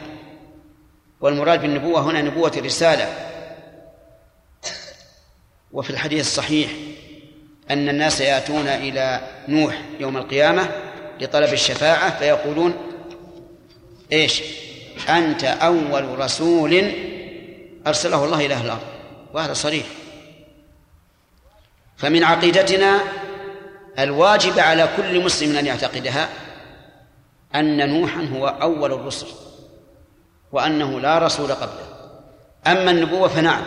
والمراد 1.23 1.61
بالنبوة 1.61 2.01
هنا 2.01 2.21
نبوة 2.21 2.51
الرسالة. 2.57 3.13
وفي 5.71 5.89
الحديث 5.89 6.21
الصحيح 6.21 6.71
أن 7.71 7.89
الناس 7.89 8.21
يأتون 8.21 8.67
إلى 8.67 9.21
نوح 9.47 9.81
يوم 9.99 10.17
القيامة 10.17 10.71
لطلب 11.19 11.53
الشفاعة 11.53 12.19
فيقولون 12.19 12.73
إيش؟ 14.11 14.43
أنت 15.09 15.43
أول 15.43 16.19
رسول 16.19 16.91
أرسله 17.87 18.25
الله 18.25 18.45
إلى 18.45 18.53
أهل 18.53 18.65
الأرض. 18.65 18.87
وهذا 19.33 19.53
صريح. 19.53 19.85
فمن 21.97 22.23
عقيدتنا 22.23 22.99
الواجب 23.99 24.59
على 24.59 24.89
كل 24.97 25.23
مسلم 25.23 25.57
أن 25.57 25.65
يعتقدها 25.65 26.29
أن 27.55 27.89
نوحا 27.89 28.29
هو 28.33 28.47
أول 28.47 28.93
الرسل. 28.93 29.27
وأنه 30.53 30.99
لا 30.99 31.17
رسول 31.19 31.51
قبله. 31.51 31.87
أما 32.67 32.91
النبوة 32.91 33.27
فنعم 33.27 33.63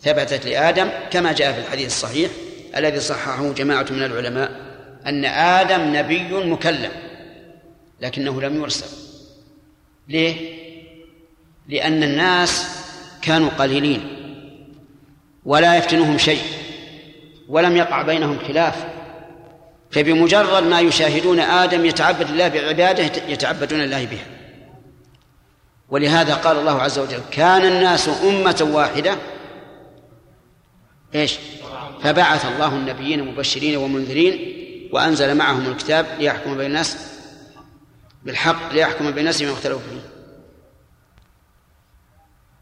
ثبتت 0.00 0.46
لآدم 0.46 0.88
كما 1.10 1.32
جاء 1.32 1.52
في 1.52 1.60
الحديث 1.60 1.86
الصحيح 1.86 2.30
الذي 2.76 3.00
صححه 3.00 3.52
جماعة 3.52 3.86
من 3.90 4.02
العلماء 4.02 4.50
أن 5.06 5.24
آدم 5.24 5.96
نبي 5.96 6.32
مكلم 6.32 6.90
لكنه 8.00 8.42
لم 8.42 8.62
يرسل. 8.62 8.96
ليه؟ 10.08 10.58
لأن 11.68 12.02
الناس 12.02 12.66
كانوا 13.22 13.48
قليلين 13.48 14.00
ولا 15.44 15.76
يفتنهم 15.76 16.18
شيء 16.18 16.42
ولم 17.48 17.76
يقع 17.76 18.02
بينهم 18.02 18.38
خلاف. 18.48 18.84
فبمجرد 19.90 20.62
ما 20.62 20.80
يشاهدون 20.80 21.40
آدم 21.40 21.84
يتعبد 21.84 22.30
الله 22.30 22.48
بعباده 22.48 23.10
يتعبدون 23.28 23.80
الله 23.80 24.04
بها. 24.04 24.37
ولهذا 25.88 26.34
قال 26.34 26.56
الله 26.56 26.82
عز 26.82 26.98
وجل 26.98 27.20
كان 27.30 27.64
الناس 27.64 28.08
أمة 28.24 28.68
واحدة. 28.72 29.16
إيش؟ 31.14 31.38
فبعث 32.02 32.46
الله 32.46 32.68
النبيين 32.68 33.24
مبشرين 33.24 33.76
ومنذرين 33.76 34.58
وأنزل 34.92 35.34
معهم 35.34 35.66
الكتاب 35.66 36.06
ليحكم 36.18 36.56
بين 36.56 36.66
الناس 36.66 36.96
بالحق 38.22 38.72
ليحكم 38.72 39.10
بين 39.10 39.18
الناس 39.18 39.42
بما 39.42 39.52
اختلفوا 39.52 39.80
فيه. 39.80 40.00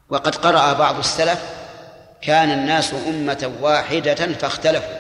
وقد 0.09 0.35
قرأ 0.35 0.73
بعض 0.73 0.99
السلف 0.99 1.45
كان 2.23 2.51
الناس 2.51 2.95
أمة 3.09 3.53
واحدة 3.61 4.15
فاختلفوا. 4.15 4.97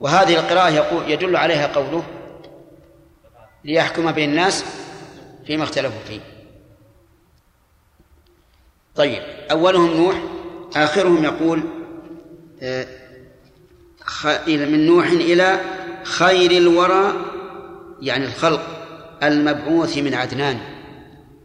وهذه 0.00 0.34
القراءة 0.34 0.68
يقول 0.68 1.10
يدل 1.10 1.36
عليها 1.36 1.66
قوله 1.66 2.02
ليحكم 3.64 4.12
بين 4.12 4.30
الناس 4.30 4.64
فيما 5.46 5.64
اختلفوا 5.64 6.00
فيه. 6.08 6.37
طيب 8.98 9.22
أولهم 9.50 9.96
نوح 9.96 10.22
آخرهم 10.76 11.24
يقول 11.24 11.62
آه، 12.62 12.86
من 14.46 14.86
نوح 14.86 15.06
إلى 15.06 15.60
خير 16.04 16.50
الورى 16.50 17.12
يعني 18.02 18.24
الخلق 18.24 18.60
المبعوث 19.22 19.98
من 19.98 20.14
عدنان 20.14 20.58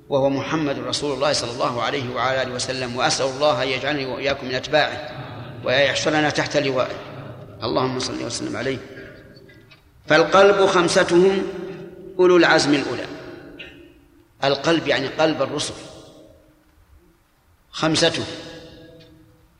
وهو 0.09 0.29
محمد 0.29 0.79
رسول 0.79 1.13
الله 1.13 1.33
صلى 1.33 1.51
الله 1.51 1.81
عليه 1.81 2.15
وعلى 2.15 2.41
آله 2.41 2.53
وسلم 2.53 2.95
وأسأل 2.95 3.25
الله 3.25 3.63
أن 3.63 3.67
يجعلني 3.67 4.05
وإياكم 4.05 4.47
من 4.47 4.55
أتباعه 4.55 5.09
ويحشرنا 5.65 6.29
تحت 6.29 6.57
لوائه 6.57 6.95
اللهم 7.63 7.99
صل 7.99 8.25
وسلم 8.25 8.57
عليه. 8.57 8.77
فالقلب 10.07 10.65
خمستهم 10.65 11.43
أولو 12.19 12.37
العزم 12.37 12.73
الأولى. 12.73 13.05
القلب 14.43 14.87
يعني 14.87 15.07
قلب 15.07 15.41
الرسل. 15.41 15.73
خمسته 17.73 18.23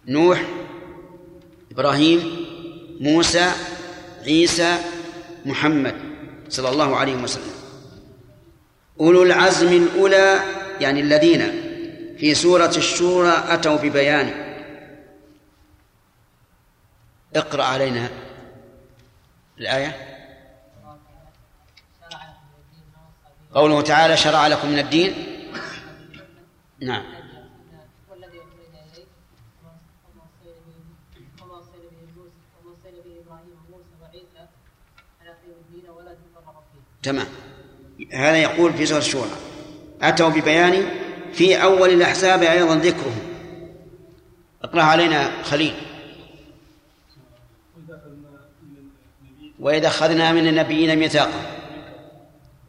نوح 0.08 0.44
إبراهيم 1.72 2.46
موسى 3.00 3.52
عيسى 4.26 4.78
محمد 5.46 5.96
صلى 6.50 6.70
الله 6.70 6.96
عليه 6.96 7.16
وسلم. 7.16 7.54
أولو 9.00 9.24
العزم 9.24 9.68
الأولى 9.68 10.40
يعني 10.80 11.00
الذين 11.00 11.40
في 12.18 12.36
سورة 12.36 12.74
الشورى 12.78 13.44
أتوا 13.48 13.78
ببيان. 13.78 14.54
اقرأ 17.36 17.64
علينا 17.64 18.10
الآية. 19.60 19.98
قوله 23.54 23.82
تعالى 23.82 24.18
شرع 24.18 24.48
لكم 24.48 24.70
من 24.70 24.80
الدين. 24.80 25.14
نعم. 26.80 27.23
تمام. 37.04 37.28
هذا 38.12 38.38
يقول 38.38 38.74
في 38.74 38.86
سورة 38.86 39.00
الشورى. 39.00 39.30
أتوا 40.02 40.30
ببيان 40.30 40.86
في 41.34 41.64
أول 41.64 41.90
الأحزاب 41.90 42.44
أيضا 42.44 42.76
ذكرهم. 42.76 43.20
اقرأ 44.64 44.82
علينا 44.82 45.44
خليل. 45.44 45.74
وإذا 49.60 49.88
أخذنا 49.88 50.32
من 50.32 50.48
النبيين 50.48 51.00
ميثاقا 51.00 51.42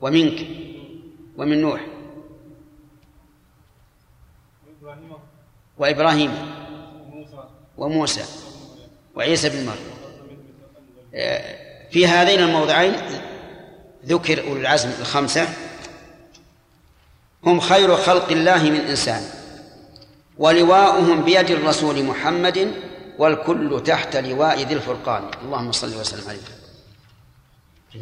ومنك. 0.01 0.47
ومن 1.37 1.61
نوح. 1.61 1.87
وإبراهيم. 5.79 6.31
وموسى. 7.77 8.25
وعيسى 9.15 9.49
بن 9.49 9.67
مريم. 9.67 9.95
في 11.91 12.07
هذين 12.07 12.41
الموضعين 12.41 12.93
ذكر 14.05 14.49
أولي 14.49 14.61
العزم 14.61 14.91
الخمسة 15.01 15.49
هم 17.45 17.61
خير 17.61 17.97
خلق 17.97 18.29
الله 18.31 18.63
من 18.63 18.81
إنسان 18.81 19.23
ولواؤهم 20.39 21.25
بيد 21.25 21.51
الرسول 21.51 22.05
محمد 22.05 22.75
والكل 23.19 23.83
تحت 23.87 24.17
لواء 24.17 24.63
ذي 24.63 24.75
الفرقان. 24.75 25.31
اللهم 25.45 25.73
صل 25.73 26.01
وسلم 26.01 26.29
عليه. 26.29 26.41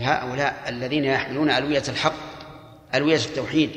هؤلاء 0.00 0.64
الذين 0.68 1.04
يحملون 1.04 1.50
ألوية 1.50 1.82
الحق 1.88 2.14
ألوية 2.94 3.16
التوحيد 3.16 3.70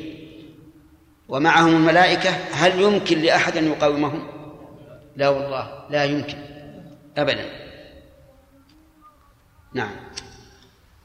ومعهم 1.28 1.76
الملائكة 1.76 2.30
هل 2.30 2.80
يمكن 2.80 3.18
لأحد 3.18 3.56
أن 3.56 3.66
يقاومهم؟ 3.66 4.26
لا 5.16 5.28
والله 5.28 5.86
لا 5.90 6.04
يمكن 6.04 6.38
أبدا. 7.16 7.44
نعم. 9.74 9.90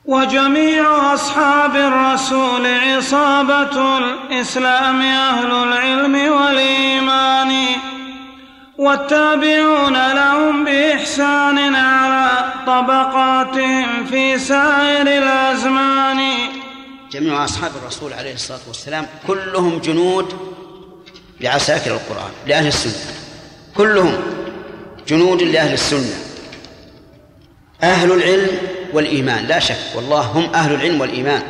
وجميع 0.05 1.13
أصحاب 1.13 1.75
الرسول 1.75 2.65
عصابة 2.67 3.97
الإسلام 3.97 5.01
أهل 5.01 5.51
العلم 5.51 6.15
والإيمان. 6.15 7.65
والتابعون 8.77 10.13
لهم 10.13 10.65
بإحسان 10.65 11.75
على 11.75 12.53
طبقاتهم 12.67 14.05
في 14.05 14.39
سائر 14.39 15.07
الأزمان. 15.07 16.21
جميع 17.11 17.43
أصحاب 17.45 17.71
الرسول 17.81 18.13
عليه 18.13 18.33
الصلاة 18.33 18.59
والسلام 18.67 19.07
كلهم 19.27 19.79
جنود 19.79 20.33
لعساكر 21.41 21.91
القرآن 21.91 22.31
لأهل 22.47 22.67
السنة. 22.67 23.15
كلهم 23.75 24.17
جنود 25.07 25.43
لأهل 25.43 25.73
السنة. 25.73 26.15
أهل 27.83 28.11
العلم 28.11 28.57
والإيمان. 28.93 29.45
لا 29.45 29.59
شك. 29.59 29.95
والله 29.95 30.21
هم 30.21 30.53
أهل 30.53 30.73
العلم 30.73 31.01
والإيمان. 31.01 31.43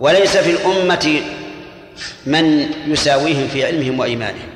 وليس 0.00 0.36
في 0.36 0.50
الأمة 0.50 1.22
من 2.26 2.72
يساويهم 2.86 3.48
في 3.48 3.64
علمهم 3.64 3.98
وإيمانهم. 3.98 4.48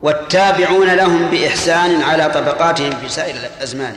والتابعون 0.00 0.94
لهم 0.94 1.30
بإحسان 1.30 2.02
على 2.02 2.30
طبقاتهم 2.30 2.90
في 2.90 3.08
سائر 3.08 3.36
الأزمان. 3.36 3.96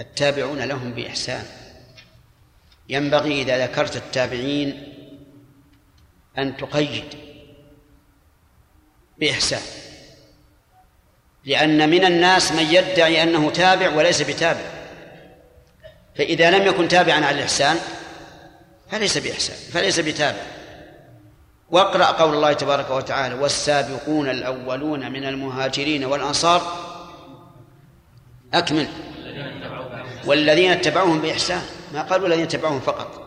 التابعون 0.00 0.58
لهم 0.58 0.92
بإحسان. 0.92 1.44
ينبغي 2.88 3.42
إذا 3.42 3.66
ذكرت 3.66 3.96
التابعين 3.96 4.94
أن 6.38 6.56
تقيد 6.56 7.04
بإحسان. 9.18 9.81
لأن 11.44 11.90
من 11.90 12.04
الناس 12.04 12.52
من 12.52 12.66
يدعي 12.70 13.22
أنه 13.22 13.50
تابع 13.50 13.94
وليس 13.94 14.22
بتابع. 14.22 14.70
فإذا 16.18 16.50
لم 16.50 16.66
يكن 16.66 16.88
تابعا 16.88 17.24
على 17.24 17.30
الإحسان 17.30 17.76
فليس 18.90 19.18
بإحسان 19.18 19.56
فليس 19.72 20.00
بتابع. 20.00 20.42
واقرأ 21.70 22.04
قول 22.04 22.34
الله 22.34 22.52
تبارك 22.52 22.90
وتعالى 22.90 23.34
والسابقون 23.34 24.30
الأولون 24.30 25.12
من 25.12 25.24
المهاجرين 25.24 26.04
والأنصار. 26.04 26.62
أكمل. 28.54 28.88
والذين 30.24 30.70
اتبعوهم 30.70 31.20
بإحسان. 31.20 31.62
ما 31.92 32.02
قالوا 32.02 32.26
الذين 32.26 32.44
اتبعوهم 32.44 32.80
فقط 32.80 33.22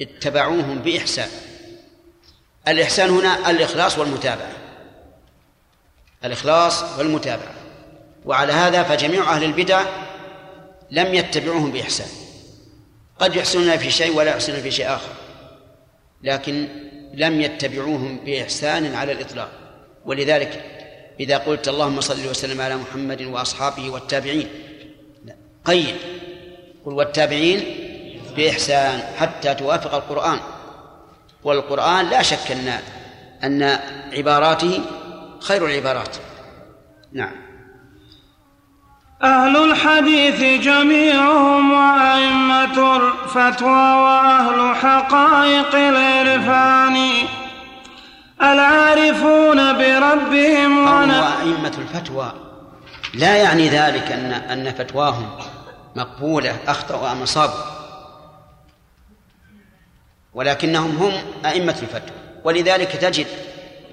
اتبعوهم 0.00 0.78
بإحسان. 0.78 1.28
الإحسان 2.68 3.10
هنا 3.10 3.50
الإخلاص 3.50 3.98
والمتابعة. 3.98 4.52
الإخلاص 6.24 6.98
والمتابعة. 6.98 7.53
وعلى 8.24 8.52
هذا 8.52 8.82
فجميع 8.82 9.34
أهل 9.36 9.44
البدع 9.44 9.84
لم 10.90 11.14
يتبعوهم 11.14 11.72
بإحسان. 11.72 12.08
قد 13.18 13.36
يحسنون 13.36 13.76
في 13.76 13.90
شيء 13.90 14.16
ولا 14.16 14.30
يحسنون 14.30 14.60
في 14.60 14.70
شيء 14.70 14.94
آخر 14.94 15.12
لكن 16.22 16.68
لم 17.14 17.40
يتبعوهم 17.40 18.18
بإحسان 18.24 18.94
على 18.94 19.12
الإطلاق. 19.12 19.48
ولذلك 20.04 20.64
إذا 21.20 21.38
قلت 21.38 21.68
اللهم 21.68 22.00
صل 22.00 22.28
وسلم 22.28 22.60
على 22.60 22.76
محمد 22.76 23.22
وأصحابه 23.22 23.90
والتابعين 23.90 24.48
قيد 25.64 25.96
قل 26.86 26.92
والتابعين 26.92 27.64
بإحسان 28.36 29.00
حتى 29.16 29.54
توافق 29.54 29.94
القرآن. 29.94 30.38
والقرآن 31.44 32.10
لا 32.10 32.22
شك 32.22 32.50
أن 32.50 32.80
أن 33.44 33.62
عباراته 34.12 34.80
خير 35.40 35.66
العبارات. 35.66 36.16
نعم. 37.12 37.43
أهل 39.24 39.56
الحديث 39.70 40.62
جميعهم 40.64 41.72
وأئمة 41.72 42.96
الفتوى 42.96 43.70
وأهل 43.70 44.76
حقائق 44.76 45.74
العرفان 45.74 46.96
العارفون 48.42 49.72
بربهم 49.78 50.84
وأئمة 50.84 51.72
الفتوى. 51.78 52.32
لا 53.14 53.36
يعني 53.36 53.68
ذلك 53.68 54.12
أن 54.12 54.32
أن 54.32 54.72
فتواهم 54.72 55.28
مقبولة 55.96 56.56
أخطأوا 56.68 57.12
أم 57.12 57.22
أصابوا. 57.22 57.64
ولكنهم 60.34 60.96
هم 60.96 61.12
أئمة 61.46 61.76
الفتوى. 61.82 62.16
ولذلك 62.44 62.90
تجد 62.92 63.26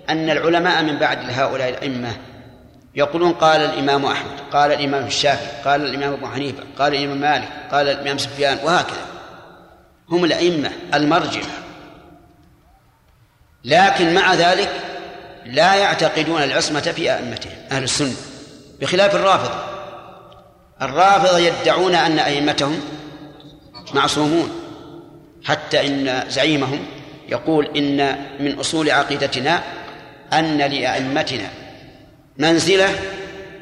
أن 0.10 0.30
العلماء 0.30 0.84
من 0.84 0.98
بعد 0.98 1.18
هؤلاء 1.30 1.70
الأئمة 1.70 2.12
يقولون 2.96 3.34
قال 3.34 3.62
الإمام 3.62 4.06
أحمد 4.06 4.40
قال 4.52 4.72
الإمام 4.72 5.06
الشافعي 5.06 5.64
قال 5.66 5.86
الإمام 5.86 6.14
أبو 6.14 6.28
حنيفة 6.28 6.64
قال 6.78 6.96
الإمام 6.96 7.18
مالك 7.18 7.50
قال 7.72 7.88
الإمام 7.88 8.18
سفيان 8.18 8.58
وهكذا. 8.64 9.06
هم 10.10 10.26
الأئمة 10.26 10.72
المرجع. 10.94 11.42
لكن 13.64 14.14
مع 14.14 14.34
ذلك 14.34 14.70
لا 15.46 15.76
يعتقدون 15.76 16.44
العصمة 16.44 16.82
في 16.82 17.14
أئمتهم 17.14 17.54
أهل 17.72 17.84
السنة 17.84 18.16
بخلاف 18.82 19.16
الرافضة. 19.16 19.64
الرافضة 20.82 21.38
يدعون 21.38 21.96
أن 21.96 22.20
أئمتهم 22.20 22.82
معصومون 23.94 24.52
حتى 25.44 25.88
إن 25.88 26.24
زعيمهم 26.30 26.86
يقول 27.30 27.78
إن 27.78 28.16
من 28.40 28.60
أصول 28.60 28.92
عقيدتنا 28.92 29.64
أن 30.34 30.58
لأئمتنا 30.58 31.61
منزلة 32.42 33.00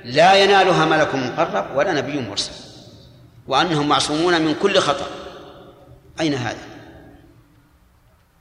لا 0.06 0.34
ينالها 0.34 0.85
ملك 0.85 1.15
مقرب 1.15 1.65
ولا 1.76 1.93
نبي 1.93 2.19
مرسل 2.19 2.51
وأنهم 3.47 3.88
معصومون 3.88 4.41
من 4.41 4.56
كل 4.61 4.80
خطأ. 4.80 5.07
أين 6.19 6.34
هذا؟ 6.34 6.57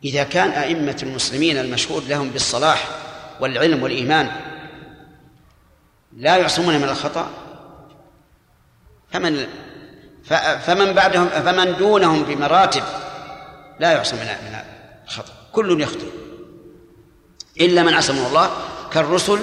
إذا 0.04 0.22
كان 0.24 0.50
أئمة 0.50 0.96
المسلمين 1.02 1.58
المشهود 1.58 2.08
لهم 2.08 2.30
بالصلاح 2.30 2.88
والعلم 3.40 3.82
والإيمان 3.82 4.30
لا 6.16 6.36
يعصمون 6.36 6.76
من 6.76 6.84
الخطأ 6.88 7.30
فمن 9.12 9.46
فمن 10.66 10.92
بعدهم 10.92 11.28
فمن 11.28 11.76
دونهم 11.76 12.22
بمراتب 12.22 12.82
لا 13.80 13.92
يعصم 13.92 14.16
من 14.16 14.28
الخطأ. 15.04 15.32
كل 15.52 15.80
يخطئ. 15.80 16.08
إلا 17.60 17.82
من 17.82 17.94
عصمه 17.94 18.26
الله 18.26 18.50
كالرسل 18.92 19.38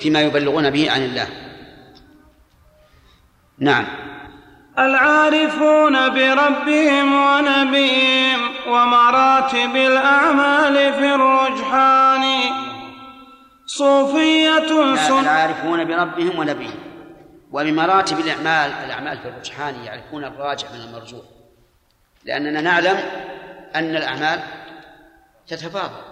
فيما 0.00 0.20
يبلغون 0.20 0.70
به 0.70 0.90
عن 0.90 1.02
الله. 1.02 1.28
نعم. 3.58 3.86
العارفون 4.78 6.08
بربهم 6.08 7.12
ونبيهم 7.12 8.40
ومراتب 8.68 9.76
الأعمال 9.76 10.92
في 10.94 11.14
الرجحان. 11.14 12.24
صوفية 13.66 14.96
سن 14.96 15.18
العارفون 15.18 15.84
بربهم 15.84 16.38
ونبيهم 16.38 16.78
وبمراتب 17.52 18.18
الأعمال 18.18 18.72
الأعمال 18.84 19.18
في 19.18 19.28
الرجحان 19.28 19.74
يعرفون 19.84 20.24
الراجح 20.24 20.72
من 20.72 20.80
المرجوح. 20.80 21.24
لأننا 22.24 22.60
نعلم 22.60 22.96
أن 23.74 23.96
الأعمال 23.96 24.40
تتفاضل. 25.48 26.02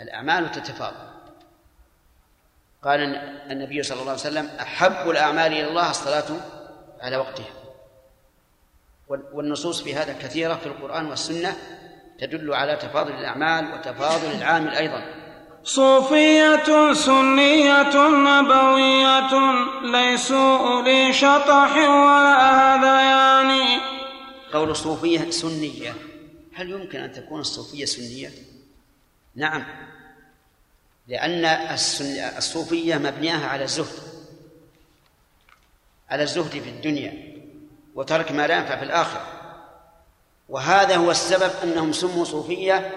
الأعمال 0.00 0.50
تتفاضل. 0.50 1.11
قال 2.84 3.00
النبي 3.50 3.82
صلى 3.82 4.00
الله 4.00 4.10
عليه 4.10 4.20
وسلم 4.20 4.46
أحب 4.60 5.10
الأعمال 5.10 5.52
إلى 5.52 5.68
الله 5.68 5.90
الصلاة 5.90 6.24
على 7.00 7.16
وقتها. 7.16 7.52
والنصوص 9.08 9.82
في 9.82 9.94
هذا 9.94 10.12
كثيرة 10.12 10.54
في 10.54 10.66
القرآن 10.66 11.06
والسنة 11.06 11.56
تدل 12.18 12.54
على 12.54 12.76
تفاضل 12.76 13.12
الأعمال 13.12 13.74
وتفاضل 13.74 14.30
العامل 14.38 14.68
أيضا. 14.68 15.04
صوفية 15.64 16.92
سنية 16.92 18.08
نبوية 18.08 19.30
ليسوا 19.82 20.58
أولي 20.58 21.12
شطح 21.12 21.76
ولا 21.76 22.74
هذيان. 22.74 23.80
قول 24.52 24.70
الصوفية 24.70 25.30
سنية. 25.30 25.94
هل 26.54 26.70
يمكن 26.70 27.00
أن 27.00 27.12
تكون 27.12 27.40
الصوفية 27.40 27.84
سنية؟ 27.84 28.30
نعم. 29.36 29.64
لأن 31.06 31.44
الصوفية 32.36 32.98
مبنياها 32.98 33.46
على 33.46 33.64
الزهد 33.64 34.12
على 36.12 36.22
الزهد 36.22 36.50
في 36.50 36.70
الدنيا 36.70 37.32
وترك 37.94 38.32
ما 38.32 38.46
لا 38.46 38.56
ينفع 38.56 38.76
في 38.76 38.84
الآخرة. 38.84 39.26
وهذا 40.48 40.96
هو 40.96 41.10
السبب 41.10 41.50
أنهم 41.62 41.92
سموا 41.92 42.24
صوفية 42.24 42.90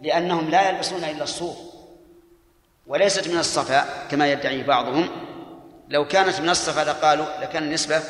لأنهم 0.00 0.50
لا 0.50 0.68
يلبسون 0.68 1.04
إلا 1.04 1.22
الصوف. 1.22 1.56
وليست 2.86 3.28
من 3.28 3.38
الصفاء 3.38 4.06
كما 4.10 4.32
يدعي 4.32 4.62
بعضهم. 4.62 5.08
لو 5.88 6.08
كانت 6.08 6.40
من 6.40 6.48
الصفا 6.48 6.84
لقالوا 6.84 7.40
لكان 7.40 7.62
النسبة 7.62 8.02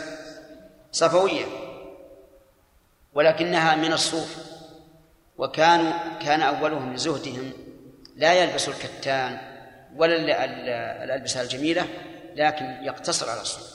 صفوية. 0.93 1.45
ولكنها 3.15 3.77
من 3.77 3.93
الصوف. 3.93 4.37
وكانوا 5.39 5.93
كان 6.21 6.41
أولهم 6.41 6.95
لزهدهم. 6.95 7.53
لا 8.15 8.33
يلبس 8.33 8.69
الكتان 8.69 9.39
ولا 9.97 10.45
الألبسة 11.05 11.41
الجميلة 11.41 11.89
لكن 12.35 12.65
يقتصر 12.65 13.31
على 13.31 13.41
الصوف 13.41 13.75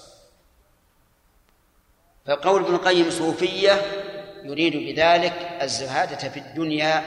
فقول 2.26 2.64
ابن 2.64 2.76
القيم 2.76 3.12
صوفية 3.12 3.82
يريد 4.44 4.74
بذلك 4.76 5.58
الزهادة 5.62 6.30
في 6.30 6.40
الدنيا 6.40 7.04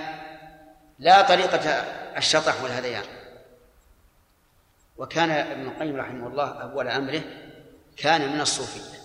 لا 0.98 1.22
طريقة 1.22 1.70
الشطح 2.16 2.62
والهذيان. 2.62 3.04
وكان 4.96 5.30
ابن 5.30 5.68
القيم 5.68 5.96
رحمه 5.96 6.26
الله 6.26 6.62
أول 6.62 6.88
أمره 6.88 7.22
كان 7.96 8.32
من 8.32 8.40
الصوفية. 8.40 8.98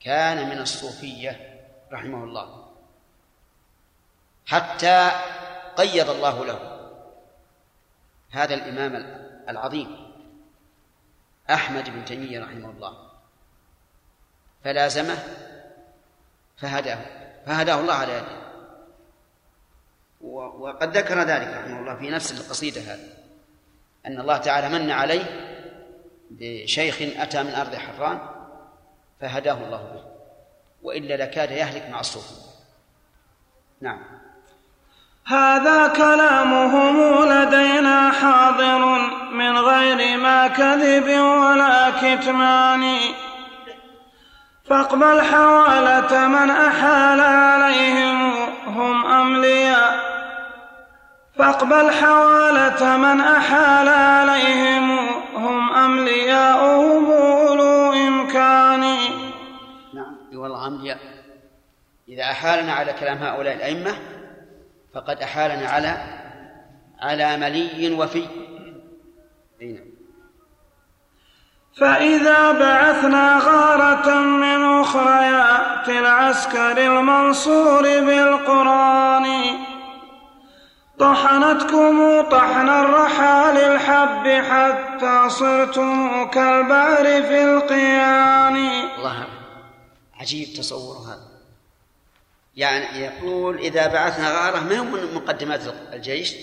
كان 0.00 0.48
من 0.48 0.58
الصوفية 0.58 1.60
رحمه 1.92 2.24
الله. 2.24 2.68
حتى 4.46 5.10
قيض 5.78 6.10
الله 6.10 6.44
له. 6.44 6.78
هذا 8.30 8.54
الإمام 8.54 8.94
العظيم. 9.48 10.12
أحمد 11.50 11.90
بن 11.90 12.04
تيمية 12.04 12.40
رحمه 12.40 12.70
الله. 12.70 13.10
فلازمه 14.64 15.18
فهداه 16.56 16.98
فهداه 17.46 17.80
الله 17.80 17.94
على 17.94 18.12
يده. 18.12 18.48
وقد 20.20 20.96
ذكر 20.96 21.22
ذلك 21.22 21.48
رحمه 21.48 21.80
الله 21.80 21.96
في 21.96 22.10
نفس 22.10 22.32
القصيدة 22.32 22.80
هذه 22.80 23.08
أن 24.06 24.20
الله 24.20 24.36
تعالى 24.36 24.68
من 24.78 24.90
عليه 24.90 25.24
بشيخ 26.30 26.96
أتى 27.02 27.42
من 27.42 27.54
أرض 27.54 27.74
حران 27.74 28.20
فهداه 29.20 29.64
الله 29.64 29.82
به. 29.82 30.04
وإلا 30.82 31.24
لكاد 31.24 31.50
يهلك 31.50 31.90
مع 31.90 32.00
الصوفي 32.00 32.34
نعم. 33.80 34.17
هذا 35.28 35.88
كلامهم 35.88 37.24
لدينا 37.24 38.10
حاضر 38.10 38.78
من 39.32 39.58
غير 39.58 40.18
ما 40.18 40.46
كذب 40.46 41.20
ولا 41.20 41.90
كتمان. 41.90 42.98
فاقبل 44.68 45.22
حوالة 45.22 46.28
من 46.28 46.50
أحال 46.50 47.20
عليهم 47.20 48.32
هم 48.66 49.06
أملياء. 49.06 50.00
فاقبل 51.38 51.90
حوالة 51.90 52.96
من 52.96 53.20
أحال 53.20 53.88
عليهم 53.88 54.98
هم 55.34 55.72
أملياؤهم 55.72 57.10
أولو 57.10 57.92
إمكان. 57.92 58.80
نعم. 59.94 60.16
والله 60.34 60.66
أملياء. 60.66 60.98
إذا 62.08 62.22
أحالنا 62.22 62.72
على 62.72 62.92
كلام 62.92 63.18
هؤلاء 63.18 63.54
الأئمة 63.54 64.17
فقد 64.94 65.22
أحالنا 65.22 65.68
على 65.68 66.18
على 67.00 67.36
ملي 67.36 67.90
وفي. 67.90 68.26
أي 69.62 69.72
نعم. 69.72 69.84
فإذا 71.80 72.52
بعثنا 72.52 73.38
غارة 73.38 74.18
من 74.18 74.80
أخريات 74.80 75.88
العسكر 75.88 76.78
المنصور 76.86 77.82
بالقرآن. 77.82 79.26
طحنتكم 80.98 82.20
طحن 82.20 82.68
الرحال 82.68 83.56
الحب 83.56 84.26
حتى 84.50 85.28
صرتم 85.28 86.26
كالبعر 86.30 87.04
في 87.04 87.44
القيان. 87.44 88.56
الله 88.98 89.26
عجيب 90.20 90.48
تصور 90.56 90.96
هذا. 90.96 91.27
يعني 92.58 93.00
يقول 93.04 93.58
إذا 93.58 93.86
بعثنا 93.86 94.30
غارة 94.30 94.60
ما 94.60 94.78
هو 94.78 94.84
من 94.84 95.14
مقدمات 95.14 95.60
الجيش؟ 95.92 96.34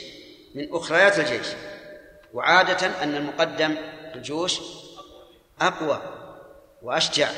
من 0.56 0.68
أخريات 0.72 1.20
الجيش. 1.20 1.48
وعادة 2.34 3.04
أن 3.04 3.16
المقدم 3.16 3.76
الجيوش 4.16 4.60
أقوى 5.62 6.02
وأشجع. 6.82 7.30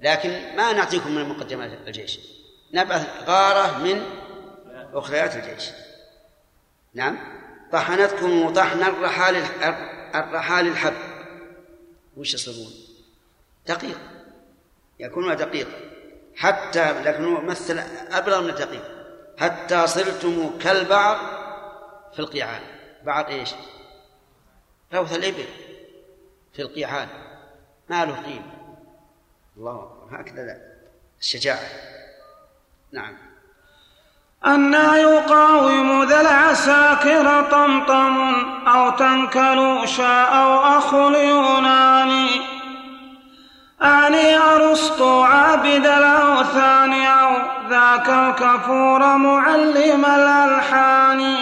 لكن 0.00 0.30
ما 0.56 0.72
نعطيكم 0.72 1.14
من 1.14 1.28
مقدمات 1.28 1.70
الجيش؟ 1.86 2.18
نبعث 2.72 3.06
غارة 3.26 3.78
من 3.78 4.02
أخريات 4.94 5.36
الجيش. 5.36 5.64
نعم. 6.94 7.18
طحنتكم 7.72 8.52
طحن 8.54 8.82
الرحال 8.82 9.36
الرحال 10.14 10.66
الحب. 10.66 10.96
وش 12.16 12.34
يصيرون؟ 12.34 12.72
دقيق. 13.66 13.98
يكونون 15.00 15.36
دقيق. 15.36 15.89
حتى 16.36 17.02
لكنه 17.02 17.40
مثل 17.40 17.78
أبلغ 18.10 18.40
من 18.40 18.50
الدقيق 18.50 18.82
حتى 19.38 19.86
صرتم 19.86 20.58
كالبعض 20.58 21.16
في 22.12 22.18
القيعان. 22.18 22.62
بعض 23.04 23.28
إيش؟ 23.28 23.50
روث 24.94 25.16
الإبل 25.16 25.44
في 26.52 26.62
القيعان. 26.62 27.08
ما 27.90 28.04
له 28.04 28.14
قيمة. 28.22 28.76
الله 29.56 30.08
هكذا 30.12 30.56
الشجاعة. 31.20 31.68
نعم. 32.92 33.16
أنا 34.46 34.96
يقاوم 34.96 36.04
ذا 36.04 36.20
العساكر 36.20 37.50
طمطم 37.50 38.16
أو 38.68 38.90
تنكلوشا 38.90 40.22
أو 40.22 40.78
أخو 40.78 41.08
اليوناني. 41.08 42.59
أعني 43.82 44.36
أرسطو 44.36 45.22
عابد 45.22 45.86
الأوثان 45.86 46.92
أو 46.92 47.30
ذاك 47.70 48.08
الكفور 48.08 49.16
معلم 49.16 50.04
الألحان. 50.04 51.34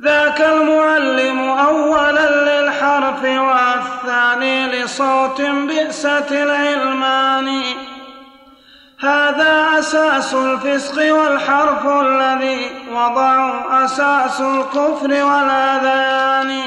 ذاك 0.00 0.40
المعلم 0.40 1.40
أولا 1.50 2.60
للحرف 2.60 3.24
والثاني 3.24 4.82
لصوت 4.82 5.40
بئسة 5.40 6.42
العلمان. 6.42 7.62
هذا 9.00 9.78
أساس 9.78 10.34
الفسق 10.34 11.14
والحرف 11.14 11.86
الذي 11.86 12.70
وضعوا 12.92 13.84
أساس 13.84 14.40
الكفر 14.40 15.24
والأذان. 15.24 16.62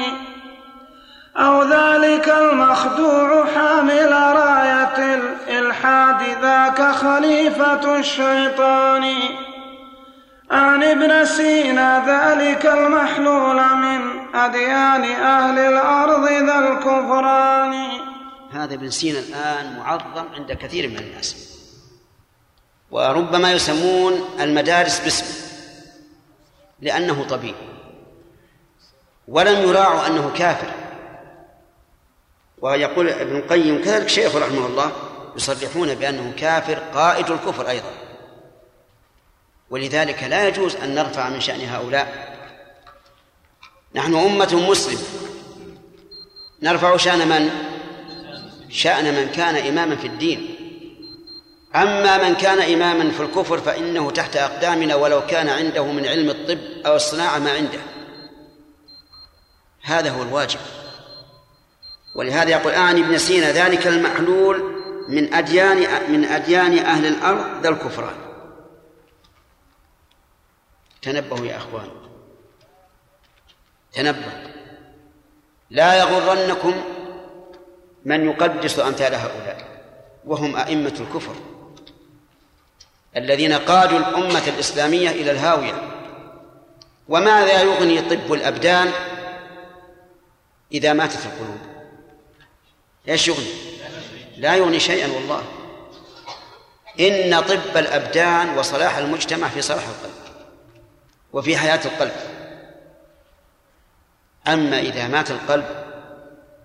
أو 1.36 1.62
ذلك 1.62 2.28
المخدوع 2.28 3.46
حامل 3.54 4.12
راية 4.12 5.14
الإلحاد 5.14 6.22
ذاك 6.42 6.82
خليفة 6.82 7.98
الشيطان. 7.98 9.04
عن 10.50 10.82
ابن 10.82 11.24
سينا 11.24 12.04
ذلك 12.06 12.66
المحلول 12.66 13.56
من 13.56 14.00
أديان 14.34 15.04
أهل 15.04 15.58
الأرض 15.58 16.24
ذا 16.24 16.58
الكفران. 16.58 17.88
هذا 18.52 18.74
ابن 18.74 18.90
سينا 18.90 19.18
الآن 19.18 19.78
معظم 19.78 20.28
عند 20.34 20.52
كثير 20.52 20.88
من 20.88 20.98
الناس. 20.98 21.56
وربما 22.90 23.52
يسمون 23.52 24.24
المدارس 24.40 25.00
باسمه 25.00 25.46
لأنه 26.80 27.24
طبيب 27.28 27.54
ولم 29.28 29.68
يراعوا 29.68 30.06
أنه 30.06 30.30
كافر. 30.38 30.85
ويقول 32.62 33.08
ابن 33.08 33.36
القيم 33.36 33.84
كذلك 33.84 34.08
شيخ 34.08 34.36
رحمه 34.36 34.66
الله 34.66 34.92
يصرحون 35.36 35.94
بأنه 35.94 36.32
كافر 36.38 36.74
قائد 36.74 37.30
الكفر 37.30 37.68
أيضا. 37.68 37.90
ولذلك 39.70 40.22
لا 40.22 40.48
يجوز 40.48 40.76
أن 40.76 40.94
نرفع 40.94 41.28
من 41.28 41.40
شأن 41.40 41.60
هؤلاء. 41.60 42.36
نحن 43.94 44.14
أمة 44.14 44.68
مسلمة 44.70 45.02
نرفع 46.62 46.96
شأن 46.96 47.28
من؟ 47.28 47.50
شأن 48.70 49.14
من 49.14 49.32
كان 49.32 49.56
إماما 49.56 49.96
في 49.96 50.06
الدين. 50.06 50.56
أما 51.74 52.28
من 52.28 52.34
كان 52.34 52.58
إماما 52.58 53.10
في 53.10 53.22
الكفر 53.22 53.58
فإنه 53.58 54.10
تحت 54.10 54.36
أقدامنا 54.36 54.94
ولو 54.94 55.26
كان 55.26 55.48
عنده 55.48 55.84
من 55.84 56.06
علم 56.06 56.30
الطب 56.30 56.58
أو 56.86 56.96
الصناعة 56.96 57.38
ما 57.38 57.52
عنده. 57.52 57.78
هذا 59.82 60.10
هو 60.10 60.22
الواجب. 60.22 60.60
ولهذا 62.16 62.50
يقول 62.50 62.72
أعني 62.72 63.00
ابن 63.00 63.18
سينا 63.18 63.52
ذلك 63.52 63.86
المحلول 63.86 64.82
من 65.08 65.34
أديان 65.34 65.76
من 66.12 66.24
أديان 66.24 66.78
أهل 66.78 67.06
الأرض 67.06 67.62
ذا 67.62 67.68
الكفران. 67.68 68.16
تنبهوا 71.02 71.46
يا 71.46 71.56
أخوان. 71.56 71.88
تنبه. 73.92 74.32
لا 75.70 75.94
يغرنكم 75.94 76.74
من 78.04 78.24
يقدس 78.24 78.78
أمثال 78.78 79.14
هؤلاء 79.14 79.82
وهم 80.24 80.56
أئمة 80.56 80.94
الكفر 81.00 81.34
الذين 83.16 83.52
قادوا 83.52 83.98
الأمة 83.98 84.48
الإسلامية 84.48 85.10
إلى 85.10 85.30
الهاوية. 85.30 85.74
وماذا 87.08 87.62
يغني 87.62 88.00
طب 88.00 88.32
الأبدان 88.32 88.92
إذا 90.72 90.92
ماتت 90.92 91.26
القلوب؟ 91.26 91.75
إيش 93.08 93.28
يغني؟ 93.28 93.52
لا 94.36 94.56
يغني 94.56 94.80
شيئا 94.80 95.12
والله. 95.12 95.42
إن 97.00 97.40
طب 97.40 97.76
الأبدان 97.76 98.58
وصلاح 98.58 98.96
المجتمع 98.96 99.48
في 99.48 99.62
صلاح 99.62 99.84
القلب 99.88 100.14
وفي 101.32 101.56
حياة 101.56 101.80
القلب. 101.84 102.12
أما 104.48 104.80
إذا 104.80 105.08
مات 105.08 105.30
القلب 105.30 105.84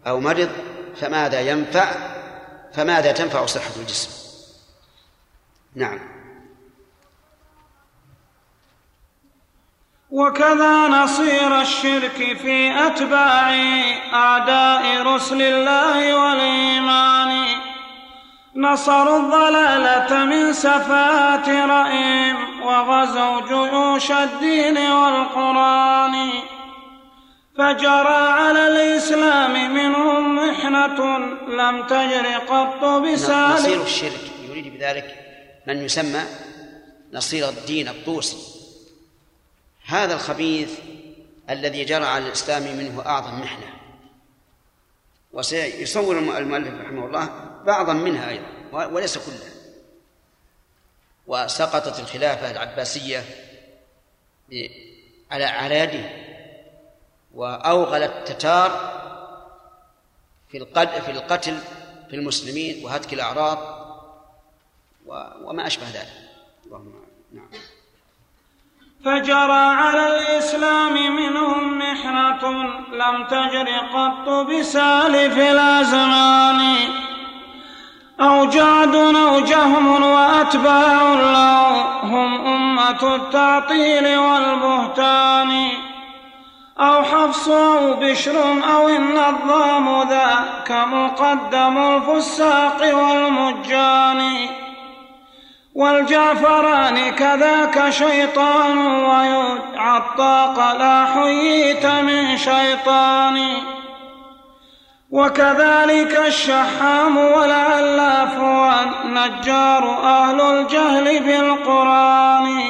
أو 0.08 0.20
مرض 0.20 0.50
فماذا 1.02 1.42
ينفع؟ 1.42 1.96
فماذا 2.74 3.12
تنفع 3.12 3.46
صحة 3.46 3.72
الجسم؟ 3.80 4.10
نعم. 5.76 6.11
وكذا 10.12 10.88
نصير 10.88 11.62
الشرك 11.62 12.38
في 12.42 12.88
أتباع 12.88 13.56
أعداء 14.14 15.02
رسل 15.02 15.42
الله 15.42 16.16
والإيمان. 16.16 17.46
نصروا 18.56 19.20
الضلالة 19.20 20.26
من 20.26 20.54
سفات 20.54 21.50
رئيم 21.50 22.38
وغزوا 22.64 23.42
جيوش 23.48 24.12
الدين 24.12 24.78
والقرآن. 24.78 26.30
فجرى 27.58 28.22
على 28.40 28.68
الإسلام 28.68 29.74
منهم 29.74 30.36
محنة 30.36 31.18
لم 31.48 31.88
تجر 31.88 32.28
قط 32.50 32.86
بسالك 32.86 33.60
نصير 33.60 33.82
الشرك 33.82 34.32
يريد 34.50 34.78
بذلك 34.78 35.16
من 35.68 35.78
يسمى 35.78 36.24
نصير 37.14 37.50
الدين 37.50 37.88
الطوسي. 37.88 38.51
هذا 39.92 40.14
الخبيث 40.14 40.80
الذي 41.50 41.86
جرى 41.86 42.06
على 42.06 42.28
الإسلام 42.28 42.78
منه 42.78 43.06
أعظم 43.06 43.40
محنة. 43.40 43.74
وسيصور 45.34 46.20
المؤلف 46.20 46.82
رحمه 46.82 47.06
الله 47.06 47.30
بعضا 47.66 47.94
منها 47.94 48.30
أيضا 48.30 48.86
وليس 48.86 49.18
كلها 49.18 49.52
وسقطت 51.28 52.00
الخلافة 52.00 52.52
العباسية 52.52 53.24
على 55.32 55.46
على 55.46 55.80
يده 55.80 56.10
وأوغل 57.34 58.04
التتار 58.04 58.72
في 60.50 60.66
في 61.06 61.12
القتل 61.12 61.58
في 62.10 62.16
المسلمين 62.16 62.86
وهتك 62.86 63.14
الأعراض 63.14 63.82
وما 65.44 65.68
أشبه 65.68 65.90
ذلك. 65.90 66.30
اللهم 66.66 67.06
نعم. 67.32 67.50
فجرى 69.06 69.66
على 69.82 70.08
الإسلام 70.08 71.16
منهم 71.16 71.80
محنة 71.80 72.54
لم 72.94 73.26
تجر 73.30 73.68
قط 73.94 74.30
بسالف 74.30 75.38
الأزمان. 75.38 76.76
أو 78.22 78.46
جعد 78.46 78.96
أو 78.96 79.40
جهم 79.40 80.04
وأتباع 80.04 81.14
له 81.14 81.82
هم 82.04 82.48
أمة 82.48 83.16
التعطيل 83.16 84.18
والبهتان. 84.18 85.70
أو 86.80 87.04
حفص 87.04 87.48
أو 87.48 87.94
بشر 87.94 88.42
أو 88.74 88.90
النظام 88.90 90.10
ذاك 90.10 90.72
مقدم 90.72 91.78
الفساق 91.78 92.96
والمجان. 92.96 94.48
والجعفران 95.76 97.10
كذاك 97.10 97.90
شيطان 97.90 98.78
ويدعى 98.78 99.98
الطاق 99.98 100.78
لا 100.78 101.06
حييت 101.06 101.86
من 101.86 102.38
شيطان. 102.38 103.40
وكذلك 105.12 106.24
الشحام 106.28 107.18
والعلاف 107.18 108.40
والنجار 108.40 110.04
أهل 110.04 110.42
الجهل 110.42 111.20
بالقرآن. 111.20 112.64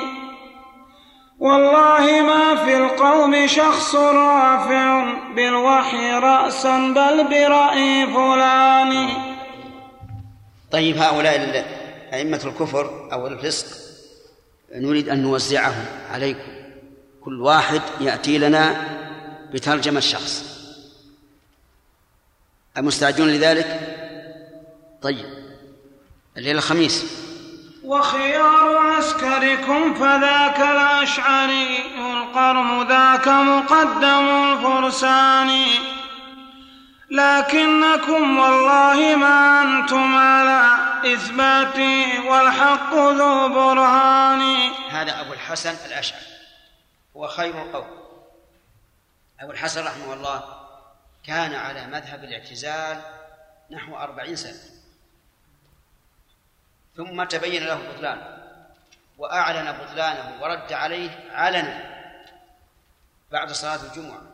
والله 1.40 2.22
ما 2.22 2.56
في 2.66 2.78
القوم 2.78 3.48
شخص 3.48 3.96
رافع 3.96 5.04
بالوحي 5.36 6.12
رأسا 6.12 6.78
بل 6.78 7.24
برأي 7.24 8.08
فلان. 8.08 9.10
طيب 10.72 10.98
هؤلاء 10.98 11.81
أئمة 12.14 12.42
الكفر 12.46 13.10
أو 13.14 13.28
الفسق 13.28 13.78
نريد 14.76 15.10
أن 15.10 15.22
نوزعهم 15.22 15.86
عليكم. 16.12 16.52
كل 17.22 17.42
واحد 17.42 17.82
يأتي 18.00 18.38
لنا 18.38 18.88
بترجمة 19.54 20.00
شخص 20.00 20.44
أمستعدون 22.78 23.28
لذلك؟ 23.28 23.80
طيب. 25.02 25.26
الليلة 26.38 26.58
الخميس. 26.58 27.06
وخيار 27.84 28.78
عسكركم 28.78 29.94
فذاك 29.94 30.60
الأشعري 30.60 31.78
القرم 31.98 32.88
ذاك 32.88 33.28
مقدم 33.28 34.26
الفرسان 34.28 35.50
لكنكم 37.12 38.40
والله 38.40 39.16
ما 39.16 39.62
أنتم 39.62 40.18
على 40.18 40.62
إثباتي 41.14 42.20
والحق 42.20 42.94
ذو 42.94 43.50
برهان. 43.50 44.72
هذا 44.92 45.22
أبو 45.22 45.34
الحسن 45.34 45.76
الأشعري. 45.86 46.26
هو 47.18 47.28
خير 47.28 47.62
القوم 47.62 48.02
أبو 49.40 49.52
الحسن 49.52 49.86
رحمه 49.86 50.14
الله 50.14 50.44
كان 51.28 51.54
على 51.54 51.88
مذهب 51.88 52.24
الاعتزال 52.24 53.02
نحو 53.72 53.96
أربعين 53.96 54.36
سنة. 54.36 54.60
ثم 56.98 57.24
تبين 57.24 57.64
له 57.64 57.76
بطلانه 57.76 58.38
وأعلن 59.18 59.72
بطلانه 59.72 60.42
ورد 60.42 60.74
عليه 60.74 61.30
علنا 61.32 61.92
بعد 63.32 63.52
صلاة 63.52 63.80
الجمعة. 63.84 64.31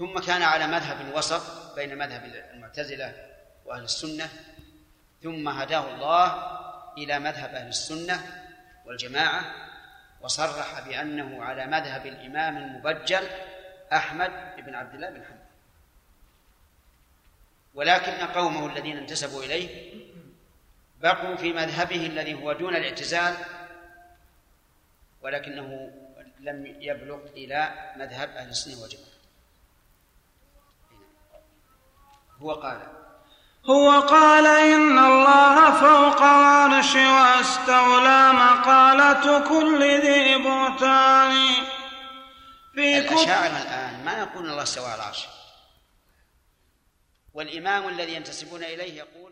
ثم 0.00 0.18
كان 0.18 0.42
على 0.42 0.66
مذهب 0.66 1.14
وسط 1.14 1.74
بين 1.74 1.98
مذهب 1.98 2.24
المعتزلة 2.54 3.26
وأهل 3.64 3.84
السنة 3.84 4.28
ثم 5.22 5.48
هداه 5.48 5.94
الله 5.94 6.56
إلى 6.98 7.18
مذهب 7.18 7.54
أهل 7.54 7.68
السنة 7.68 8.20
والجماعة 8.86 9.54
وصرح 10.20 10.80
بأنه 10.80 11.44
على 11.44 11.66
مذهب 11.66 12.06
الإمام 12.06 12.56
المبجل 12.56 13.28
أحمد 13.92 14.30
بن 14.66 14.74
عبد 14.74 14.94
الله 14.94 15.10
بن 15.10 15.24
حنبل. 15.24 15.40
ولكن 17.74 18.12
قومه 18.12 18.66
الذين 18.66 18.96
انتسبوا 18.96 19.42
إليه 19.42 19.94
بقوا 21.00 21.36
في 21.36 21.52
مذهبه 21.52 22.06
الذي 22.06 22.34
هو 22.34 22.52
دون 22.52 22.76
الاعتزال 22.76 23.34
ولكنه 25.22 25.90
لم 26.40 26.66
يبلغ 26.66 27.26
إلى 27.26 27.92
مذهب 27.96 28.28
أهل 28.28 28.48
السنة 28.48 28.82
والجماعة. 28.82 29.09
هو 32.42 32.52
قال. 32.52 32.80
هو 33.66 34.00
قال 34.00 34.46
إن 34.46 34.98
الله 34.98 35.70
فوق 35.80 36.22
العرش 36.22 36.94
واستولى 36.94 38.32
مقالة 38.32 39.48
كل 39.48 40.00
ذي 40.00 40.38
بهتان. 40.38 41.32
في 42.74 42.98
الأشاعرة 42.98 43.62
الآن 43.62 44.04
ما 44.04 44.18
يقولون 44.18 44.50
الله 44.50 44.62
استوى 44.62 44.86
على 44.86 44.94
العرش 44.94 45.26
والإمام 47.34 47.88
الذي 47.88 48.14
ينتسبون 48.14 48.64
إليه 48.64 48.98
يقول 48.98 49.29